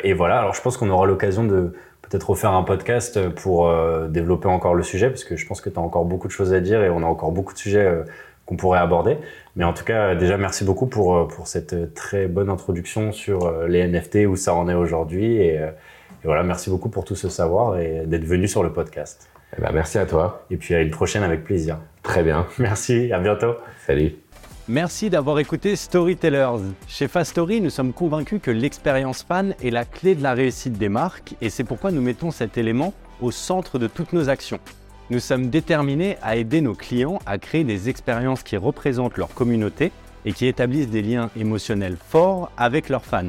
et 0.03 0.13
voilà. 0.13 0.39
Alors, 0.39 0.55
je 0.55 0.61
pense 0.61 0.75
qu'on 0.75 0.89
aura 0.89 1.05
l'occasion 1.05 1.43
de 1.43 1.75
peut-être 2.01 2.31
refaire 2.31 2.51
un 2.51 2.63
podcast 2.63 3.29
pour 3.29 3.71
développer 4.09 4.47
encore 4.47 4.73
le 4.73 4.83
sujet, 4.83 5.09
parce 5.09 5.23
que 5.23 5.35
je 5.35 5.45
pense 5.45 5.61
que 5.61 5.69
tu 5.69 5.77
as 5.77 5.81
encore 5.81 6.05
beaucoup 6.05 6.27
de 6.27 6.33
choses 6.33 6.51
à 6.51 6.59
dire 6.59 6.83
et 6.83 6.89
on 6.89 7.03
a 7.03 7.05
encore 7.05 7.31
beaucoup 7.31 7.53
de 7.53 7.59
sujets 7.59 8.03
qu'on 8.47 8.55
pourrait 8.55 8.79
aborder. 8.79 9.17
Mais 9.55 9.63
en 9.63 9.73
tout 9.73 9.83
cas, 9.83 10.15
déjà, 10.15 10.37
merci 10.37 10.63
beaucoup 10.63 10.87
pour, 10.87 11.15
euh, 11.15 11.27
pour 11.27 11.47
cette 11.47 11.93
très 11.93 12.27
bonne 12.27 12.49
introduction 12.49 13.11
sur 13.11 13.51
les 13.67 13.87
NFT, 13.87 14.25
où 14.27 14.35
ça 14.35 14.55
en 14.55 14.67
est 14.67 14.73
aujourd'hui. 14.73 15.35
Et, 15.35 15.55
et, 15.57 15.69
voilà, 16.23 16.41
merci 16.41 16.71
beaucoup 16.71 16.89
pour 16.89 17.05
tout 17.05 17.15
ce 17.15 17.29
savoir 17.29 17.77
et 17.77 18.05
d'être 18.07 18.25
venu 18.25 18.47
sur 18.47 18.63
le 18.63 18.73
podcast. 18.73 19.29
Eh 19.55 19.61
ben, 19.61 19.71
merci 19.71 19.99
à 19.99 20.05
toi. 20.05 20.45
Et 20.49 20.57
puis 20.57 20.73
à 20.73 20.81
une 20.81 20.91
prochaine 20.91 21.23
avec 21.23 21.43
plaisir. 21.43 21.77
Très 22.01 22.23
bien. 22.23 22.47
Merci, 22.57 23.11
à 23.13 23.19
bientôt. 23.19 23.55
Salut. 23.85 24.15
Merci 24.69 25.09
d'avoir 25.09 25.39
écouté 25.39 25.77
Storytellers. 25.77 26.59
Chez 26.89 27.07
Fastory, 27.07 27.61
nous 27.61 27.69
sommes 27.69 27.93
convaincus 27.93 28.41
que 28.43 28.51
l'expérience 28.51 29.23
fan 29.23 29.55
est 29.63 29.69
la 29.69 29.85
clé 29.85 30.13
de 30.13 30.21
la 30.21 30.33
réussite 30.33 30.73
des 30.73 30.89
marques 30.89 31.35
et 31.39 31.49
c'est 31.49 31.63
pourquoi 31.63 31.91
nous 31.91 32.01
mettons 32.01 32.31
cet 32.31 32.57
élément 32.57 32.93
au 33.21 33.31
centre 33.31 33.79
de 33.79 33.87
toutes 33.87 34.11
nos 34.11 34.27
actions. 34.27 34.59
Nous 35.09 35.19
sommes 35.21 35.49
déterminés 35.49 36.17
à 36.21 36.35
aider 36.35 36.59
nos 36.59 36.73
clients 36.73 37.19
à 37.25 37.37
créer 37.37 37.63
des 37.63 37.87
expériences 37.87 38.43
qui 38.43 38.57
représentent 38.57 39.17
leur 39.17 39.33
communauté 39.33 39.93
et 40.25 40.33
qui 40.33 40.47
établissent 40.47 40.89
des 40.89 41.01
liens 41.01 41.29
émotionnels 41.37 41.95
forts 41.97 42.51
avec 42.57 42.89
leurs 42.89 43.05
fans. 43.05 43.23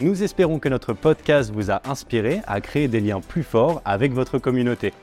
Nous 0.00 0.22
espérons 0.22 0.58
que 0.58 0.70
notre 0.70 0.94
podcast 0.94 1.52
vous 1.52 1.70
a 1.70 1.82
inspiré 1.84 2.40
à 2.46 2.62
créer 2.62 2.88
des 2.88 3.00
liens 3.00 3.20
plus 3.20 3.42
forts 3.42 3.82
avec 3.84 4.12
votre 4.12 4.38
communauté. 4.38 4.94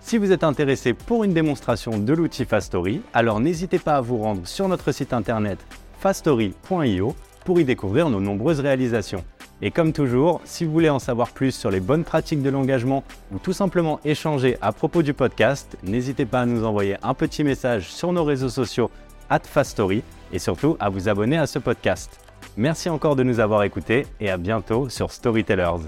Si 0.00 0.16
vous 0.16 0.30
êtes 0.30 0.44
intéressé 0.44 0.94
pour 0.94 1.24
une 1.24 1.34
démonstration 1.34 1.98
de 1.98 2.12
l'outil 2.12 2.44
Fastory, 2.44 3.02
alors 3.12 3.40
n'hésitez 3.40 3.80
pas 3.80 3.96
à 3.96 4.00
vous 4.00 4.18
rendre 4.18 4.46
sur 4.46 4.68
notre 4.68 4.92
site 4.92 5.12
internet 5.12 5.58
fastory.io 5.98 7.16
pour 7.44 7.58
y 7.58 7.64
découvrir 7.64 8.08
nos 8.08 8.20
nombreuses 8.20 8.60
réalisations. 8.60 9.24
Et 9.60 9.70
comme 9.72 9.92
toujours, 9.92 10.40
si 10.44 10.64
vous 10.64 10.72
voulez 10.72 10.88
en 10.88 11.00
savoir 11.00 11.30
plus 11.30 11.52
sur 11.52 11.70
les 11.70 11.80
bonnes 11.80 12.04
pratiques 12.04 12.42
de 12.42 12.50
l'engagement 12.50 13.02
ou 13.32 13.38
tout 13.38 13.52
simplement 13.52 13.98
échanger 14.04 14.56
à 14.60 14.72
propos 14.72 15.02
du 15.02 15.14
podcast, 15.14 15.76
n'hésitez 15.82 16.26
pas 16.26 16.42
à 16.42 16.46
nous 16.46 16.64
envoyer 16.64 16.96
un 17.02 17.14
petit 17.14 17.42
message 17.42 17.90
sur 17.90 18.12
nos 18.12 18.24
réseaux 18.24 18.48
sociaux 18.48 18.90
at 19.30 19.40
Fastory 19.40 20.02
et 20.32 20.38
surtout 20.38 20.76
à 20.78 20.88
vous 20.88 21.08
abonner 21.08 21.38
à 21.38 21.46
ce 21.46 21.58
podcast. 21.58 22.20
Merci 22.56 22.88
encore 22.88 23.16
de 23.16 23.24
nous 23.24 23.40
avoir 23.40 23.64
écoutés 23.64 24.06
et 24.20 24.30
à 24.30 24.36
bientôt 24.36 24.88
sur 24.88 25.10
Storytellers. 25.10 25.86